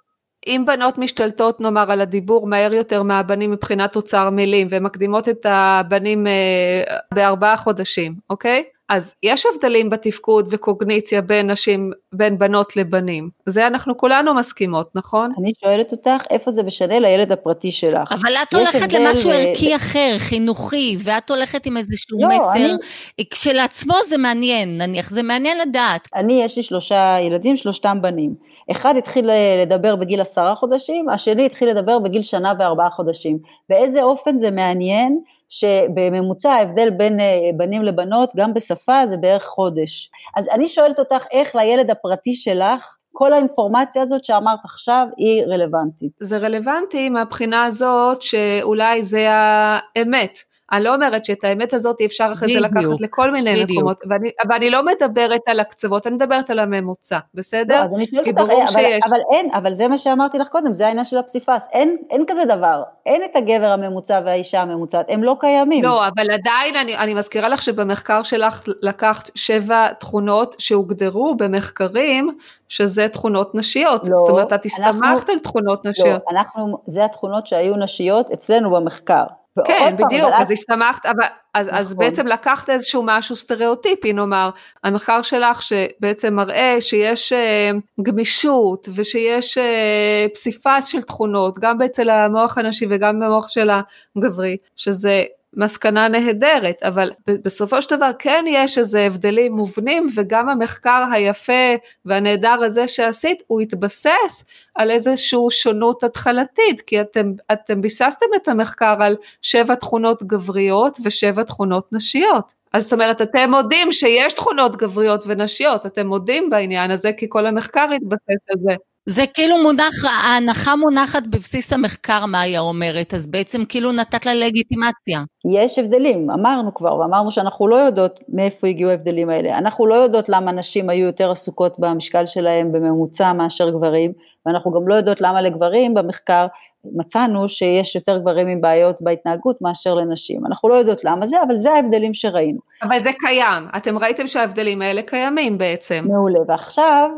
אם 0.47 0.65
בנות 0.67 0.99
משתלטות 0.99 1.61
נאמר 1.61 1.93
על 1.93 2.01
הדיבור 2.01 2.47
מהר 2.47 2.75
יותר 2.75 3.03
מהבנים 3.03 3.51
מבחינת 3.51 3.97
אוצר 3.97 4.31
מילים 4.31 4.67
ומקדימות 4.71 5.29
את 5.29 5.47
הבנים 5.49 6.27
אה, 6.27 6.83
בארבעה 7.15 7.57
חודשים, 7.57 8.15
אוקיי? 8.31 8.65
אז 8.91 9.15
יש 9.23 9.47
הבדלים 9.47 9.91
בתפקוד 9.91 10.49
וקוגניציה 10.51 11.21
בין 11.23 11.51
נשים, 11.51 11.91
בין 12.13 12.39
בנות 12.39 12.77
לבנים. 12.77 13.31
זה 13.47 13.67
אנחנו 13.67 13.97
כולנו 13.97 14.35
מסכימות, 14.35 14.91
נכון? 14.95 15.31
אני 15.39 15.53
שואלת 15.61 15.93
אותך 15.93 16.23
איפה 16.31 16.51
זה 16.51 16.63
משנה 16.63 16.99
לילד 16.99 17.33
הפרטי 17.33 17.73
שלך. 17.73 18.13
אבל 18.13 18.33
את 18.43 18.55
הולכת 18.55 18.93
למשהו 18.93 19.31
ו... 19.31 19.33
ערכי 19.33 19.77
אחר, 19.77 20.15
חינוכי, 20.19 20.97
ואת 21.05 21.31
הולכת 21.31 21.67
עם 21.67 21.77
איזשהו 21.77 22.19
לא, 22.23 22.29
מסר. 22.29 22.53
אני... 22.53 23.25
כשלעצמו 23.31 23.95
זה 24.09 24.19
מעניין, 24.19 24.77
נניח, 24.77 25.11
זה 25.11 25.23
מעניין 25.23 25.59
לדעת. 25.59 26.09
אני, 26.15 26.43
יש 26.43 26.57
לי 26.57 26.63
שלושה 26.63 27.17
ילדים, 27.23 27.57
שלושתם 27.57 27.99
בנים. 28.03 28.35
אחד 28.71 28.97
התחיל 28.97 29.31
לדבר 29.63 29.97
בגיל 29.97 30.21
עשרה 30.21 30.55
חודשים, 30.55 31.09
השני 31.09 31.47
התחיל 31.47 31.69
לדבר 31.71 31.99
בגיל 31.99 32.23
שנה 32.23 32.53
וארבעה 32.59 32.91
חודשים. 32.91 33.39
באיזה 33.69 34.03
אופן 34.03 34.39
זה 34.39 34.51
מעניין 34.51 35.21
שבממוצע 35.51 36.53
ההבדל 36.53 36.91
בין 36.91 37.21
אה, 37.21 37.51
בנים 37.57 37.83
לבנות, 37.83 38.33
גם 38.37 38.55
בשפה, 38.55 39.07
זה 39.07 39.17
בערך 39.17 39.45
חודש. 39.45 40.11
אז 40.37 40.49
אני 40.49 40.69
שואלת 40.69 40.99
אותך, 40.99 41.25
איך 41.31 41.57
לילד 41.57 41.91
הפרטי 41.91 42.35
שלך, 42.35 42.97
כל 43.13 43.33
האינפורמציה 43.33 44.03
הזאת 44.03 44.25
שאמרת 44.25 44.59
עכשיו 44.65 45.07
היא 45.17 45.43
רלוונטית. 45.45 46.13
זה 46.21 46.39
רלוונטי 46.39 47.09
מהבחינה 47.09 47.65
הזאת 47.65 48.23
שאולי 48.23 49.03
זה 49.03 49.27
האמת. 49.31 50.39
אני 50.73 50.85
לא 50.85 50.95
אומרת 50.95 51.25
שאת 51.25 51.45
האמת 51.45 51.73
הזאת 51.73 52.01
אי 52.01 52.07
אפשר 52.07 52.31
אחרי 52.33 52.53
זה 52.53 52.61
לקחת 52.61 53.01
לכל 53.01 53.31
מיני 53.31 53.53
בדיוק. 53.53 53.71
מקומות, 53.71 54.05
ואני, 54.09 54.31
ואני 54.49 54.71
לא 54.71 54.85
מדברת 54.85 55.41
על 55.47 55.61
הקצוות, 55.61 56.07
אני 56.07 56.15
מדברת 56.15 56.51
על 56.51 56.59
הממוצע, 56.59 57.19
בסדר? 57.35 57.79
לא, 57.79 57.85
אז 57.85 57.95
אני 57.95 58.07
שואלת 58.07 58.29
אותך, 58.29 58.41
אבל, 58.41 58.67
שיש... 58.67 59.01
אבל 59.09 59.19
אין, 59.33 59.51
אבל 59.55 59.75
זה 59.75 59.89
מה 59.89 59.99
שאמרתי 59.99 60.39
לך 60.39 60.49
קודם, 60.49 60.75
זה 60.75 60.87
העניין 60.87 61.05
של 61.05 61.19
הפסיפס, 61.19 61.69
אין, 61.73 61.97
אין 62.11 62.25
כזה 62.29 62.45
דבר, 62.45 62.83
אין 63.07 63.23
את 63.25 63.37
הגבר 63.37 63.67
הממוצע 63.67 64.21
והאישה 64.25 64.61
הממוצעת, 64.61 65.07
הם 65.09 65.25
לא 65.25 65.37
קיימים. 65.41 65.85
לא, 65.85 66.07
אבל 66.07 66.31
עדיין 66.31 66.77
אני, 66.77 66.97
אני 66.97 67.15
מזכירה 67.15 67.49
לך 67.49 67.63
שבמחקר 67.63 68.23
שלך 68.23 68.69
לקחת 68.83 69.31
שבע 69.35 69.93
תכונות 69.93 70.57
שהוגדרו 70.59 71.35
במחקרים, 71.35 72.31
שזה 72.69 73.09
תכונות 73.09 73.55
נשיות, 73.55 74.09
לא, 74.09 74.15
זאת 74.17 74.31
אומרת, 74.31 74.53
את 74.53 74.65
הסתמכת 74.67 75.29
על 75.29 75.39
תכונות 75.39 75.87
נשיות. 75.87 76.23
לא, 76.33 76.39
אנחנו, 76.39 76.79
זה 76.87 77.05
התכונות 77.05 77.47
שהיו 77.47 77.77
נשיות 77.77 78.31
אצלנו 78.31 78.71
במחקר. 78.71 79.25
כן, 79.67 79.97
בדיוק, 79.99 80.31
אז 80.35 80.51
הסתמכת, 80.51 81.07
אבל, 81.07 81.25
אז, 81.55 81.67
נכון. 81.67 81.79
אז 81.79 81.95
בעצם 81.95 82.27
לקחת 82.27 82.71
איזשהו 82.71 83.03
משהו 83.07 83.37
סטריאוטיפי, 83.37 84.13
נאמר, 84.13 84.51
המחקר 84.85 85.23
שלך 85.23 85.63
שבעצם 85.63 86.35
מראה 86.35 86.77
שיש 86.81 87.33
uh, 87.33 88.03
גמישות 88.03 88.89
ושיש 88.95 89.59
uh, 89.59 90.35
פסיפס 90.35 90.87
של 90.87 91.03
תכונות, 91.03 91.59
גם 91.59 91.83
אצל 91.83 92.11
המוח 92.11 92.59
הנשי 92.59 92.87
וגם 92.89 93.21
במוח 93.21 93.49
של 93.49 93.71
הגברי, 94.17 94.57
שזה 94.77 95.25
מסקנה 95.57 96.09
נהדרת, 96.09 96.83
אבל 96.83 97.11
בסופו 97.45 97.83
של 97.83 97.97
דבר 97.97 98.11
כן 98.19 98.45
יש 98.49 98.79
איזה 98.79 99.01
הבדלים 99.07 99.53
מובנים 99.53 100.07
וגם 100.17 100.49
המחקר 100.49 101.05
היפה 101.13 101.75
והנהדר 102.05 102.57
הזה 102.65 102.89
שעשית 102.89 103.43
הוא 103.47 103.61
התבסס 103.61 104.45
על 104.75 104.91
איזושהי 104.91 105.39
שונות 105.51 106.05
התחלתית, 106.05 106.81
כי 106.81 107.01
אתם, 107.01 107.33
אתם 107.53 107.81
ביססתם 107.81 108.27
את 108.37 108.49
המחקר 108.49 108.97
על 109.03 109.17
שבע 109.43 109.75
תכונות 109.75 110.23
גבריות 110.23 110.99
ושבע 111.05 111.43
תכונות 111.43 111.93
נשיות. 111.93 112.53
אז 112.73 112.83
זאת 112.83 112.93
אומרת, 112.93 113.23
אתם 113.23 113.51
מודים 113.51 113.93
שיש 113.93 114.33
תכונות 114.33 114.77
גבריות 114.77 115.25
ונשיות, 115.27 115.87
אתם 115.87 116.07
מודים 116.07 116.51
בעניין 116.51 116.91
הזה, 116.91 117.13
כי 117.13 117.27
כל 117.29 117.47
המחקר 117.47 117.87
התבסס 117.97 118.51
על 118.51 118.57
זה. 118.63 118.90
זה 119.07 119.25
כאילו 119.35 119.63
מונח, 119.63 120.05
ההנחה 120.05 120.77
מונחת 120.77 121.27
בבסיס 121.27 121.73
המחקר, 121.73 122.27
מה 122.27 122.41
היא 122.41 122.59
אומרת, 122.59 123.15
אז 123.15 123.27
בעצם 123.27 123.65
כאילו 123.65 123.93
נתת 123.93 124.27
לה 124.27 124.35
לגיטימציה. 124.35 125.23
יש 125.55 125.79
הבדלים, 125.79 126.31
אמרנו 126.31 126.75
כבר, 126.75 126.97
ואמרנו 126.97 127.31
שאנחנו 127.31 127.69
לא 127.69 127.77
יודעות 127.77 128.21
מאיפה 128.29 128.67
הגיעו 128.67 128.91
ההבדלים 128.91 129.31
האלה. 129.31 129.59
אנחנו 129.59 129.87
לא 129.87 129.95
יודעות 129.95 130.29
למה 130.29 130.53
נשים 130.53 130.91
היו 130.91 131.07
יותר 131.07 131.31
עסוקות 131.31 131.79
במשקל 131.79 132.27
שלהם 132.27 132.73
בממוצע 132.73 133.33
מאשר 133.33 133.71
גברים, 133.71 134.13
ואנחנו 134.47 134.73
גם 134.73 134.89
לא 134.89 134.95
יודעות 134.95 135.21
למה 135.21 135.41
לגברים 135.41 135.95
במחקר 135.95 136.47
מצאנו 136.85 137.49
שיש 137.49 137.97
יותר 137.97 138.19
גברים 138.19 138.49
עם 138.49 138.61
בעיות 138.61 139.03
בהתנהגות 139.03 139.63
מאשר 139.63 139.95
לנשים. 139.95 140.47
אנחנו 140.47 140.69
לא 140.69 140.75
יודעות 140.75 141.05
למה 141.05 141.27
זה, 141.27 141.37
אבל 141.47 141.57
זה 141.57 141.73
ההבדלים 141.73 142.15
שראינו. 142.15 142.59
אבל 142.83 143.01
זה 143.01 143.11
קיים, 143.19 143.69
אתם 143.77 143.99
ראיתם 143.99 144.27
שההבדלים 144.27 144.83
האלה 144.83 145.03
קיימים 145.03 145.59
בעצם. 145.59 146.05
מעולה, 146.09 146.39
ועכשיו 146.49 147.11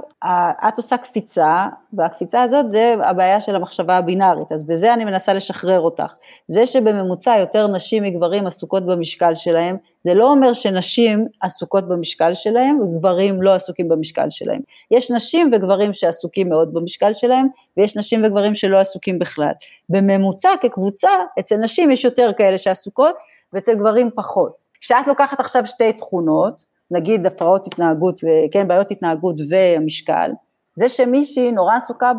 את 0.69 0.77
עושה 0.77 0.97
קפיצה, 0.97 1.67
והקפיצה 1.93 2.43
הזאת 2.43 2.71
זה 2.71 2.95
הבעיה 3.05 3.41
של 3.41 3.57
המחשבה 3.57 3.97
הבינארית, 3.97 4.53
אז 4.53 4.67
בזה 4.67 4.95
אני 4.95 5.05
מנסה 5.05 5.33
לשחרר 5.33 5.81
אותך. 5.81 6.13
זה 6.47 6.67
שבממוצע 6.67 7.37
יותר 7.41 7.67
נשים 7.67 8.03
מגברים 8.03 8.47
עסוקות 8.47 8.87
במשקל 8.87 9.35
שלהם, 9.35 9.77
זה 10.05 10.15
לא 10.15 10.31
אומר 10.31 10.53
שנשים 10.53 11.27
עסוקות 11.41 11.89
במשקל 11.89 12.35
שלהם 12.35 12.81
וגברים 12.81 13.43
לא 13.43 13.55
עסוקים 13.55 13.89
במשקל 13.89 14.31
שלהם. 14.31 14.61
יש 14.91 15.11
נשים 15.11 15.51
וגברים 15.53 15.93
שעסוקים 15.93 16.49
מאוד 16.49 16.75
במשקל 16.75 17.13
שלהם, 17.13 17.47
ויש 17.77 17.97
נשים 17.97 18.25
וגברים 18.25 18.55
שלא 18.55 18.79
עסוקים 18.79 19.19
בכלל. 19.19 19.53
בממוצע 19.89 20.51
כקבוצה, 20.61 21.11
אצל 21.39 21.57
נשים 21.57 21.91
יש 21.91 22.05
יותר 22.05 22.31
כאלה 22.37 22.59
שעסוקות, 22.59 23.15
ואצל 23.53 23.75
גברים 23.75 24.11
פחות. 24.15 24.63
כשאת 24.81 25.07
לוקחת 25.07 25.41
עכשיו 25.41 25.67
שתי 25.67 25.93
תכונות, 25.93 26.65
נגיד 26.91 27.27
הפרעות 27.27 27.67
התנהגות, 27.67 28.21
כן, 28.53 28.69
בעיות 28.69 28.91
התנהגות 28.91 29.37
והמשקל, 29.49 30.31
זה 30.77 30.89
שמישהי 30.89 31.53
נורא 31.53 31.77
עסוקה 31.77 32.13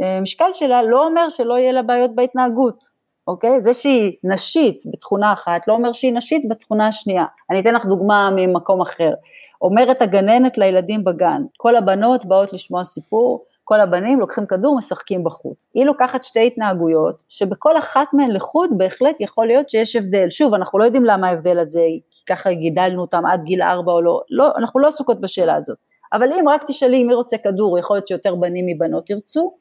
במשקל 0.00 0.52
שלה 0.52 0.82
לא 0.82 1.06
אומר 1.06 1.28
שלא 1.28 1.58
יהיה 1.58 1.72
לה 1.72 1.82
בעיות 1.82 2.14
בהתנהגות, 2.14 2.84
אוקיי? 3.28 3.60
זה 3.60 3.74
שהיא 3.74 4.12
נשית 4.24 4.82
בתכונה 4.92 5.32
אחת 5.32 5.68
לא 5.68 5.72
אומר 5.72 5.92
שהיא 5.92 6.14
נשית 6.14 6.48
בתכונה 6.48 6.88
השנייה. 6.88 7.24
אני 7.50 7.60
אתן 7.60 7.74
לך 7.74 7.86
דוגמה 7.86 8.30
ממקום 8.36 8.80
אחר. 8.80 9.12
אומרת 9.62 10.02
הגננת 10.02 10.58
לילדים 10.58 11.04
בגן, 11.04 11.42
כל 11.56 11.76
הבנות 11.76 12.26
באות 12.26 12.52
לשמוע 12.52 12.84
סיפור, 12.84 13.44
כל 13.64 13.80
הבנים 13.80 14.20
לוקחים 14.20 14.46
כדור, 14.46 14.76
משחקים 14.78 15.24
בחוץ. 15.24 15.68
היא 15.74 15.84
לוקחת 15.84 16.24
שתי 16.24 16.46
התנהגויות, 16.46 17.22
שבכל 17.28 17.78
אחת 17.78 18.06
מהן 18.12 18.30
לחוד 18.30 18.70
בהחלט 18.76 19.16
יכול 19.20 19.46
להיות 19.46 19.70
שיש 19.70 19.96
הבדל. 19.96 20.30
שוב, 20.30 20.54
אנחנו 20.54 20.78
לא 20.78 20.84
יודעים 20.84 21.04
למה 21.04 21.28
ההבדל 21.28 21.58
הזה, 21.58 21.82
כי 22.10 22.24
ככה 22.26 22.52
גידלנו 22.52 23.00
אותם 23.00 23.26
עד 23.26 23.44
גיל 23.44 23.62
ארבע 23.62 23.92
או 23.92 24.02
לא, 24.02 24.20
לא, 24.30 24.52
אנחנו 24.56 24.80
לא 24.80 24.88
עסוקות 24.88 25.20
בשאלה 25.20 25.54
הזאת. 25.54 25.78
אבל 26.12 26.32
אם 26.32 26.48
רק 26.48 26.64
תשאלי 26.66 27.04
מי 27.04 27.14
רוצה 27.14 27.38
כדור, 27.38 27.78
יכול 27.78 27.96
להיות 27.96 28.08
שיותר 28.08 28.34
בנים 28.34 28.66
מבנות 28.66 29.10
ירצו, 29.10 29.54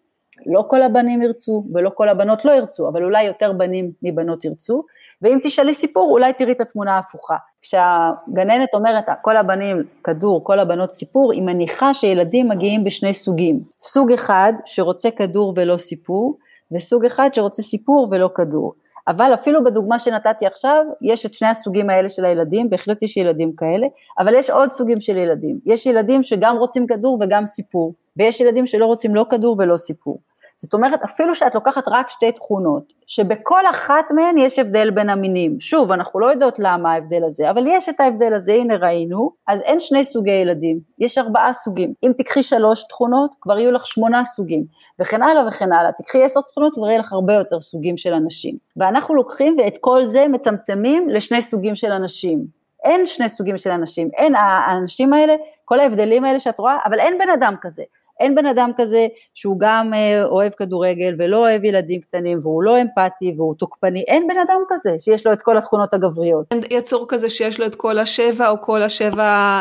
לא 0.46 0.66
כל 0.68 0.82
הבנים 0.82 1.22
ירצו 1.22 1.64
ולא 1.74 1.92
כל 1.96 2.10
הבנות 2.10 2.46
לא 2.46 2.52
ירצו, 2.52 2.88
אבל 2.90 3.04
אולי 3.04 3.24
יותר 3.24 3.54
בנים 3.54 3.92
מבנות 4.02 4.46
ירצו, 4.46 4.84
ואם 5.22 5.40
תשאלי 5.44 5.74
סיפור 5.74 6.12
אולי 6.12 6.34
תראי 6.34 6.52
את 6.52 6.62
התמונה 6.62 6.96
ההפוכה. 6.96 7.36
כשהגננת 7.62 8.74
אומרת 8.74 9.06
כל 9.22 9.38
הבנים 9.38 9.84
כדור, 10.04 10.44
כל 10.44 10.60
הבנות 10.60 10.92
סיפור, 10.92 11.32
היא 11.32 11.42
מניחה 11.42 11.94
שילדים 11.94 12.50
מגיעים 12.50 12.84
בשני 12.84 13.14
סוגים. 13.14 13.60
סוג 13.80 14.12
אחד 14.12 14.54
שרוצה 14.66 15.12
כדור 15.12 15.54
ולא 15.56 15.78
סיפור, 15.78 16.38
וסוג 16.72 17.06
אחד 17.06 17.30
שרוצה 17.34 17.62
סיפור 17.62 18.08
ולא 18.12 18.30
כדור. 18.36 18.74
אבל 19.08 19.34
אפילו 19.34 19.64
בדוגמה 19.64 20.00
שנתתי 20.00 20.46
עכשיו, 20.46 20.86
יש 21.02 21.26
את 21.26 21.34
שני 21.34 21.48
הסוגים 21.48 21.90
האלה 21.90 22.10
של 22.10 22.26
הילדים, 22.26 22.70
בהחלט 22.70 23.02
יש 23.04 23.18
ילדים 23.18 23.56
כאלה, 23.58 23.88
אבל 24.20 24.34
יש 24.36 24.50
עוד 24.50 24.72
סוגים 24.72 25.02
של 25.02 25.18
ילדים. 25.18 25.60
יש 25.66 25.86
ילדים 25.86 26.24
שגם 26.24 26.58
רוצים 26.58 26.88
כדור 26.88 27.18
וגם 27.22 27.46
סיפור, 27.46 27.94
ויש 28.18 28.42
ילדים 28.42 28.66
שלא 28.66 28.86
רוצים 28.86 29.16
לא 29.16 29.26
כדור 29.30 29.56
ולא 29.60 29.78
סיפור. 29.78 30.20
זאת 30.58 30.74
אומרת, 30.74 31.00
אפילו 31.04 31.36
שאת 31.36 31.56
לוקחת 31.56 31.84
רק 31.88 32.10
שתי 32.10 32.32
תכונות, 32.32 32.94
שבכל 33.08 33.66
אחת 33.72 34.12
מהן 34.12 34.38
יש 34.38 34.60
הבדל 34.60 34.90
בין 34.90 35.10
המינים. 35.10 35.60
שוב, 35.60 35.92
אנחנו 35.92 36.20
לא 36.20 36.26
יודעות 36.26 36.60
למה 36.60 36.94
ההבדל 36.94 37.24
הזה, 37.26 37.50
אבל 37.50 37.64
יש 37.68 37.90
את 37.90 38.00
ההבדל 38.00 38.34
הזה, 38.34 38.54
הנה 38.54 38.76
ראינו, 38.76 39.32
אז 39.48 39.62
אין 39.62 39.80
שני 39.80 40.06
סוגי 40.06 40.32
ילדים, 40.32 40.80
יש 41.00 41.18
ארבעה 41.18 41.54
סוגים. 41.54 41.94
אם 42.04 42.12
תקחי 42.18 42.44
שלוש 42.44 42.84
תכונות, 42.84 43.32
כבר 43.42 43.60
יהיו 43.60 43.72
לך 43.72 43.88
שמונה 43.88 44.26
סוגים, 44.26 44.64
וכן 45.00 45.24
הלאה 45.24 45.48
וכן 45.48 45.72
הלאה. 45.72 45.92
תקחי 45.92 46.24
עשר 46.24 46.42
תכונות 46.42 46.78
ויהיה 46.78 47.00
לך 47.00 47.14
הרבה 47.14 47.34
יותר 47.34 47.62
סוגים 47.62 47.98
של 47.98 48.14
אנשים. 48.14 48.56
ואנחנו 48.78 49.16
לוקחים 49.16 49.56
ואת 49.60 49.78
כל 49.82 50.06
זה 50.06 50.28
מצמצמים 50.28 51.10
לשני 51.10 51.42
סוגים 51.42 51.76
של 51.76 51.92
אנשים. 51.92 52.46
אין 52.84 53.06
שני 53.06 53.30
סוגים 53.30 53.58
של 53.58 53.72
אנשים, 53.72 54.10
אין, 54.18 54.36
האנשים 54.36 55.14
האלה, 55.14 55.36
כל 55.66 55.80
ההבדלים 55.80 56.26
האלה 56.26 56.40
שאת 56.40 56.60
רואה, 56.60 56.78
אבל 56.86 57.00
אין 57.00 57.18
בן 57.18 57.30
אדם 57.30 57.56
כזה. 57.62 57.84
אין 58.20 58.36
בן 58.36 58.46
אדם 58.46 58.72
כזה 58.76 59.08
שהוא 59.34 59.56
גם 59.60 59.94
אה, 59.94 60.24
אוהב 60.26 60.52
כדורגל 60.52 61.16
ולא 61.18 61.38
אוהב 61.38 61.64
ילדים 61.64 62.02
קטנים 62.02 62.40
והוא 62.42 62.64
לא 62.64 62.82
אמפתי 62.82 63.34
והוא 63.38 63.56
תוקפני, 63.56 64.04
אין 64.08 64.28
בן 64.28 64.40
אדם 64.40 64.62
כזה 64.70 64.92
שיש 65.00 65.26
לו 65.26 65.34
את 65.34 65.42
כל 65.42 65.58
התכונות 65.58 65.94
הגבריות. 65.94 66.46
אין 66.52 66.62
יצור 66.70 67.06
כזה 67.10 67.30
שיש 67.30 67.60
לו 67.60 67.66
את 67.66 67.76
כל 67.76 68.00
השבע 68.00 68.50
או 68.50 68.62
כל 68.62 68.82
השבע, 68.82 69.60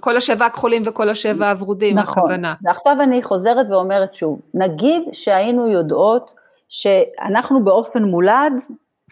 כל 0.00 0.16
השבע 0.16 0.46
הכחולים 0.46 0.82
וכל 0.84 1.08
השבע 1.08 1.50
הוורודים, 1.50 1.98
נכון. 1.98 2.22
הכוונה. 2.22 2.54
ועכשיו 2.62 2.96
אני 3.02 3.22
חוזרת 3.22 3.66
ואומרת 3.70 4.14
שוב, 4.14 4.40
נגיד 4.54 5.02
שהיינו 5.12 5.68
יודעות 5.68 6.30
שאנחנו 6.68 7.64
באופן 7.64 8.02
מולד 8.02 8.52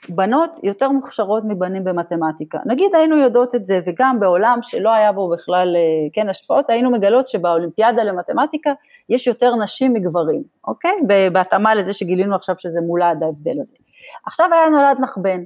בנות 0.08 0.50
יותר 0.62 0.88
מוכשרות 0.88 1.42
מבנים 1.46 1.84
במתמטיקה. 1.84 2.58
נגיד 2.66 2.94
היינו 2.94 3.16
יודעות 3.16 3.54
את 3.54 3.66
זה, 3.66 3.80
וגם 3.86 4.20
בעולם 4.20 4.58
שלא 4.62 4.94
היה 4.94 5.12
בו 5.12 5.28
בכלל, 5.28 5.76
אה, 5.76 5.80
כן, 6.12 6.28
השפעות, 6.28 6.70
היינו 6.70 6.90
מגלות 6.90 7.28
שבאולימפיאדה 7.28 8.04
למתמטיקה 8.04 8.72
יש 9.08 9.26
יותר 9.26 9.56
נשים 9.56 9.92
מגברים, 9.92 10.42
אוקיי? 10.66 10.92
בהתאמה 11.32 11.74
לזה 11.74 11.92
שגילינו 11.92 12.34
עכשיו 12.34 12.54
שזה 12.58 12.80
מולד 12.80 13.22
ההבדל 13.22 13.60
הזה. 13.60 13.74
עכשיו 14.26 14.48
היה 14.52 14.68
נולד 14.68 15.00
לך 15.00 15.18
בן, 15.18 15.42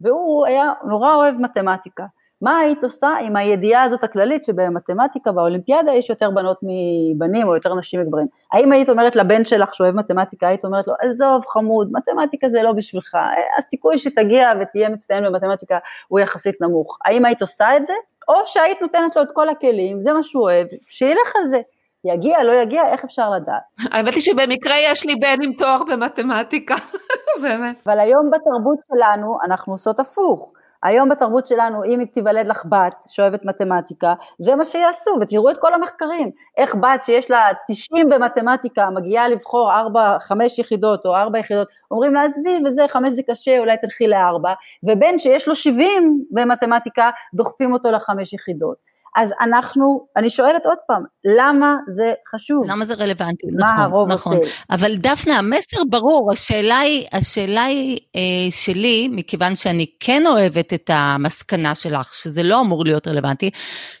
והוא 0.00 0.46
היה 0.46 0.72
נורא 0.84 1.14
אוהב 1.14 1.34
מתמטיקה. 1.34 2.04
מה 2.42 2.58
היית 2.58 2.84
עושה 2.84 3.08
עם 3.22 3.36
הידיעה 3.36 3.82
הזאת 3.82 4.04
הכללית 4.04 4.44
שבמתמטיקה 4.44 5.32
באולימפיאדה 5.32 5.92
יש 5.92 6.10
יותר 6.10 6.30
בנות 6.30 6.58
מבנים 6.62 7.48
או 7.48 7.54
יותר 7.54 7.74
נשים 7.74 8.00
מגברים? 8.00 8.26
האם 8.52 8.72
היית 8.72 8.88
אומרת 8.88 9.16
לבן 9.16 9.44
שלך 9.44 9.74
שאוהב 9.74 9.94
מתמטיקה, 9.94 10.48
היית 10.48 10.64
אומרת 10.64 10.86
לו, 10.86 10.94
עזוב 11.00 11.42
חמוד, 11.48 11.92
מתמטיקה 11.92 12.48
זה 12.48 12.62
לא 12.62 12.72
בשבילך, 12.72 13.16
הסיכוי 13.58 13.98
שתגיע 13.98 14.52
ותהיה 14.60 14.88
מצטיין 14.88 15.24
במתמטיקה 15.24 15.78
הוא 16.08 16.20
יחסית 16.20 16.60
נמוך. 16.60 16.98
האם 17.04 17.24
היית 17.24 17.40
עושה 17.40 17.76
את 17.76 17.84
זה? 17.84 17.92
או 18.28 18.34
שהיית 18.46 18.82
נותנת 18.82 19.16
לו 19.16 19.22
את 19.22 19.32
כל 19.32 19.48
הכלים, 19.48 20.00
זה 20.00 20.12
מה 20.12 20.22
שהוא 20.22 20.42
אוהב, 20.42 20.66
שילך 20.88 21.36
על 21.36 21.44
זה. 21.44 21.60
יגיע, 22.04 22.42
לא 22.42 22.52
יגיע, 22.62 22.88
איך 22.92 23.04
אפשר 23.04 23.30
לדעת? 23.30 23.62
האמת 23.92 24.14
היא 24.14 24.22
שבמקרה 24.22 24.74
יש 24.78 25.06
לי 25.06 25.14
בן 25.16 25.42
עם 25.42 25.52
תואר 25.52 25.82
במתמטיקה, 25.90 26.74
באמת. 27.42 27.82
אבל 27.86 28.00
היום 28.00 28.30
בתרבות 28.30 28.78
שלנו 28.88 29.38
אנחנו 29.44 29.72
עושות 29.72 30.00
הפוך. 30.00 30.52
היום 30.82 31.08
בתרבות 31.08 31.46
שלנו, 31.46 31.84
אם 31.84 32.04
תיוולד 32.12 32.46
לך 32.46 32.64
בת 32.64 33.04
שאוהבת 33.08 33.44
מתמטיקה, 33.44 34.14
זה 34.38 34.54
מה 34.54 34.64
שיעשו, 34.64 35.10
ותראו 35.20 35.50
את 35.50 35.56
כל 35.60 35.74
המחקרים, 35.74 36.30
איך 36.56 36.74
בת 36.74 37.04
שיש 37.04 37.30
לה 37.30 37.48
90 37.68 38.08
במתמטיקה 38.08 38.90
מגיעה 38.90 39.28
לבחור 39.28 39.72
4, 39.72 40.18
5 40.20 40.58
יחידות 40.58 41.06
או 41.06 41.16
4 41.16 41.38
יחידות, 41.38 41.68
אומרים 41.90 42.14
לה 42.14 42.22
עזבי 42.22 42.62
וזה, 42.66 42.88
5 42.88 43.12
זה 43.12 43.22
קשה, 43.30 43.58
אולי 43.58 43.76
תלכי 43.76 44.06
ל-4, 44.06 44.48
ובן 44.82 45.18
שיש 45.18 45.48
לו 45.48 45.54
70 45.54 46.24
במתמטיקה, 46.30 47.10
דוחפים 47.34 47.72
אותו 47.72 47.90
לחמש 47.90 48.32
יחידות. 48.32 48.85
אז 49.16 49.32
אנחנו, 49.40 50.06
אני 50.16 50.30
שואלת 50.30 50.66
עוד 50.66 50.78
פעם, 50.86 51.02
למה 51.38 51.76
זה 51.88 52.12
חשוב? 52.34 52.64
למה 52.68 52.84
זה 52.84 52.94
רלוונטי? 52.94 53.46
מה 53.58 53.72
נכון, 53.72 53.80
הרוב 53.80 54.12
נכון. 54.12 54.36
עושה? 54.36 54.48
אבל 54.70 54.96
דפנה, 54.96 55.38
המסר 55.38 55.76
ברור, 55.90 56.32
השאלה 56.32 56.78
היא, 56.78 57.06
השאלה 57.12 57.64
היא 57.64 57.98
אה, 58.16 58.20
שלי, 58.50 59.08
מכיוון 59.12 59.54
שאני 59.54 59.86
כן 60.00 60.26
אוהבת 60.26 60.74
את 60.74 60.90
המסקנה 60.92 61.74
שלך, 61.74 62.14
שזה 62.14 62.42
לא 62.42 62.60
אמור 62.60 62.84
להיות 62.84 63.08
רלוונטי, 63.08 63.50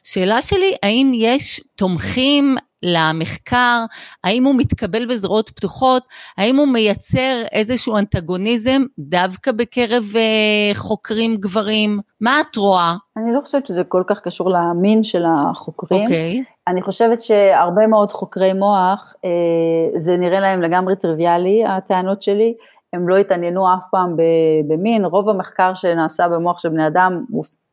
שאלה 0.02 0.42
שלי, 0.42 0.76
האם 0.82 1.12
יש 1.14 1.60
תומכים 1.76 2.56
למחקר, 2.82 3.84
האם 4.24 4.44
הוא 4.44 4.54
מתקבל 4.58 5.06
בזרועות 5.06 5.50
פתוחות, 5.50 6.02
האם 6.38 6.56
הוא 6.56 6.68
מייצר 6.68 7.42
איזשהו 7.52 7.98
אנטגוניזם 7.98 8.82
דווקא 8.98 9.52
בקרב 9.52 10.04
אה, 10.16 10.74
חוקרים 10.74 11.36
גברים, 11.36 12.00
מה 12.20 12.40
את 12.40 12.56
רואה? 12.56 12.94
אני 13.16 13.34
לא 13.34 13.40
חושבת 13.44 13.66
שזה 13.66 13.84
כל 13.84 14.02
כך 14.06 14.20
קשור 14.20 14.50
למין 14.50 15.02
של 15.02 15.24
החוקרים. 15.26 16.02
אוקיי. 16.02 16.42
Okay. 16.44 16.70
אני 16.70 16.82
חושבת 16.82 17.22
שהרבה 17.22 17.86
מאוד 17.86 18.12
חוקרי 18.12 18.52
מוח, 18.52 19.14
אה, 19.24 19.98
זה 19.98 20.16
נראה 20.16 20.40
להם 20.40 20.62
לגמרי 20.62 20.96
טריוויאלי, 20.96 21.64
הטענות 21.66 22.22
שלי, 22.22 22.54
הם 22.92 23.08
לא 23.08 23.16
התעניינו 23.16 23.74
אף 23.74 23.82
פעם 23.90 24.16
במין, 24.68 25.04
רוב 25.04 25.28
המחקר 25.28 25.74
שנעשה 25.74 26.28
במוח 26.28 26.58
של 26.58 26.68
בני 26.68 26.86
אדם 26.86 27.24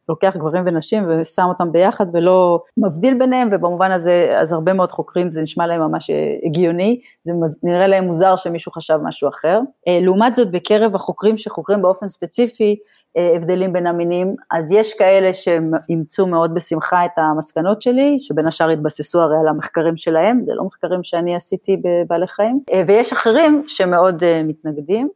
לוקח 0.10 0.38
גברים 0.38 0.64
ונשים 0.66 1.04
ושם 1.10 1.46
אותם 1.50 1.72
ביחד 1.72 2.06
ולא 2.14 2.64
מבדיל 2.78 3.14
ביניהם 3.20 3.50
ובמובן 3.52 3.92
הזה 3.92 4.36
אז 4.38 4.54
הרבה 4.54 4.74
מאוד 4.74 4.92
חוקרים 4.92 5.32
זה 5.32 5.42
נשמע 5.42 5.68
להם 5.68 5.82
ממש 5.82 6.10
הגיוני, 6.46 7.00
זה 7.24 7.34
נראה 7.64 7.88
להם 7.88 8.04
מוזר 8.04 8.36
שמישהו 8.36 8.72
חשב 8.72 9.00
משהו 9.04 9.30
אחר. 9.30 9.60
אה, 9.88 10.00
לעומת 10.02 10.36
זאת 10.36 10.52
בקרב 10.52 10.96
החוקרים 10.96 11.38
שחוקרים 11.38 11.82
באופן 11.82 12.10
ספציפי 12.10 12.76
אה, 13.18 13.36
הבדלים 13.36 13.74
בין 13.74 13.88
המינים, 13.88 14.36
אז 14.52 14.72
יש 14.72 14.94
כאלה 14.94 15.34
שאימצו 15.34 16.28
מאוד 16.28 16.54
בשמחה 16.54 17.06
את 17.06 17.12
המסקנות 17.18 17.82
שלי, 17.82 18.20
שבין 18.20 18.48
השאר 18.48 18.70
התבססו 18.70 19.22
הרי 19.22 19.36
על 19.42 19.48
המחקרים 19.48 19.98
שלהם, 19.98 20.44
זה 20.44 20.54
לא 20.56 20.64
מחקרים 20.64 21.04
שאני 21.04 21.36
עשיתי 21.36 21.78
בבעלי 21.84 22.28
חיים, 22.28 22.60
אה, 22.74 22.84
ויש 22.88 23.14
אחרים 23.14 23.64
שמאוד 23.68 24.24
מתנגדים. 24.44 25.10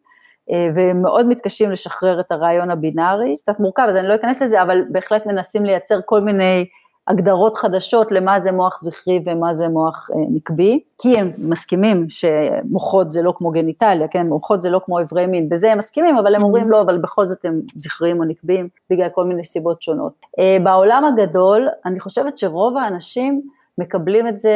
אה, 0.52 0.70
והם 0.76 1.02
מאוד 1.02 1.28
מתקשים 1.28 1.72
לשחרר 1.72 2.20
את 2.20 2.32
הרעיון 2.32 2.72
הבינארי, 2.72 3.38
קצת 3.42 3.60
מורכב 3.60 3.86
אז 3.90 3.96
אני 3.96 4.08
לא 4.08 4.16
אכנס 4.16 4.42
לזה, 4.42 4.62
אבל 4.62 4.82
בהחלט 4.90 5.26
מנסים 5.26 5.66
לייצר 5.66 6.00
כל 6.06 6.22
מיני 6.22 6.66
הגדרות 7.08 7.56
חדשות 7.56 8.12
למה 8.12 8.40
זה 8.40 8.52
מוח 8.52 8.82
זכרי 8.82 9.24
ומה 9.26 9.54
זה 9.54 9.68
מוח 9.68 10.10
אה, 10.14 10.22
נקבי, 10.30 10.80
כי 10.98 11.18
הם 11.18 11.32
מסכימים 11.38 12.06
שמוחות 12.10 13.12
זה 13.12 13.22
לא 13.22 13.34
כמו 13.36 13.52
גניטליה, 13.52 14.08
כן, 14.08 14.28
מוחות 14.28 14.62
זה 14.62 14.70
לא 14.70 14.82
כמו 14.86 15.02
אברי 15.02 15.26
מין, 15.26 15.50
בזה 15.50 15.72
הם 15.72 15.78
מסכימים, 15.78 16.18
אבל 16.18 16.36
הם 16.36 16.44
אומרים 16.44 16.72
לא, 16.72 16.82
אבל 16.82 16.98
בכל 16.98 17.28
זאת 17.28 17.46
הם 17.46 17.62
זכריים 17.76 18.20
או 18.20 18.24
נקביים, 18.26 18.68
בגלל 18.90 19.10
כל 19.10 19.26
מיני 19.26 19.44
סיבות 19.44 19.82
שונות. 19.82 20.14
אה, 20.40 20.58
בעולם 20.64 21.06
הגדול, 21.06 21.68
אני 21.86 22.00
חושבת 22.00 22.38
שרוב 22.38 22.78
האנשים 22.78 23.42
מקבלים 23.78 24.28
את 24.28 24.40
זה 24.40 24.52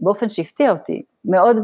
באופן 0.00 0.28
שהפתיע 0.28 0.70
אותי, 0.70 1.02
מאוד 1.24 1.56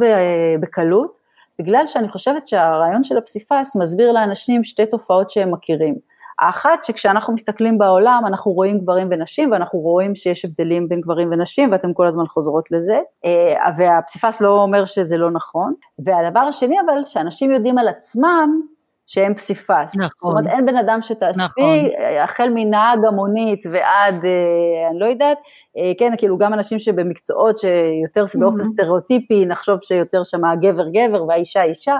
בקלות, 0.61 1.24
בגלל 1.59 1.87
שאני 1.87 2.09
חושבת 2.09 2.49
שהרעיון 2.49 3.05
של 3.05 3.19
הפסיפס 3.19 3.77
מסביר 3.77 4.13
לאנשים 4.13 4.65
שתי 4.65 4.87
תופעות 4.87 5.31
שהם 5.31 5.53
מכירים. 5.53 6.15
האחת 6.39 6.85
שכשאנחנו 6.85 7.33
מסתכלים 7.33 7.79
בעולם 7.79 8.23
אנחנו 8.27 8.53
רואים 8.53 8.79
גברים 8.79 9.09
ונשים 9.11 9.53
ואנחנו 9.53 9.79
רואים 9.79 10.15
שיש 10.15 10.45
הבדלים 10.45 10.89
בין 10.89 11.01
גברים 11.01 11.29
ונשים 11.33 11.73
ואתם 11.73 11.93
כל 11.93 12.07
הזמן 12.07 12.27
חוזרות 12.27 12.71
לזה 12.71 12.99
אה, 13.25 13.71
והפסיפס 13.77 14.41
לא 14.41 14.63
אומר 14.63 14.85
שזה 14.85 15.17
לא 15.17 15.31
נכון 15.31 15.75
והדבר 15.99 16.41
השני 16.41 16.77
אבל 16.81 17.05
שאנשים 17.05 17.51
יודעים 17.51 17.79
על 17.79 17.89
עצמם 17.89 18.61
שהם 19.07 19.35
פסיפס. 19.35 19.97
נכון. 19.97 20.09
זאת 20.09 20.31
אומרת, 20.31 20.47
אין 20.47 20.67
בן 20.67 20.77
אדם 20.77 20.99
שתאספי, 21.03 21.43
נכון. 21.61 22.17
החל 22.25 22.49
מנהג 22.55 22.99
המונית 23.09 23.67
ועד, 23.73 24.25
אה, 24.25 24.91
אני 24.91 24.99
לא 24.99 25.07
יודעת, 25.07 25.39
אה, 25.77 25.93
כן, 25.99 26.13
כאילו 26.19 26.39
גם 26.39 26.55
אנשים 26.55 26.79
שבמקצועות 26.79 27.59
שיותר 27.59 28.25
mm-hmm. 28.25 28.41
באופן 28.41 28.65
סטריאוטיפי, 28.65 29.47
נחשוב 29.47 29.81
שיותר 29.81 30.23
שם 30.23 30.45
הגבר 30.45 30.89
גבר 30.89 31.25
והאישה 31.25 31.63
אישה, 31.63 31.97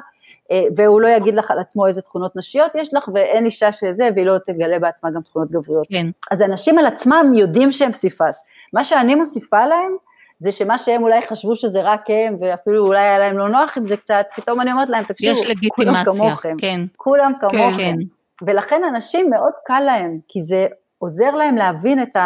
אה, 0.51 0.63
והוא 0.77 1.01
לא 1.01 1.09
יגיד 1.09 1.35
לך 1.35 1.51
על 1.51 1.59
עצמו 1.59 1.87
איזה 1.87 2.03
תכונות 2.03 2.37
נשיות 2.37 2.71
יש 2.75 2.95
לך, 2.95 3.09
ואין 3.15 3.45
אישה 3.45 3.73
שזה, 3.73 4.09
והיא 4.15 4.27
לא 4.27 4.39
תגלה 4.47 4.79
בעצמה 4.79 5.11
גם 5.11 5.23
תכונות 5.23 5.51
גבריות. 5.51 5.87
כן. 5.91 6.07
אז 6.31 6.43
אנשים 6.43 6.79
על 6.79 6.87
עצמם 6.87 7.33
יודעים 7.35 7.73
שהם 7.73 7.93
פסיפס. 7.93 8.45
מה 8.73 8.85
שאני 8.85 9.15
מוסיפה 9.15 9.67
להם, 9.67 9.97
זה 10.45 10.53
שמה 10.53 10.79
שהם 10.79 11.03
אולי 11.03 11.23
חשבו 11.23 11.55
שזה 11.57 11.83
רק 11.83 12.05
הם, 12.09 12.37
ואפילו 12.41 12.87
אולי 12.87 12.99
היה 13.01 13.19
להם 13.19 13.39
לא 13.39 13.49
נוח 13.49 13.79
עם 13.79 13.87
זה 13.87 13.97
קצת, 13.97 14.27
פתאום 14.37 14.61
אני 14.61 14.73
אומרת 14.73 14.89
להם, 14.89 15.05
תקשיבו, 15.05 15.35
כולם 15.69 15.95
כמוכם, 16.05 16.55
כן. 16.59 16.81
כולם 16.97 17.33
כמוכם. 17.41 17.77
כן. 17.77 17.95
ולכן 18.43 18.83
אנשים 18.89 19.31
מאוד 19.31 19.53
קל 19.65 19.81
להם, 19.81 20.19
כי 20.29 20.43
זה 20.43 20.67
עוזר 20.99 21.31
להם 21.31 21.57
להבין 21.57 22.03
את 22.03 22.17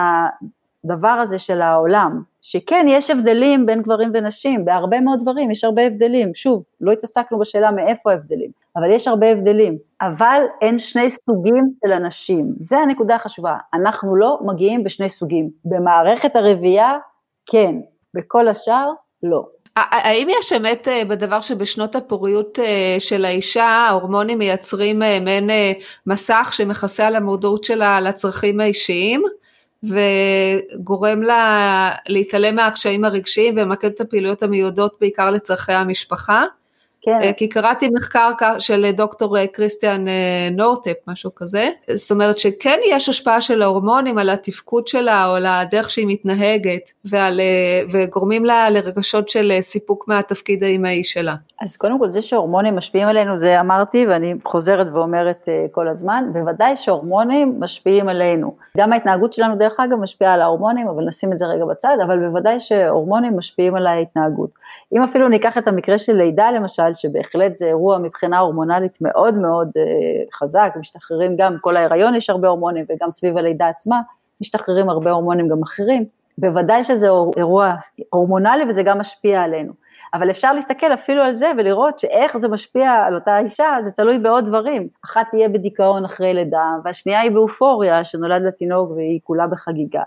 הדבר 0.85 1.09
הזה 1.09 1.39
של 1.39 1.63
העולם, 1.63 2.23
שכן, 2.43 2.87
יש 2.89 3.11
הבדלים 3.11 3.67
בין 3.67 3.83
גברים 3.83 4.11
ונשים, 4.15 4.65
בהרבה 4.65 5.01
מאוד 5.01 5.19
דברים 5.23 5.51
יש 5.51 5.65
הרבה 5.65 5.83
הבדלים, 5.83 6.35
שוב, 6.35 6.65
לא 6.81 6.93
התעסקנו 6.93 7.39
בשאלה 7.39 7.71
מאיפה 7.71 8.11
ההבדלים, 8.11 8.51
אבל 8.77 8.91
יש 8.91 9.09
הרבה 9.09 9.31
הבדלים, 9.31 9.79
אבל 10.01 10.43
אין 10.61 10.79
שני 10.79 11.11
סוגים 11.11 11.73
של 11.85 11.93
אנשים, 11.93 12.53
זה 12.57 12.79
הנקודה 12.79 13.15
החשובה, 13.15 13.57
אנחנו 13.75 14.17
לא 14.17 14.39
מגיעים 14.45 14.85
בשני 14.85 15.09
סוגים, 15.09 15.51
במערכת 15.65 16.37
הרבייה, 16.37 16.99
כן, 17.51 17.75
בכל 18.15 18.49
השאר, 18.49 18.91
לא. 19.23 19.47
האם 19.77 20.29
יש 20.41 20.53
אמת 20.53 20.89
אה, 20.89 21.05
בדבר 21.05 21.41
שבשנות 21.41 21.97
הפוריות 21.97 22.59
אה, 22.59 22.97
של 22.99 23.25
האישה 23.25 23.65
ההורמונים 23.65 24.39
מייצרים 24.39 25.03
אה, 25.03 25.21
מעין 25.21 25.51
מסך 26.07 26.51
שמכסה 26.53 27.07
על 27.07 27.17
המודעות 27.17 27.65
שלה 27.65 28.01
לצרכים 28.01 28.61
האישיים 28.61 29.23
וגורם 29.83 31.23
לה 31.23 31.91
להתעלם 32.09 32.57
מהקשיים 32.57 33.05
הרגשיים 33.05 33.55
וממקד 33.59 33.91
את 33.91 34.01
הפעילויות 34.01 34.43
המיועדות 34.43 34.97
בעיקר 35.01 35.31
לצרכי 35.31 35.73
המשפחה? 35.73 36.45
כן. 37.09 37.23
אה, 37.23 37.33
כי 37.33 37.49
קראתי 37.49 37.89
מחקר 37.89 38.59
של 38.59 38.91
דוקטור 38.91 39.39
אה, 39.39 39.47
קריסטיאן 39.47 40.09
אה, 40.09 40.49
נורטפ, 40.53 40.97
משהו 41.07 41.35
כזה, 41.35 41.71
זאת 41.95 42.11
אומרת 42.11 42.39
שכן 42.39 42.79
יש 42.91 43.09
השפעה 43.09 43.41
של 43.41 43.63
ההורמונים 43.63 44.19
על 44.19 44.31
התפקוד 44.31 44.89
שלה 44.89 45.27
או 45.27 45.35
על 45.35 45.47
הדרך 45.47 45.91
שהיא 45.91 46.07
מתנהגת 46.09 46.93
ועל, 47.05 47.41
וגורמים 47.93 48.45
לה 48.45 48.71
לרגשות 48.71 49.29
של 49.29 49.53
סיפוק 49.61 50.09
מהתפקיד 50.09 50.65
האימהי 50.65 51.05
שלה. 51.05 51.35
אז 51.61 51.77
קודם 51.77 51.99
כל 51.99 52.11
זה 52.11 52.23
שהורמונים 52.23 52.77
משפיעים 52.77 53.09
עלינו 53.09 53.39
זה 53.39 53.61
אמרתי 53.61 54.07
ואני 54.07 54.35
חוזרת 54.45 54.87
ואומרת 54.93 55.49
כל 55.73 55.89
הזמן, 55.89 56.25
בוודאי 56.33 56.77
שהורמונים 56.77 57.57
משפיעים 57.61 58.09
עלינו. 58.09 58.57
גם 58.77 58.93
ההתנהגות 58.93 59.33
שלנו 59.33 59.57
דרך 59.57 59.81
אגב 59.81 59.99
משפיעה 59.99 60.35
על 60.35 60.43
ההורמונים, 60.43 60.89
אבל 60.89 61.05
נשים 61.05 61.33
את 61.33 61.39
זה 61.39 61.47
רגע 61.47 61.65
בצד, 61.65 61.97
אבל 62.07 62.19
בוודאי 62.19 62.61
שהורמונים 62.61 63.37
משפיעים 63.37 63.75
על 63.75 63.87
ההתנהגות. 63.87 64.51
אם 64.93 65.03
אפילו 65.03 65.29
ניקח 65.29 65.59
את 65.59 65.69
המקרה 65.69 65.99
של 65.99 66.13
לידה 66.13 66.51
למשל, 66.51 66.93
שבהחלט 66.93 67.57
זה 67.57 67.67
אירוע 67.67 67.99
מבחינה 67.99 68.39
הורמונלית 68.39 68.99
מאוד 69.01 69.35
מאוד 69.35 69.71
אה, 69.77 69.83
חזק, 70.35 70.75
משתחררים 70.81 71.37
גם, 71.37 71.57
כל 71.61 71.77
ההיריון 71.77 72.15
יש 72.15 72.31
הרבה 72.31 72.49
הורמונים 72.49 72.85
וגם 72.89 73.11
סביב 73.11 73.39
הלידה 73.39 73.69
עצמה, 73.69 74.01
משתחררים 74.41 74.89
הרבה 74.89 75.11
הורמונים 75.11 75.49
גם 75.49 75.63
אחרים, 75.63 76.05
בוודאי 76.39 76.85
שזה 76.85 77.09
אירוע 77.37 77.75
הורמונלי 78.11 78.65
וזה 78.69 78.83
גם 78.83 78.99
משפיע 78.99 79.43
עלינו. 79.43 79.73
אבל 80.15 80.31
אפשר 80.31 80.53
להסתכל 80.53 80.95
אפילו 80.95 81.23
על 81.23 81.33
זה 81.33 81.53
ולראות 81.59 82.01
שאיך 82.01 82.37
זה 82.37 82.49
משפיע 82.49 82.91
על 82.91 83.15
אותה 83.15 83.39
אישה, 83.39 83.77
זה 83.83 83.91
תלוי 83.91 84.19
בעוד 84.19 84.45
דברים. 84.45 84.89
אחת 85.05 85.27
תהיה 85.31 85.49
בדיכאון 85.49 86.05
אחרי 86.05 86.35
לידה, 86.35 86.73
והשנייה 86.85 87.21
היא 87.21 87.31
באופוריה, 87.31 88.05
שנולד 88.05 88.43
לתינוק 88.43 88.91
והיא 88.91 89.21
כולה 89.25 89.47
בחגיגה. 89.47 90.03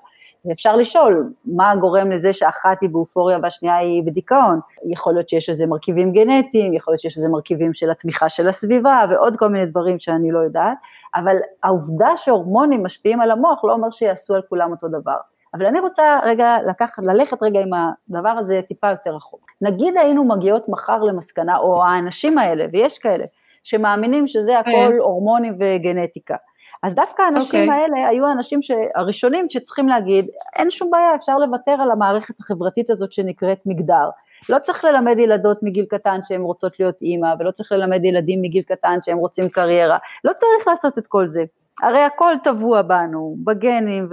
ואפשר 0.46 0.76
לשאול 0.76 1.34
מה 1.46 1.76
גורם 1.76 2.12
לזה 2.12 2.34
שאחת 2.34 2.78
היא 2.82 2.90
באופוריה 2.90 3.38
והשנייה 3.44 3.78
היא 3.78 4.04
בדיכאון. 4.06 4.60
יכול 4.92 5.14
להיות 5.14 5.30
שיש 5.30 5.50
איזה 5.50 5.68
מרכיבים 5.68 6.12
גנטיים, 6.12 6.74
יכול 6.74 6.92
להיות 6.92 7.02
שיש 7.02 7.18
איזה 7.18 7.30
מרכיבים 7.30 7.74
של 7.74 7.92
התמיכה 7.92 8.30
של 8.30 8.50
הסביבה 8.50 9.04
ועוד 9.10 9.38
כל 9.38 9.48
מיני 9.48 9.66
דברים 9.66 10.00
שאני 10.00 10.32
לא 10.32 10.40
יודעת, 10.40 10.78
אבל 11.16 11.36
העובדה 11.64 12.18
שהורמונים 12.18 12.84
משפיעים 12.84 13.22
על 13.22 13.32
המוח 13.32 13.64
לא 13.64 13.74
אומר 13.74 13.90
שיעשו 13.90 14.36
על 14.36 14.42
כולם 14.50 14.72
אותו 14.72 14.88
דבר. 14.88 15.18
אבל 15.54 15.66
אני 15.66 15.80
רוצה 15.80 16.20
רגע 16.24 16.56
לקחת, 16.70 17.04
ללכת 17.04 17.44
רגע 17.44 17.60
עם 17.60 17.70
הדבר 18.10 18.30
הזה 18.30 18.62
טיפה 18.68 18.90
יותר 18.90 19.16
רחוק. 19.16 19.46
נגיד 19.62 19.98
היינו 19.98 20.24
מגיעות 20.24 20.70
מחר 20.70 21.04
למסקנה, 21.04 21.58
או 21.58 21.84
האנשים 21.84 22.38
האלה, 22.38 22.66
ויש 22.72 23.00
כאלה, 23.00 23.26
שמאמינים 23.64 24.28
שזה 24.28 24.60
הכל 24.60 24.72
כן. 24.72 24.98
הורמונים 25.00 25.58
וגנטיקה. 25.60 26.36
אז 26.84 26.96
דווקא 26.96 27.22
האנשים 27.22 27.60
okay. 27.60 27.64
אוקיי. 27.64 27.82
האלה 27.82 28.08
היו 28.10 28.26
האנשים 28.26 28.60
הראשונים 28.96 29.46
שצריכים 29.50 29.88
להגיד, 29.88 30.30
אין 30.56 30.72
שום 30.72 30.92
בעיה, 30.92 31.16
אפשר 31.16 31.38
לוותר 31.38 31.72
על 31.72 31.92
המערכת 31.92 32.40
החברתית 32.40 32.90
הזאת 32.90 33.12
שנקראת 33.12 33.66
מגדר. 33.66 34.10
לא 34.50 34.60
צריך 34.60 34.84
ללמד 34.84 35.20
ילדות 35.20 35.64
מגיל 35.64 35.86
קטן 35.86 36.20
שהן 36.22 36.42
רוצות 36.42 36.80
להיות 36.80 37.02
אימא, 37.02 37.34
ולא 37.40 37.52
צריך 37.52 37.72
ללמד 37.72 38.06
ילדים 38.06 38.42
מגיל 38.42 38.64
קטן 38.64 38.98
שהם 39.02 39.18
רוצים 39.18 39.50
קריירה, 39.50 39.98
לא 40.24 40.34
צריך 40.34 40.68
לעשות 40.68 40.98
את 40.98 41.08
כל 41.08 41.26
זה. 41.26 41.44
הרי 41.82 42.00
הכל 42.00 42.34
טבוע 42.44 42.82
בנו, 42.82 43.36
בגנים 43.44 44.10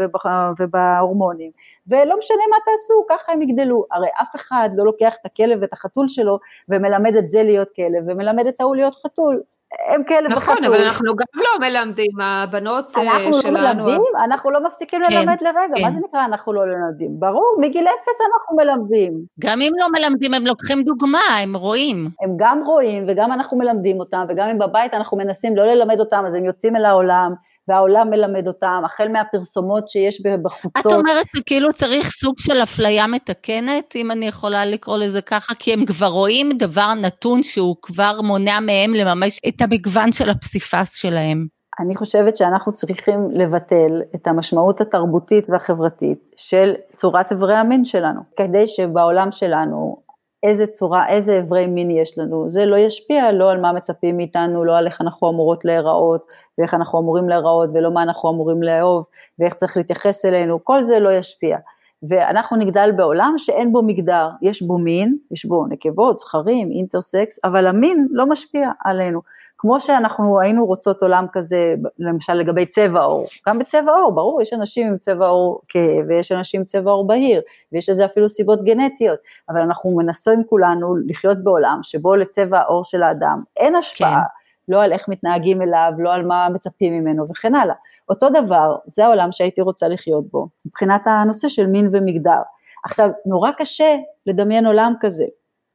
ובהורמונים, 0.59 1.51
ולא 1.87 2.19
משנה 2.19 2.43
מה 2.51 2.57
תעשו, 2.65 3.05
ככה 3.09 3.33
הם 3.33 3.43
יגדלו. 3.43 3.85
הרי 3.93 4.09
אף 4.23 4.37
אחד 4.37 4.71
לא 4.77 4.85
לוקח 4.85 5.15
את 5.21 5.27
הכלב 5.27 5.59
ואת 5.61 5.73
החתול 5.73 6.09
שלו 6.09 6.39
ומלמד 6.69 7.17
את 7.17 7.29
זה 7.29 7.43
להיות 7.43 7.69
כלב, 7.77 8.05
ומלמד 8.07 8.47
את 8.47 8.61
ההוא 8.61 8.77
להיות 8.77 8.95
חתול. 8.95 9.43
הם 9.89 10.05
כאלה 10.05 10.29
נכון, 10.29 10.57
בחתול. 10.57 10.75
אבל 10.75 10.85
אנחנו 10.85 11.07
גם 11.17 11.43
לא 11.43 11.69
מלמדים, 11.69 12.21
הבנות 12.23 12.97
אנחנו 12.97 13.33
שלנו. 13.33 13.59
אנחנו 13.59 13.79
לא 13.79 13.93
מלמדים, 13.93 14.03
אנחנו 14.25 14.51
לא 14.51 14.67
מפסיקים 14.67 15.01
כן, 15.09 15.15
ללמד 15.15 15.37
לרגע, 15.41 15.77
כן. 15.77 15.83
מה 15.83 15.91
זה 15.91 16.01
נקרא 16.09 16.25
אנחנו 16.25 16.53
לא 16.53 16.63
מלמדים? 16.67 17.11
ברור, 17.21 17.57
מגיל 17.61 17.87
אפס 17.89 18.19
אנחנו 18.33 18.57
מלמדים. 18.57 19.13
גם 19.41 19.61
אם 19.61 19.73
לא 19.77 19.87
מלמדים, 19.99 20.35
הם 20.35 20.47
לוקחים 20.47 20.83
דוגמה, 20.83 21.19
הם 21.43 21.57
רואים. 21.57 22.11
הם 22.21 22.31
גם 22.37 22.63
רואים, 22.67 23.05
וגם 23.09 23.33
אנחנו 23.33 23.59
מלמדים 23.59 24.01
אותם, 24.01 24.25
וגם 24.29 24.49
אם 24.49 24.59
בבית 24.59 24.95
אנחנו 24.95 25.17
מנסים 25.17 25.57
לא 25.57 25.67
ללמד 25.67 26.01
אותם, 26.01 26.25
אז 26.27 26.35
הם 26.35 26.45
יוצאים 26.45 26.77
אל 26.77 26.85
העולם, 26.85 27.35
והעולם 27.69 28.11
מלמד 28.11 28.49
אותם, 28.49 28.83
החל 28.85 29.09
מהפרסומות 29.09 29.89
שיש 29.89 30.23
בחוצות. 30.43 30.87
את 30.87 30.93
אומרת 30.93 31.27
שכאילו 31.37 31.73
צריך 31.73 32.11
סוג 32.11 32.35
של 32.39 32.63
אפליה 32.63 33.07
מתקנת, 33.07 33.97
אם 33.97 34.11
אני 34.11 34.27
יכולה 34.27 34.65
לקרוא 34.65 34.97
לזה 34.97 35.23
ככה, 35.23 35.55
כי 35.55 35.73
הם 35.73 35.87
כבר 35.87 36.07
רואים 36.07 36.49
דבר 36.59 36.95
נתון 36.95 37.43
שהוא 37.43 37.77
כבר 37.83 38.21
מונע 38.23 38.61
מהם 38.61 38.95
לממש 38.95 39.39
את 39.49 39.61
המגוון 39.61 40.13
של 40.13 40.31
הפסיפס 40.31 40.95
שלהם. 40.97 41.47
אני 41.81 41.97
חושבת 41.97 42.37
שאנחנו 42.37 42.73
צריכים 42.73 43.31
לבטל 43.33 44.03
את 44.15 44.27
המשמעות 44.27 44.81
התרבותית 44.81 45.47
והחברתית 45.51 46.31
של 46.37 46.75
צורת 46.95 47.33
איברי 47.33 47.55
המין 47.55 47.85
שלנו, 47.85 48.21
כדי 48.37 48.67
שבעולם 48.67 49.33
שלנו 49.33 49.97
איזה 50.43 50.67
צורה, 50.67 51.09
איזה 51.09 51.39
אברי 51.39 51.67
מין 51.67 51.91
יש 51.91 52.19
לנו, 52.19 52.51
זה 52.51 52.65
לא 52.65 52.77
ישפיע 52.77 53.33
לא 53.33 53.51
על 53.51 53.61
מה 53.61 53.73
מצפים 53.73 54.17
מאיתנו, 54.17 54.65
לא 54.65 54.77
על 54.79 54.87
איך 54.87 55.01
אנחנו 55.01 55.31
אמורות 55.31 55.65
להיראות, 55.65 56.33
ואיך 56.59 56.75
אנחנו 56.75 56.99
אמורים 56.99 57.29
להיראות, 57.29 57.71
ולא 57.75 57.91
מה 57.91 58.03
אנחנו 58.03 58.31
אמורים 58.31 58.63
לאהוב, 58.63 59.05
ואיך 59.39 59.55
צריך 59.55 59.77
להתייחס 59.77 60.25
אלינו, 60.25 60.65
כל 60.65 60.83
זה 60.83 60.99
לא 60.99 61.13
ישפיע. 61.13 61.59
ואנחנו 62.03 62.57
נגדל 62.57 62.91
בעולם 62.97 63.35
שאין 63.39 63.73
בו 63.73 63.83
מגדר, 63.83 64.29
יש 64.43 64.63
בו 64.63 64.79
מין, 64.79 65.17
יש 65.31 65.45
בו 65.45 65.67
נקבות, 65.67 66.19
זכרים, 66.19 66.71
אינטרסקס, 66.71 67.41
אבל 67.45 67.67
המין 67.67 68.09
לא 68.11 68.27
משפיע 68.27 68.71
עלינו. 68.85 69.21
כמו 69.61 69.81
שאנחנו 69.81 70.41
היינו 70.41 70.67
רוצות 70.67 71.03
עולם 71.03 71.27
כזה, 71.33 71.75
למשל 71.99 72.33
לגבי 72.33 72.67
צבע 72.67 73.01
עור, 73.01 73.27
גם 73.49 73.59
בצבע 73.59 73.93
עור, 73.93 74.13
ברור, 74.13 74.43
יש 74.43 74.53
אנשים 74.53 74.87
עם 74.87 74.99
צבע 74.99 75.27
עור 75.27 75.61
כהה 75.69 75.97
ויש 76.09 76.33
אנשים 76.33 76.61
עם 76.61 76.65
צבע 76.65 76.91
עור 76.91 77.07
בהיר, 77.07 77.41
ויש 77.73 77.89
לזה 77.89 78.05
אפילו 78.05 78.29
סיבות 78.29 78.65
גנטיות, 78.65 79.19
אבל 79.49 79.61
אנחנו 79.61 79.97
מנסים 79.97 80.43
כולנו 80.49 80.97
לחיות 81.07 81.45
בעולם 81.45 81.81
שבו 81.83 82.17
לצבע 82.17 82.59
העור 82.59 82.85
של 82.85 83.03
האדם 83.03 83.43
אין 83.57 83.75
השפעה, 83.75 84.15
כן. 84.15 84.73
לא 84.73 84.83
על 84.83 84.93
איך 84.93 85.09
מתנהגים 85.09 85.63
אליו, 85.63 85.93
לא 85.99 86.15
על 86.15 86.27
מה 86.27 86.49
מצפים 86.55 86.93
ממנו 86.93 87.29
וכן 87.31 87.55
הלאה. 87.55 87.75
אותו 88.11 88.29
דבר, 88.31 88.77
זה 88.87 89.05
העולם 89.05 89.33
שהייתי 89.33 89.61
רוצה 89.61 89.89
לחיות 89.89 90.25
בו, 90.31 90.49
מבחינת 90.67 91.03
הנושא 91.07 91.49
של 91.49 91.67
מין 91.67 91.89
ומגדר. 91.93 92.41
עכשיו, 92.85 93.09
נורא 93.27 93.51
קשה 93.53 93.97
לדמיין 94.27 94.67
עולם 94.67 94.95
כזה, 95.01 95.25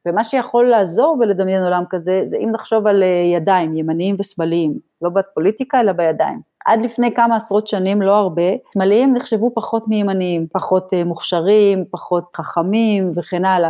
ומה 0.08 0.24
שיכול 0.24 0.66
לעזור 0.66 1.18
ולדמיין 1.20 1.64
עולם 1.64 1.84
כזה, 1.90 2.22
זה 2.26 2.38
אם 2.38 2.50
נחשוב 2.52 2.88
על 2.88 3.04
אה, 3.04 3.08
ידיים, 3.36 3.78
ימניים 3.78 4.16
ושמאליים, 4.20 4.74
לא 5.02 5.10
בפוליטיקה 5.10 5.80
אלא 5.80 5.92
בידיים. 5.92 6.42
עד 6.66 6.82
לפני 6.82 7.14
כמה 7.14 7.36
עשרות 7.36 7.68
שנים, 7.68 8.02
לא 8.02 8.16
הרבה, 8.16 8.52
שמאליים 8.74 9.14
נחשבו 9.14 9.52
פחות 9.56 9.88
מימניים, 9.88 10.48
פחות 10.54 10.94
אה, 10.94 11.04
מוכשרים, 11.04 11.86
פחות 11.92 12.36
חכמים 12.36 13.12
וכן 13.16 13.46
הלאה. 13.46 13.70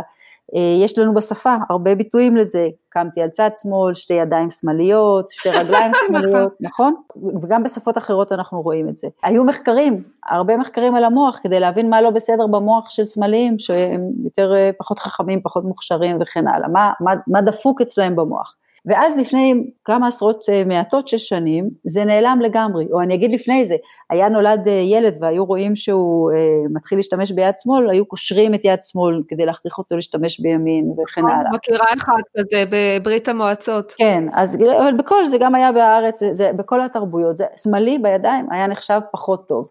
אה, 0.56 0.84
יש 0.84 0.98
לנו 0.98 1.14
בשפה 1.14 1.56
הרבה 1.70 1.94
ביטויים 1.94 2.36
לזה, 2.36 2.68
קמתי 2.88 3.20
על 3.20 3.28
צד 3.28 3.50
שמאל, 3.62 3.94
שתי 3.94 4.14
ידיים 4.14 4.50
שמאליות, 4.50 5.30
שתי 5.30 5.48
רגליים 5.48 5.92
שמאליות, 6.06 6.52
נכון? 6.60 6.94
וגם 7.42 7.62
בשפות 7.62 7.98
אחרות 7.98 8.32
אנחנו 8.32 8.62
רואים 8.62 8.88
את 8.88 8.96
זה. 8.96 9.08
היו 9.22 9.44
מחקרים, 9.44 9.96
הרבה 10.30 10.56
מחקרים 10.56 10.94
על 10.94 11.04
המוח, 11.04 11.40
כדי 11.42 11.60
להבין 11.60 11.90
מה 11.90 12.02
לא 12.02 12.10
בסדר 12.10 12.46
במוח 12.46 12.90
של 12.90 13.04
שמאליים, 13.04 13.58
שהם 13.58 14.00
יותר, 14.24 14.54
אה, 14.54 14.70
פחות 14.78 14.98
חכמים, 14.98 15.42
פחות 15.42 15.64
מוכשרים 15.64 16.16
וכן 16.20 16.48
הלאה, 16.48 16.68
מה, 16.68 16.92
מה, 17.00 17.14
מה 17.26 17.40
דפוק 17.40 17.80
אצלהם 17.80 18.16
במוח. 18.16 18.54
ואז 18.86 19.18
לפני 19.18 19.54
כמה 19.84 20.06
עשרות 20.06 20.44
אה, 20.48 20.64
מעטות 20.64 21.08
של 21.08 21.16
שנים, 21.18 21.70
זה 21.84 22.04
נעלם 22.04 22.38
לגמרי, 22.42 22.86
או 22.92 23.00
אני 23.00 23.14
אגיד 23.14 23.32
לפני 23.32 23.64
זה, 23.64 23.76
היה 24.10 24.28
נולד 24.28 24.68
אה, 24.68 24.72
ילד 24.72 25.18
והיו 25.20 25.44
רואים 25.44 25.76
שהוא 25.76 26.32
אה, 26.32 26.36
מתחיל 26.74 26.98
להשתמש 26.98 27.32
ביד 27.32 27.54
שמאל, 27.62 27.90
היו 27.90 28.06
קושרים 28.06 28.54
את 28.54 28.64
יד 28.64 28.82
שמאל 28.82 29.22
כדי 29.28 29.46
להכריח 29.46 29.78
אותו 29.78 29.94
להשתמש 29.94 30.40
בימין 30.40 30.90
וכן 30.90 31.20
נכון, 31.20 31.30
הלאה. 31.30 31.50
מכירה 31.52 31.86
אחד 31.96 32.22
כזה 32.38 32.64
בברית 32.70 33.28
המועצות. 33.28 33.92
כן, 33.96 34.24
אז 34.32 34.58
אבל 34.78 34.92
בכל, 34.98 35.26
זה 35.26 35.38
גם 35.38 35.54
היה 35.54 35.72
בארץ, 35.72 36.20
זה, 36.20 36.32
זה 36.32 36.50
בכל 36.56 36.82
התרבויות, 36.82 37.36
זה 37.36 37.44
שמאלי 37.56 37.98
בידיים 37.98 38.46
היה 38.50 38.66
נחשב 38.66 39.00
פחות 39.12 39.48
טוב. 39.48 39.68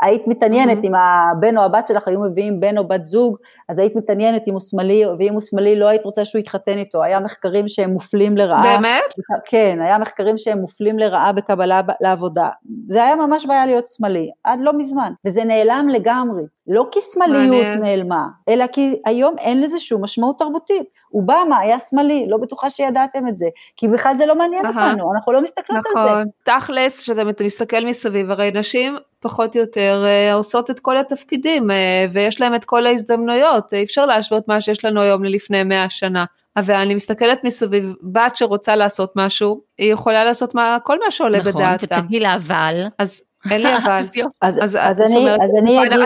היית 0.00 0.26
מתעניינת 0.26 0.78
mm-hmm. 0.78 0.86
אם 0.86 0.92
הבן 0.94 1.58
או 1.58 1.62
הבת 1.62 1.88
שלך 1.88 2.08
היו 2.08 2.20
מביאים 2.20 2.60
בן 2.60 2.78
או 2.78 2.88
בת 2.88 3.04
זוג, 3.04 3.36
אז 3.68 3.78
היית 3.78 3.96
מתעניינת 3.96 4.48
אם 4.48 4.52
הוא 4.52 4.60
שמאלי, 4.60 5.02
ואם 5.18 5.32
הוא 5.32 5.40
שמאלי 5.40 5.78
לא 5.78 5.86
היית 5.88 6.04
רוצה 6.04 6.24
שהוא 6.24 6.38
יתחתן 6.38 6.78
איתו, 6.78 7.02
היה 7.02 7.20
מחקרים 7.20 7.68
שהם 7.68 7.90
מופלים 7.90 8.36
לרעה. 8.36 8.76
באמת? 8.76 9.14
כן, 9.44 9.78
היה 9.80 9.98
מחקרים 9.98 10.38
שהם 10.38 10.58
מופלים 10.58 10.98
לרעה 10.98 11.32
בקבלה 11.32 11.80
לעבודה. 12.00 12.48
זה 12.88 13.04
היה 13.04 13.16
ממש 13.16 13.46
בעיה 13.46 13.66
להיות 13.66 13.88
שמאלי, 13.88 14.30
עד 14.44 14.60
לא 14.60 14.72
מזמן, 14.72 15.12
וזה 15.24 15.44
נעלם 15.44 15.88
לגמרי. 15.88 16.42
לא 16.68 16.86
כי 16.90 17.00
שמאליות 17.00 17.66
נעלמה, 17.80 18.26
אלא 18.48 18.66
כי 18.66 19.00
היום 19.06 19.34
אין 19.38 19.62
לזה 19.62 19.78
שום 19.78 20.04
משמעות 20.04 20.38
תרבותית. 20.38 20.86
אובמה 21.16 21.58
היה 21.58 21.78
שמאלי, 21.80 22.26
לא 22.28 22.36
בטוחה 22.36 22.70
שידעתם 22.70 23.28
את 23.28 23.36
זה, 23.36 23.46
כי 23.76 23.88
בכלל 23.88 24.14
זה 24.14 24.26
לא 24.26 24.38
מעניין 24.38 24.66
אותנו, 24.66 25.14
אנחנו 25.14 25.32
לא 25.32 25.42
מסתכלות 25.42 25.84
נכון. 25.86 26.02
על 26.02 26.08
זה. 26.08 26.14
נכון, 26.14 26.28
תכלס, 26.42 27.02
כשאתה 27.02 27.22
מסתכל 27.44 27.84
מסביב, 27.84 28.30
הרי 28.30 28.50
נשים 28.54 28.96
פחות 29.20 29.56
או 29.56 29.60
יותר 29.60 30.04
אה, 30.06 30.34
עושות 30.34 30.70
את 30.70 30.80
כל 30.80 30.96
התפקידים 30.96 31.70
אה, 31.70 32.06
ויש 32.10 32.40
להם 32.40 32.54
את 32.54 32.64
כל 32.64 32.86
ההזדמנויות, 32.86 33.72
אי 33.72 33.82
אפשר 33.82 34.06
להשוות 34.06 34.48
מה 34.48 34.60
שיש 34.60 34.84
לנו 34.84 35.00
היום 35.00 35.24
ללפני 35.24 35.64
מאה 35.64 35.90
שנה. 35.90 36.24
ואני 36.64 36.94
מסתכלת 36.94 37.44
מסביב, 37.44 37.94
בת 38.02 38.36
שרוצה 38.36 38.76
לעשות 38.76 39.12
משהו, 39.16 39.60
היא 39.78 39.92
יכולה 39.92 40.24
לעשות 40.24 40.54
מה, 40.54 40.78
כל 40.82 40.98
מה 41.04 41.10
שעולה 41.10 41.38
נכון, 41.38 41.52
בדעתה. 41.52 41.86
נכון, 41.86 41.98
ותגידי 41.98 42.20
לה 42.20 42.34
אבל. 42.34 42.82
אז 42.98 43.22
אין 43.50 43.62
לי 43.62 43.76
אבל. 43.76 44.00
אז, 44.42 44.58
אז, 44.62 44.78
אז, 44.80 45.00
אני, 45.00 45.16
אומרת, 45.16 45.40
אז 45.40 45.50
אני 45.58 45.82
אגיד... 45.82 46.00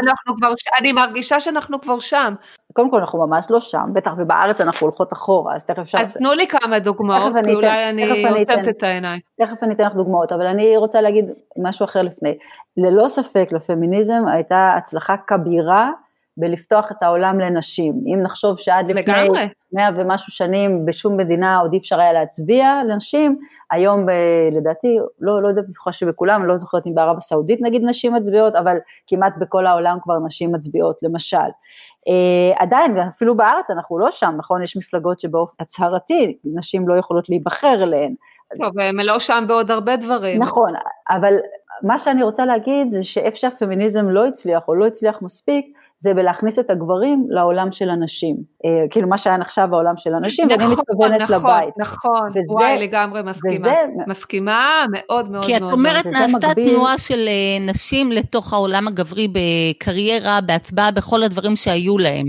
אני 0.80 0.92
מרגישה 0.92 1.40
שאנחנו 1.40 1.80
כבר 1.80 1.98
שם. 1.98 2.34
קודם 2.72 2.90
כל 2.90 3.00
אנחנו 3.00 3.26
ממש 3.26 3.46
לא 3.50 3.60
שם, 3.60 3.90
בטח 3.92 4.10
ובארץ 4.18 4.60
אנחנו 4.60 4.86
הולכות 4.86 5.12
אחורה, 5.12 5.54
אז 5.54 5.64
תכף 5.64 5.78
אפשר... 5.78 5.98
אז 5.98 6.14
תנו 6.14 6.34
לי 6.34 6.46
כמה 6.46 6.78
דוגמאות, 6.78 7.34
כי 7.44 7.54
אולי 7.54 7.90
אני 7.90 8.28
עוצמת 8.30 8.68
את 8.68 8.82
העיניים. 8.82 9.20
תכף 9.40 9.62
אני 9.62 9.74
אתן 9.74 9.84
לך 9.84 9.94
דוגמאות, 9.94 10.32
אבל 10.32 10.46
אני 10.46 10.76
רוצה 10.76 11.00
להגיד 11.00 11.24
משהו 11.56 11.84
אחר 11.84 12.02
לפני. 12.02 12.38
ללא 12.76 13.08
ספק 13.08 13.48
לפמיניזם 13.52 14.22
הייתה 14.32 14.74
הצלחה 14.76 15.14
כבירה 15.26 15.90
בלפתוח 16.36 16.92
את 16.92 17.02
העולם 17.02 17.40
לנשים. 17.40 17.94
אם 18.06 18.22
נחשוב 18.22 18.58
שעד 18.58 18.90
לפני 18.90 19.28
מאה 19.72 19.90
ומשהו 19.96 20.32
שנים 20.32 20.86
בשום 20.86 21.16
מדינה 21.16 21.58
עוד 21.58 21.72
אי 21.72 21.78
אפשר 21.78 22.00
היה 22.00 22.12
להצביע 22.12 22.82
לנשים, 22.88 23.38
היום 23.70 24.06
ב, 24.06 24.10
לדעתי, 24.52 24.98
לא, 25.20 25.42
לא 25.42 25.48
יודעת 25.48 25.68
בטוחה 25.68 25.92
שבכולם, 25.92 26.46
לא 26.46 26.56
זוכרת 26.56 26.86
אם 26.86 26.94
בערב 26.94 27.16
הסעודית 27.16 27.58
נגיד 27.62 27.82
נשים 27.84 28.14
מצביעות, 28.14 28.54
אבל 28.54 28.76
כמעט 29.06 29.32
בכל 29.38 29.66
העולם 29.66 29.98
כבר 30.02 30.18
נשים 30.18 30.52
מצביעות, 30.52 31.02
למשל. 31.02 31.36
אה, 32.08 32.62
עדיין, 32.62 32.98
אפילו 32.98 33.36
בארץ 33.36 33.70
אנחנו 33.70 33.98
לא 33.98 34.10
שם, 34.10 34.34
נכון? 34.36 34.62
יש 34.62 34.76
מפלגות 34.76 35.20
שבאופן 35.20 35.62
הצהרתי 35.62 36.36
נשים 36.44 36.88
לא 36.88 36.98
יכולות 36.98 37.28
להיבחר 37.28 37.82
אליהן. 37.82 38.14
טוב, 38.58 38.78
הם 38.78 39.00
לא 39.00 39.18
שם 39.18 39.44
בעוד 39.48 39.70
הרבה 39.70 39.96
דברים. 39.96 40.42
נכון, 40.42 40.72
אבל 41.10 41.34
מה 41.82 41.98
שאני 41.98 42.22
רוצה 42.22 42.46
להגיד 42.46 42.90
זה 42.90 43.02
שאיפה 43.02 43.36
שהפמיניזם 43.36 44.10
לא 44.10 44.26
הצליח 44.26 44.68
או 44.68 44.74
לא 44.74 44.86
הצליח 44.86 45.22
מספיק, 45.22 45.66
זה 46.02 46.14
בלהכניס 46.14 46.58
את 46.58 46.70
הגברים 46.70 47.26
לעולם 47.28 47.72
של 47.72 47.90
הנשים, 47.90 48.36
אה, 48.64 48.70
כאילו 48.90 49.08
מה 49.08 49.18
שהיה 49.18 49.36
נחשב 49.36 49.68
העולם 49.72 49.96
של 49.96 50.14
הנשים, 50.14 50.46
נכון, 50.46 50.60
ואני 50.60 50.72
מתכוונת 50.72 51.20
נכון, 51.20 51.36
לבית. 51.36 51.74
נכון, 51.78 52.30
וזה, 52.30 52.40
וואי 52.48 52.78
לגמרי 52.78 53.22
מסכימה, 53.22 53.68
וזה, 53.68 53.76
מסכימה 54.06 54.84
מאוד 54.92 55.30
מאוד 55.30 55.44
כי 55.44 55.56
את 55.56 55.60
מאוד 55.60 55.72
אומרת 55.72 56.04
מאוד. 56.06 56.16
נעשתה 56.16 56.48
מגביל... 56.48 56.70
תנועה 56.70 56.98
של 56.98 57.28
אה, 57.28 57.72
נשים 57.72 58.12
לתוך 58.12 58.52
העולם 58.52 58.88
הגברי 58.88 59.28
בקריירה, 59.32 60.40
בהצבעה, 60.40 60.90
בכל 60.90 61.22
הדברים 61.22 61.56
שהיו 61.56 61.98
להם. 61.98 62.26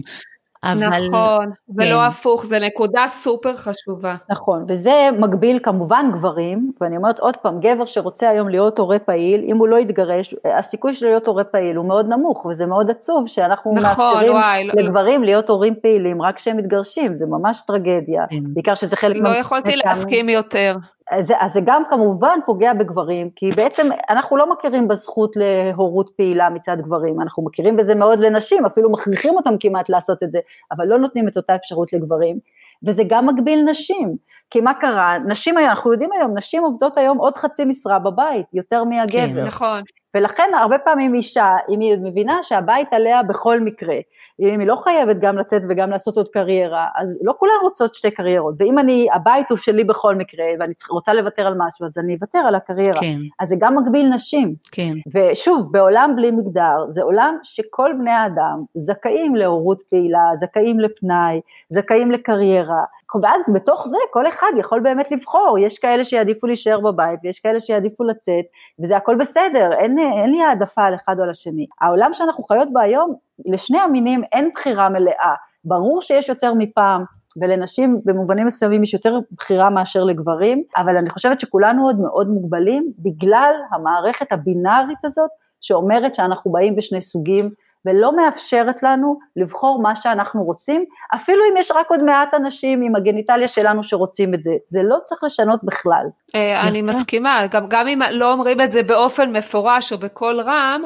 אבל... 0.63 1.07
נכון, 1.07 1.45
כן. 1.45 1.73
ולא 1.81 2.05
הפוך, 2.05 2.45
זו 2.45 2.59
נקודה 2.59 3.05
סופר 3.07 3.53
חשובה. 3.53 4.15
נכון, 4.29 4.63
וזה 4.67 5.09
מגביל 5.19 5.59
כמובן 5.63 6.09
גברים, 6.13 6.71
ואני 6.81 6.97
אומרת 6.97 7.19
עוד 7.19 7.37
פעם, 7.37 7.59
גבר 7.59 7.85
שרוצה 7.85 8.29
היום 8.29 8.49
להיות 8.49 8.79
הורה 8.79 8.99
פעיל, 8.99 9.43
אם 9.43 9.57
הוא 9.57 9.67
לא 9.67 9.79
יתגרש, 9.79 10.35
הסיכוי 10.57 10.93
שלו 10.93 11.09
להיות 11.09 11.27
הורה 11.27 11.43
פעיל 11.43 11.75
הוא 11.75 11.85
מאוד 11.85 12.07
נמוך, 12.09 12.45
וזה 12.45 12.65
מאוד 12.65 12.89
עצוב 12.89 13.27
שאנחנו 13.27 13.73
נכון, 13.73 14.05
מאפשרים 14.05 14.31
וואי, 14.31 14.63
לא- 14.63 14.73
לגברים 14.77 15.21
לא... 15.21 15.25
להיות 15.25 15.49
הורים 15.49 15.73
פעילים 15.81 16.21
רק 16.21 16.35
כשהם 16.35 16.57
מתגרשים, 16.57 17.15
זה 17.15 17.25
ממש 17.29 17.61
טרגדיה, 17.67 18.23
כן. 18.29 18.53
בעיקר 18.53 18.75
שזה 18.75 18.95
חלק... 18.95 19.15
לא 19.19 19.29
יכולתי 19.29 19.75
להסכים 19.75 20.29
יותר. 20.29 20.75
אז, 21.11 21.33
אז 21.39 21.53
זה 21.53 21.59
גם 21.65 21.83
כמובן 21.89 22.39
פוגע 22.45 22.73
בגברים, 22.73 23.29
כי 23.35 23.49
בעצם 23.55 23.89
אנחנו 24.09 24.37
לא 24.37 24.51
מכירים 24.51 24.87
בזכות 24.87 25.31
להורות 25.35 26.09
פעילה 26.17 26.49
מצד 26.49 26.77
גברים, 26.81 27.21
אנחנו 27.21 27.43
מכירים 27.43 27.77
בזה 27.77 27.95
מאוד 27.95 28.19
לנשים, 28.19 28.65
אפילו 28.65 28.91
מכריחים 28.91 29.35
אותם 29.35 29.57
כמעט 29.59 29.89
לעשות 29.89 30.23
את 30.23 30.31
זה, 30.31 30.39
אבל 30.71 30.85
לא 30.87 30.97
נותנים 30.97 31.27
את 31.27 31.37
אותה 31.37 31.55
אפשרות 31.55 31.93
לגברים, 31.93 32.39
וזה 32.87 33.03
גם 33.07 33.25
מגביל 33.25 33.63
נשים, 33.69 34.15
כי 34.49 34.61
מה 34.61 34.73
קרה, 34.73 35.17
נשים 35.27 35.57
היום, 35.57 35.69
אנחנו 35.69 35.91
יודעים 35.91 36.09
היום, 36.19 36.37
נשים 36.37 36.63
עובדות 36.63 36.97
היום 36.97 37.17
עוד 37.17 37.37
חצי 37.37 37.65
משרה 37.65 37.99
בבית, 37.99 38.45
יותר 38.53 38.83
מהגבר. 38.83 39.41
כן, 39.41 39.43
נכון. 39.45 39.81
ולכן 40.15 40.49
הרבה 40.61 40.77
פעמים 40.77 41.15
אישה, 41.15 41.55
אם 41.69 41.79
היא 41.79 41.97
מבינה 42.03 42.43
שהבית 42.43 42.93
עליה 42.93 43.23
בכל 43.23 43.59
מקרה, 43.59 43.95
אם 44.39 44.59
היא 44.59 44.67
לא 44.67 44.75
חייבת 44.75 45.17
גם 45.19 45.37
לצאת 45.37 45.61
וגם 45.69 45.89
לעשות 45.89 46.17
עוד 46.17 46.29
קריירה, 46.29 46.87
אז 46.95 47.19
לא 47.21 47.33
כולן 47.37 47.53
רוצות 47.61 47.95
שתי 47.95 48.11
קריירות, 48.11 48.55
ואם 48.59 48.79
אני, 48.79 49.07
הבית 49.13 49.49
הוא 49.49 49.57
שלי 49.57 49.83
בכל 49.83 50.15
מקרה, 50.15 50.45
ואני 50.59 50.73
רוצה 50.89 51.13
לוותר 51.13 51.47
על 51.47 51.53
משהו, 51.57 51.85
אז 51.85 51.97
אני 51.97 52.15
אוותר 52.15 52.39
על 52.39 52.55
הקריירה. 52.55 52.99
כן. 52.99 53.17
אז 53.39 53.49
זה 53.49 53.55
גם 53.59 53.77
מגביל 53.77 54.09
נשים. 54.13 54.55
כן. 54.71 54.93
ושוב, 55.13 55.71
בעולם 55.71 56.13
בלי 56.15 56.31
מגדר, 56.31 56.85
זה 56.87 57.03
עולם 57.03 57.37
שכל 57.43 57.91
בני 57.99 58.11
האדם 58.11 58.57
זכאים 58.75 59.35
להורות 59.35 59.81
פעילה, 59.89 60.23
זכאים 60.33 60.79
לפנאי, 60.79 61.41
זכאים 61.69 62.11
לקריירה, 62.11 62.83
ואז 63.21 63.53
בתוך 63.53 63.87
זה 63.87 63.97
כל 64.11 64.27
אחד 64.27 64.51
יכול 64.59 64.79
באמת 64.79 65.11
לבחור, 65.11 65.57
יש 65.59 65.79
כאלה 65.79 66.03
שיעדיפו 66.03 66.47
להישאר 66.47 66.79
בבית 66.79 67.19
ויש 67.23 67.39
כאלה 67.39 67.59
שיעדיפו 67.59 68.03
לצאת, 68.03 68.45
וזה 68.79 68.97
הכל 68.97 69.15
בסדר, 69.15 69.69
אין, 69.79 69.99
אין 69.99 70.29
לי 70.29 70.41
העדפה 70.43 70.83
על 70.83 70.95
אחד 70.95 71.15
או 71.17 71.23
על 71.23 71.29
השני. 71.29 71.67
העולם 71.81 72.13
שאנחנו 72.13 72.43
חיות 72.43 72.67
בו 72.73 72.79
היום, 72.79 73.15
לשני 73.45 73.79
המינים 73.79 74.21
אין 74.31 74.49
בחירה 74.53 74.89
מלאה, 74.89 75.35
ברור 75.65 76.01
שיש 76.01 76.29
יותר 76.29 76.53
מפעם, 76.53 77.03
ולנשים 77.41 78.01
במובנים 78.05 78.45
מסוימים 78.45 78.83
יש 78.83 78.93
יותר 78.93 79.19
בחירה 79.37 79.69
מאשר 79.69 80.03
לגברים, 80.03 80.63
אבל 80.77 80.97
אני 80.97 81.09
חושבת 81.09 81.39
שכולנו 81.39 81.85
עוד 81.85 81.99
מאוד 81.99 82.29
מוגבלים 82.29 82.91
בגלל 82.99 83.53
המערכת 83.71 84.31
הבינארית 84.31 85.05
הזאת, 85.05 85.29
שאומרת 85.61 86.15
שאנחנו 86.15 86.51
באים 86.51 86.75
בשני 86.75 87.01
סוגים, 87.01 87.49
ולא 87.85 88.15
מאפשרת 88.15 88.83
לנו 88.83 89.19
לבחור 89.35 89.81
מה 89.81 89.95
שאנחנו 89.95 90.43
רוצים, 90.43 90.85
אפילו 91.15 91.43
אם 91.51 91.57
יש 91.57 91.71
רק 91.71 91.89
עוד 91.89 92.03
מעט 92.03 92.33
אנשים 92.33 92.81
עם 92.81 92.95
הגניטליה 92.95 93.47
שלנו 93.47 93.83
שרוצים 93.83 94.33
את 94.33 94.43
זה, 94.43 94.51
זה 94.65 94.79
לא 94.83 94.97
צריך 95.03 95.23
לשנות 95.23 95.59
בכלל. 95.63 96.05
אה, 96.35 96.67
אני 96.67 96.81
מסכימה, 96.81 97.41
גם, 97.51 97.65
גם 97.67 97.87
אם 97.87 97.99
לא 98.11 98.33
אומרים 98.33 98.61
את 98.61 98.71
זה 98.71 98.83
באופן 98.83 99.31
מפורש 99.31 99.93
או 99.93 99.97
בקול 99.97 100.41
רם, 100.41 100.81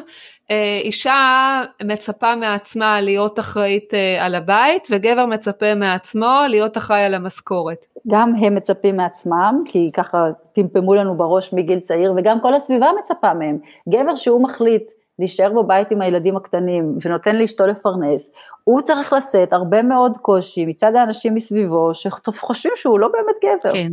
אה, 0.52 0.80
אישה 0.84 1.62
מצפה 1.84 2.36
מעצמה 2.36 3.02
להיות 3.02 3.39
אחראית 3.39 3.93
אה, 3.93 4.26
על 4.26 4.36
הבית 4.36 4.88
וגבר 4.91 5.26
מצפה 5.26 5.76
מעצמו 5.76 6.39
להיות 6.50 6.78
אחראי 6.78 7.04
על 7.04 7.14
המשכורת. 7.14 7.86
גם 8.08 8.34
הם 8.36 8.56
מצפים 8.56 8.98
מעצמם, 8.98 9.64
כי 9.66 9.91
ככה 9.93 10.26
פמפמו 10.54 10.96
לנו 10.96 11.18
בראש 11.18 11.54
מגיל 11.54 11.80
צעיר, 11.80 12.14
וגם 12.18 12.41
כל 12.41 12.54
הסביבה 12.54 12.88
מצפה 13.00 13.34
מהם. 13.34 13.58
גבר 13.89 14.16
שהוא 14.16 14.43
מחליט 14.43 14.84
להישאר 15.20 15.53
בבית 15.53 15.91
עם 15.91 16.01
הילדים 16.01 16.38
הקטנים 16.38 16.97
ונותן 17.05 17.36
לאשתו 17.36 17.68
לפרנס, 17.68 18.32
הוא 18.63 18.82
צריך 18.82 19.13
לשאת 19.13 19.53
הרבה 19.53 19.82
מאוד 19.82 20.18
קושי 20.18 20.66
מצד 20.66 20.95
האנשים 20.95 21.34
מסביבו 21.34 21.93
שחושבים 21.93 22.74
שהוא 22.76 22.99
לא 22.99 23.07
באמת 23.07 23.36
גבר. 23.43 23.74
כן. 23.74 23.91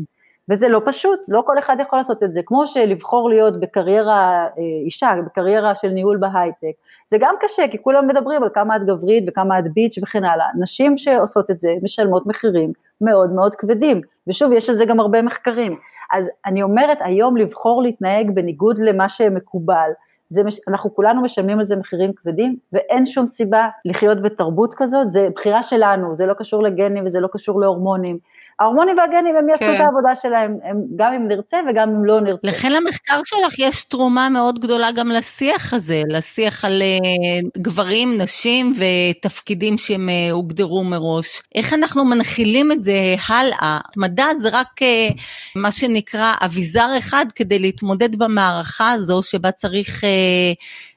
וזה 0.51 0.68
לא 0.68 0.83
פשוט, 0.85 1.20
לא 1.29 1.43
כל 1.47 1.59
אחד 1.59 1.77
יכול 1.81 1.99
לעשות 1.99 2.23
את 2.23 2.33
זה, 2.33 2.41
כמו 2.47 2.66
שלבחור 2.66 3.31
להיות 3.31 3.61
בקריירה, 3.61 4.47
אה, 4.59 4.62
אישה, 4.85 5.11
בקריירה 5.27 5.75
של 5.75 5.89
ניהול 5.89 6.16
בהייטק, 6.16 6.73
זה 7.07 7.16
גם 7.20 7.35
קשה, 7.41 7.68
כי 7.70 7.83
כולם 7.83 8.07
מדברים 8.07 8.43
על 8.43 8.49
כמה 8.55 8.77
את 8.77 8.87
גברית 8.87 9.25
וכמה 9.29 9.59
את 9.59 9.73
ביץ' 9.73 9.99
וכן 10.03 10.25
הלאה, 10.25 10.47
נשים 10.61 10.99
שעושות 10.99 11.51
את 11.51 11.59
זה 11.59 11.75
משלמות 11.83 12.27
מחירים 12.27 12.73
מאוד 13.01 13.33
מאוד 13.33 13.55
כבדים, 13.55 14.01
ושוב, 14.27 14.53
יש 14.53 14.70
על 14.70 14.77
זה 14.77 14.85
גם 14.85 15.01
הרבה 15.01 15.23
מחקרים, 15.23 15.77
אז 16.12 16.31
אני 16.47 16.62
אומרת, 16.62 16.99
היום 17.01 17.37
לבחור 17.37 17.83
להתנהג 17.83 18.31
בניגוד 18.35 18.79
למה 18.79 19.09
שמקובל, 19.09 19.91
זה, 20.33 20.43
אנחנו 20.68 20.95
כולנו 20.95 21.22
משלמים 21.22 21.59
על 21.59 21.64
זה 21.64 21.76
מחירים 21.76 22.12
כבדים, 22.12 22.57
ואין 22.72 23.07
שום 23.07 23.26
סיבה 23.26 23.68
לחיות 23.85 24.22
בתרבות 24.22 24.74
כזאת, 24.74 25.09
זה 25.11 25.28
בחירה 25.35 25.62
שלנו, 25.62 26.16
זה 26.16 26.26
לא 26.26 26.35
קשור 26.35 26.62
לגנים 26.62 27.07
וזה 27.07 27.20
לא 27.20 27.28
קשור 27.33 27.61
להורמונים, 27.61 28.18
ההורמונים 28.63 28.99
והגנים 28.99 29.37
הם 29.37 29.49
יעשו 29.49 29.65
כן. 29.65 29.75
את 29.75 29.81
העבודה 29.81 30.15
שלהם, 30.15 30.57
הם, 30.65 30.77
גם 30.97 31.13
אם 31.13 31.29
נרצה 31.29 31.57
וגם 31.71 31.89
אם 31.89 32.05
לא 32.05 32.21
נרצה. 32.21 32.49
לכן 32.49 32.73
למחקר 32.73 33.21
שלך 33.25 33.59
יש 33.59 33.85
תרומה 33.85 34.29
מאוד 34.29 34.59
גדולה 34.59 34.93
גם 34.93 35.09
לשיח 35.09 35.75
הזה, 35.75 36.03
לשיח 36.09 36.65
על 36.65 36.83
uh, 36.83 37.49
גברים, 37.59 38.19
נשים 38.19 38.73
ותפקידים 38.77 39.79
שהם 39.79 40.09
uh, 40.09 40.33
הוגדרו 40.33 40.85
מראש. 40.85 41.43
איך 41.55 41.73
אנחנו 41.73 42.05
מנחילים 42.05 42.73
את 42.73 42.83
זה 42.83 43.15
הלאה? 43.29 43.79
מדע 43.97 44.35
זה 44.35 44.49
רק 44.53 44.83
uh, 44.83 45.21
מה 45.57 45.73
שנקרא 45.73 46.33
אביזר 46.45 46.89
אחד 46.99 47.27
כדי 47.35 47.59
להתמודד 47.59 48.17
במערכה 48.17 48.91
הזו 48.93 49.23
שבה 49.23 49.51
צריך... 49.51 50.05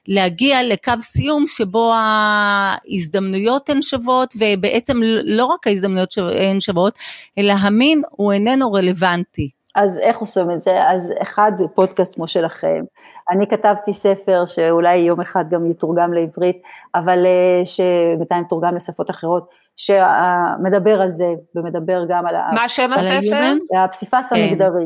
להגיע 0.08 0.62
לקו 0.62 0.92
סיום 1.00 1.44
שבו 1.46 1.92
ההזדמנויות 1.94 3.70
הן 3.70 3.82
שוות, 3.82 4.34
ובעצם 4.36 4.96
לא 5.24 5.44
רק 5.44 5.66
ההזדמנויות 5.66 6.14
הן 6.50 6.60
שוות, 6.60 6.94
אלא 7.38 7.52
המין 7.52 8.02
הוא 8.10 8.32
איננו 8.32 8.72
רלוונטי. 8.72 9.50
אז 9.74 10.00
איך 10.00 10.18
עושים 10.18 10.50
את 10.50 10.62
זה? 10.62 10.88
אז 10.88 11.14
אחד 11.22 11.52
זה 11.56 11.64
פודקאסט 11.74 12.14
כמו 12.14 12.26
שלכם. 12.26 12.84
אני 13.30 13.46
כתבתי 13.46 13.92
ספר 13.92 14.44
שאולי 14.44 14.96
יום 14.96 15.20
אחד 15.20 15.44
גם 15.50 15.70
יתורגם 15.70 16.12
לעברית, 16.12 16.56
אבל 16.94 17.26
אה, 17.26 17.64
שבינתיים 17.64 18.44
תורגם 18.44 18.76
לשפות 18.76 19.10
אחרות, 19.10 19.48
שמדבר 19.76 21.02
על 21.02 21.08
זה 21.08 21.28
ומדבר 21.54 22.04
גם 22.08 22.26
על... 22.26 22.34
מה 22.54 22.68
שם 22.68 22.92
הספר? 22.92 23.54
הפסיפס 23.84 24.32
כן. 24.32 24.36
המגדרי. 24.36 24.84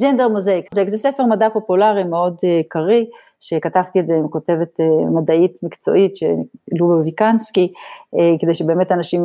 ג'נדר 0.00 0.28
מוזאיק. 0.28 0.66
זה 0.74 0.98
ספר 0.98 1.24
מדע 1.24 1.48
פופולרי 1.52 2.04
מאוד 2.04 2.36
אה, 2.44 2.60
קריא, 2.68 3.04
שכתבתי 3.46 4.00
את 4.00 4.06
זה 4.06 4.14
עם 4.14 4.28
כותבת 4.28 4.80
אה, 4.80 5.10
מדעית 5.10 5.58
מקצועית, 5.62 6.12
לובה 6.78 6.94
ויקנסקי, 6.94 7.72
כדי 8.40 8.54
שבאמת 8.54 8.92
אנשים, 8.92 9.22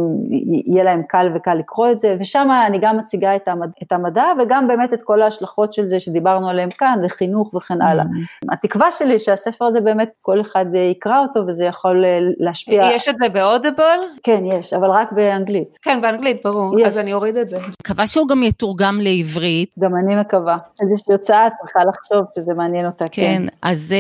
יהיה 0.66 0.84
להם 0.84 1.02
קל 1.08 1.32
וקל 1.36 1.54
לקרוא 1.54 1.92
את 1.92 2.00
זה, 2.00 2.16
ושם 2.20 2.48
אני 2.68 2.80
גם 2.82 2.98
מציגה 2.98 3.36
את 3.36 3.48
המדע, 3.48 3.72
את 3.84 3.92
המדע 3.92 4.26
וגם 4.40 4.68
באמת 4.68 4.94
את 4.94 5.04
כל 5.04 5.22
ההשלכות 5.22 5.74
של 5.74 5.86
זה 5.86 6.00
שדיברנו 6.00 6.50
עליהם 6.50 6.70
כאן, 6.70 7.00
לחינוך 7.04 7.54
וכן 7.54 7.82
הלאה. 7.82 8.04
Mm-hmm. 8.04 8.54
התקווה 8.54 8.92
שלי 8.92 9.20
שהספר 9.20 9.66
הזה 9.66 9.82
באמת 9.82 10.10
כל 10.22 10.42
אחד 10.42 10.66
אה, 10.76 10.80
יקרא 10.80 11.20
אותו 11.20 11.40
וזה 11.48 11.66
יכול 11.66 12.06
להשפיע. 12.38 12.90
יש 12.94 13.10
את 13.10 13.18
זה 13.18 13.30
באודיבל? 13.30 14.00
כן, 14.24 14.44
יש, 14.46 14.74
אבל 14.74 14.90
רק 14.90 15.12
באנגלית. 15.12 15.78
כן, 15.82 16.02
באנגלית, 16.02 16.42
ברור, 16.44 16.80
יש. 16.80 16.88
אז 16.88 16.98
אני 16.98 17.14
אוריד 17.14 17.38
את 17.38 17.48
זה. 17.48 17.58
מקווה 17.82 18.08
שהוא 18.08 18.28
גם 18.28 18.44
יתורגם 18.44 19.00
לעברית. 19.02 19.76
גם 19.80 19.92
אני 19.96 20.16
מקווה. 20.16 20.58
איזושהי 20.82 21.14
הוצאה 21.14 21.48
צריכה 21.62 21.80
לחשוב 21.90 22.26
שזה 22.36 22.54
מעניין 22.54 22.86
אותה, 22.86 23.06
כן. 23.12 23.22
כן, 23.22 23.44
אז 23.62 23.94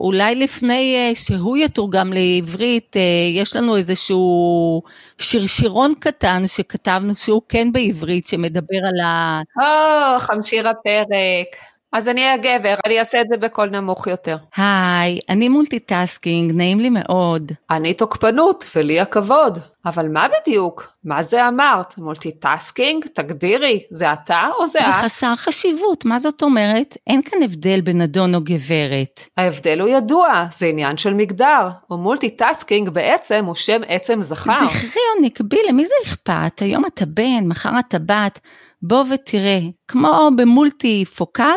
אולי 0.00 0.34
לפני 0.34 1.12
שהוא 1.14 1.56
יתורגם 1.56 2.12
לעברית, 2.12 2.96
יש 3.34 3.56
לנו 3.56 3.76
איזשהו 3.76 4.15
איזשהו 4.16 4.82
שרשירון 5.18 5.92
קטן 6.00 6.42
שכתבנו 6.46 7.16
שהוא 7.16 7.42
כן 7.48 7.72
בעברית, 7.72 8.26
שמדבר 8.26 8.76
על 8.76 9.00
ה... 9.06 9.40
או, 9.58 10.20
חמשיר 10.20 10.68
הפרק. 10.68 11.56
אז 11.96 12.08
אני 12.08 12.24
אהיה 12.24 12.36
גבר, 12.36 12.74
אני 12.86 12.98
אעשה 12.98 13.20
את 13.20 13.26
זה 13.28 13.36
בקול 13.36 13.68
נמוך 13.70 14.06
יותר. 14.06 14.36
היי, 14.56 15.18
אני 15.28 15.48
multitasking, 15.48 16.52
נעים 16.52 16.80
לי 16.80 16.90
מאוד. 16.90 17.52
אני 17.70 17.94
תוקפנות, 17.94 18.64
ולי 18.76 19.00
הכבוד. 19.00 19.58
אבל 19.86 20.08
מה 20.08 20.26
בדיוק? 20.28 20.92
מה 21.04 21.22
זה 21.22 21.48
אמרת? 21.48 21.98
multitasking? 21.98 23.06
תגדירי, 23.14 23.82
זה 23.90 24.12
אתה 24.12 24.48
או 24.58 24.66
זה 24.66 24.80
את? 24.80 24.84
זה 24.84 24.92
חסר 24.92 25.34
חשיבות, 25.36 26.04
מה 26.04 26.18
זאת 26.18 26.42
אומרת? 26.42 26.96
אין 27.06 27.22
כאן 27.22 27.42
הבדל 27.42 27.80
בין 27.80 28.00
אדון 28.00 28.34
או 28.34 28.40
גברת. 28.42 29.20
ההבדל 29.36 29.80
הוא 29.80 29.88
ידוע, 29.88 30.44
זה 30.58 30.66
עניין 30.66 30.96
של 30.96 31.14
מגדר. 31.14 31.68
או 31.90 31.96
multitasking 31.96 32.88
בעצם 32.88 33.44
הוא 33.44 33.54
שם 33.54 33.80
עצם 33.88 34.22
זכר. 34.22 34.66
זכרי 34.66 35.02
או 35.16 35.24
נקבי, 35.24 35.58
למי 35.68 35.86
זה 35.86 35.94
אכפת? 36.04 36.60
היום 36.60 36.86
אתה 36.86 37.06
בן, 37.06 37.48
מחר 37.48 37.72
אתה 37.78 37.98
בת. 37.98 38.40
בוא 38.82 39.04
ותראה, 39.10 39.58
כמו 39.88 40.30
במולטי 40.36 41.04
פוקל, 41.04 41.56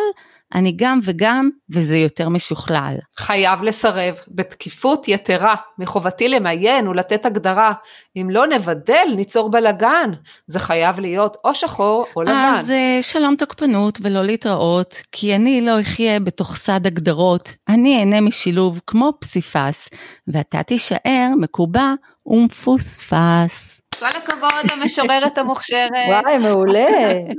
אני 0.56 0.74
גם 0.76 1.00
וגם, 1.04 1.50
וזה 1.70 1.98
יותר 1.98 2.30
משוכלל. 2.30 2.96
חייב 3.18 3.64
לסרב, 3.64 4.16
בתקיפות 4.28 5.08
יתרה, 5.08 5.56
מחובתי 5.78 6.30
למיין 6.30 6.88
ולתת 6.88 7.26
הגדרה. 7.26 7.74
אם 8.16 8.30
לא 8.30 8.48
נבדל, 8.48 9.08
ניצור 9.16 9.52
בלאגן. 9.52 10.12
זה 10.48 10.60
חייב 10.60 11.00
להיות 11.00 11.38
או 11.44 11.56
שחור 11.56 12.06
או 12.16 12.22
לבן. 12.22 12.34
אז 12.34 12.72
אה, 12.72 12.98
שלום 13.02 13.36
תוקפנות 13.36 14.00
ולא 14.02 14.22
להתראות, 14.24 14.96
כי 15.12 15.36
אני 15.36 15.62
לא 15.62 15.82
אחיה 15.82 16.20
בתוך 16.20 16.56
סד 16.56 16.88
הגדרות. 16.88 17.56
אני 17.68 18.00
אהנה 18.00 18.22
משילוב 18.22 18.82
כמו 18.88 19.14
פסיפס, 19.20 19.90
ואתה 20.28 20.64
תישאר 20.64 21.30
מקובע 21.40 21.94
ומפוספס. 22.26 23.79
כל 24.00 24.06
הכבוד 24.18 24.72
המשוררת 24.72 25.38
המוכשרת. 25.38 25.92
וואי, 26.08 26.38
מעולה, 26.38 26.88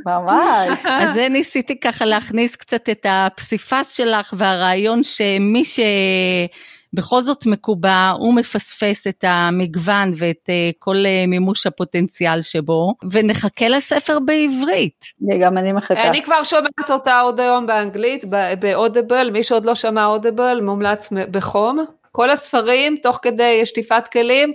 ממש. 0.07 0.79
אז 0.85 1.15
זה 1.15 1.29
ניסיתי 1.29 1.81
ככה 1.81 2.05
להכניס 2.05 2.57
קצת 2.57 2.89
את 2.89 3.07
הפסיפס 3.09 3.91
שלך 3.91 4.35
והרעיון 4.37 5.03
שמי 5.03 5.63
שבכל 5.65 7.23
זאת 7.23 7.47
מקובע, 7.47 8.13
הוא 8.19 8.35
מפספס 8.35 9.07
את 9.07 9.25
המגוון 9.29 10.13
ואת 10.19 10.45
אה, 10.49 10.71
כל 10.79 10.97
אה, 11.07 11.25
מימוש 11.27 11.67
הפוטנציאל 11.67 12.43
שבו, 12.43 12.95
ונחכה 13.11 13.69
לספר 13.69 14.19
בעברית. 14.19 15.05
גם 15.41 15.59
אני 15.59 15.73
מחכה. 15.73 16.03
אני 16.03 16.23
כבר 16.23 16.45
שומעת 16.45 16.91
אותה 16.91 17.21
עוד 17.21 17.41
היום 17.41 17.67
באנגלית, 17.67 18.25
באודיבל, 18.61 19.31
מי 19.31 19.43
שעוד 19.43 19.67
לא 19.67 19.75
שמע 19.75 20.07
אודיבל, 20.07 20.61
מומלץ 20.63 21.09
בחום. 21.31 21.85
כל 22.13 22.31
הספרים, 22.31 22.97
תוך 22.97 23.19
כדי 23.23 23.67
שטיפת 23.67 24.09
כלים, 24.13 24.53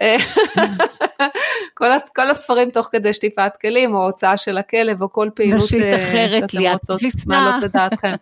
כל, 1.74 1.88
כל 2.16 2.30
הספרים 2.30 2.70
תוך 2.70 2.88
כדי 2.92 3.12
שטיפת 3.12 3.52
כלים, 3.60 3.94
או 3.94 4.04
הוצאה 4.04 4.36
של 4.36 4.58
הכלב, 4.58 5.02
או 5.02 5.12
כל 5.12 5.28
פעילות 5.34 5.62
נשית 5.62 5.82
אה, 5.82 5.96
אחרת, 5.96 6.50
שאתם 6.50 6.92
רוצות 6.92 7.00
מעלות 7.26 7.64
את 7.64 7.72
דעתכם. 7.72 8.14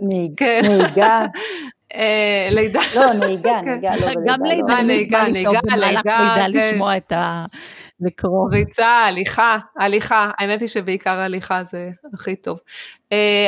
נהיגה. 0.00 1.24
אה, 1.94 2.48
לידה. 2.50 2.80
לא, 2.96 3.12
נהיגה, 3.12 3.60
כן. 3.64 3.70
נהיגה, 3.70 3.90
לא 3.96 4.12
גם 4.26 4.44
לידה, 4.44 4.72
אה, 4.72 4.82
נהיגה, 4.82 5.22
נהיגה, 5.22 5.60
לידה, 5.76 6.00
כן. 6.02 6.50
לשמוע 6.50 6.96
את 6.96 7.12
ה... 7.12 7.44
לקרוא. 8.02 8.48
ריצה, 8.50 8.86
הליכה, 8.86 9.58
הליכה, 9.78 10.30
האמת 10.38 10.60
היא 10.60 10.68
שבעיקר 10.68 11.18
הליכה 11.18 11.64
זה 11.64 11.90
הכי 12.14 12.36
טוב. 12.36 12.58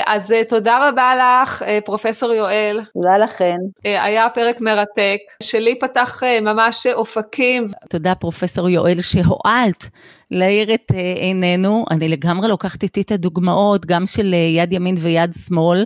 אז 0.07 0.35
תודה 0.49 0.89
רבה 0.89 1.13
לך, 1.17 1.65
פרופסור 1.85 2.33
יואל. 2.33 2.81
תודה 2.95 3.17
לכן. 3.17 3.57
היה 3.85 4.29
פרק 4.29 4.61
מרתק, 4.61 5.19
שלי 5.43 5.79
פתח 5.79 6.23
ממש 6.43 6.87
אופקים. 6.87 7.67
תודה 7.91 8.15
פרופסור 8.15 8.69
יואל 8.69 9.01
שהואלת 9.01 9.89
להאיר 10.31 10.75
את 10.75 10.93
אה, 10.95 11.13
עינינו. 11.17 11.85
אני 11.91 12.09
לגמרי 12.09 12.49
לוקחת 12.49 12.83
איתי 12.83 13.01
את 13.01 13.13
הדוגמאות, 13.13 13.87
גם 13.87 14.07
של 14.07 14.35
אה, 14.35 14.39
יד 14.39 14.73
ימין 14.73 14.97
ויד 14.99 15.35
שמאל, 15.47 15.85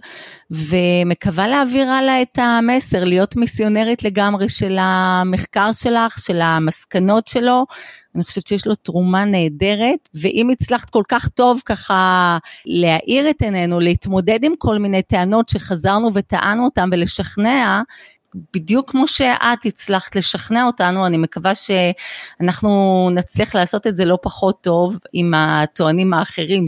ומקווה 0.50 1.48
להעביר 1.48 1.88
הלאה 1.88 2.22
את 2.22 2.38
המסר, 2.38 3.04
להיות 3.04 3.36
מיסיונרית 3.36 4.02
לגמרי 4.02 4.48
של 4.48 4.76
המחקר 4.80 5.72
שלך, 5.72 6.18
של 6.18 6.40
המסקנות 6.40 7.26
שלו. 7.26 7.64
אני 8.14 8.24
חושבת 8.24 8.46
שיש 8.46 8.66
לו 8.66 8.74
תרומה 8.74 9.24
נהדרת, 9.24 10.08
ואם 10.14 10.50
הצלחת 10.50 10.90
כל 10.90 11.02
כך 11.08 11.28
טוב 11.28 11.60
ככה 11.64 12.38
להאיר 12.66 13.30
את 13.30 13.42
עינינו, 13.42 13.80
להתמודד 13.80 14.44
עם 14.44 14.52
כל 14.58 14.78
מיני 14.78 15.02
טענות 15.02 15.48
שחזרנו 15.48 16.10
וטענו 16.14 16.64
אותן 16.64 16.88
ולשכנע, 16.92 17.82
בדיוק 18.54 18.90
כמו 18.90 19.08
שאת 19.08 19.64
הצלחת 19.64 20.16
לשכנע 20.16 20.64
אותנו, 20.64 21.06
אני 21.06 21.16
מקווה 21.16 21.52
שאנחנו 21.54 23.10
נצליח 23.14 23.54
לעשות 23.54 23.86
את 23.86 23.96
זה 23.96 24.04
לא 24.04 24.18
פחות 24.22 24.60
טוב 24.60 24.98
עם 25.12 25.34
הטוענים 25.34 26.14
האחרים 26.14 26.66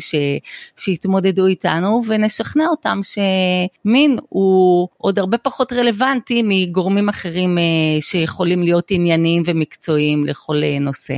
שהתמודדו 0.76 1.46
איתנו, 1.46 2.02
ונשכנע 2.06 2.66
אותם 2.66 3.00
שמין 3.02 4.16
הוא 4.28 4.88
עוד 4.98 5.18
הרבה 5.18 5.38
פחות 5.38 5.72
רלוונטי 5.72 6.42
מגורמים 6.44 7.08
אחרים 7.08 7.58
אה, 7.58 7.62
שיכולים 8.00 8.62
להיות 8.62 8.90
ענייניים 8.90 9.42
ומקצועיים 9.46 10.24
לכל 10.24 10.62
אה, 10.62 10.78
נושא. 10.78 11.14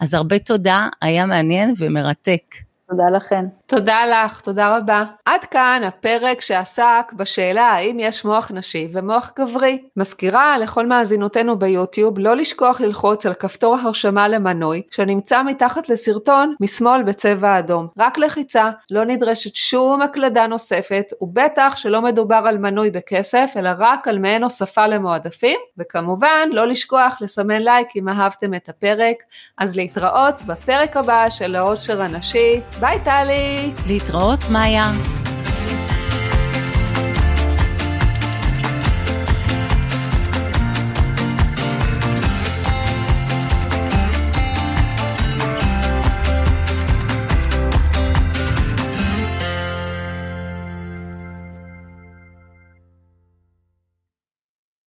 אז 0.00 0.14
הרבה 0.14 0.38
תודה, 0.38 0.88
היה 1.02 1.26
מעניין 1.26 1.74
ומרתק. 1.78 2.65
תודה 2.90 3.04
לכן. 3.16 3.44
תודה 3.66 4.06
לך, 4.06 4.40
תודה 4.40 4.76
רבה. 4.76 5.04
עד 5.24 5.44
כאן 5.44 5.82
הפרק 5.86 6.40
שעסק 6.40 7.12
בשאלה 7.16 7.62
האם 7.62 7.96
יש 8.00 8.24
מוח 8.24 8.50
נשי 8.54 8.88
ומוח 8.92 9.32
גברי. 9.38 9.82
מזכירה 9.96 10.58
לכל 10.58 10.86
מאזינותינו 10.86 11.58
ביוטיוב 11.58 12.18
לא 12.18 12.36
לשכוח 12.36 12.80
ללחוץ 12.80 13.26
על 13.26 13.34
כפתור 13.34 13.76
הרשמה 13.76 14.28
למנוי 14.28 14.82
שנמצא 14.90 15.42
מתחת 15.42 15.88
לסרטון 15.88 16.54
משמאל 16.60 17.02
בצבע 17.02 17.58
אדום. 17.58 17.88
רק 17.98 18.18
לחיצה, 18.18 18.70
לא 18.90 19.04
נדרשת 19.04 19.54
שום 19.54 20.02
הקלדה 20.02 20.46
נוספת, 20.46 21.12
ובטח 21.20 21.74
שלא 21.76 22.02
מדובר 22.02 22.42
על 22.46 22.58
מנוי 22.58 22.90
בכסף, 22.90 23.50
אלא 23.56 23.70
רק 23.78 24.08
על 24.08 24.18
מעין 24.18 24.42
הוספה 24.42 24.86
למועדפים, 24.86 25.58
וכמובן 25.78 26.48
לא 26.52 26.66
לשכוח 26.66 27.18
לסמן 27.20 27.62
לייק 27.62 27.88
אם 27.96 28.08
אהבתם 28.08 28.54
את 28.54 28.68
הפרק. 28.68 29.16
אז 29.58 29.76
להתראות 29.76 30.42
בפרק 30.46 30.96
הבא 30.96 31.30
של 31.30 31.56
העושר 31.56 32.02
הנשי. 32.02 32.60
ביי 32.80 32.98
טלי! 33.04 33.72
להתראות, 33.86 34.40
מאיה. 34.50 34.92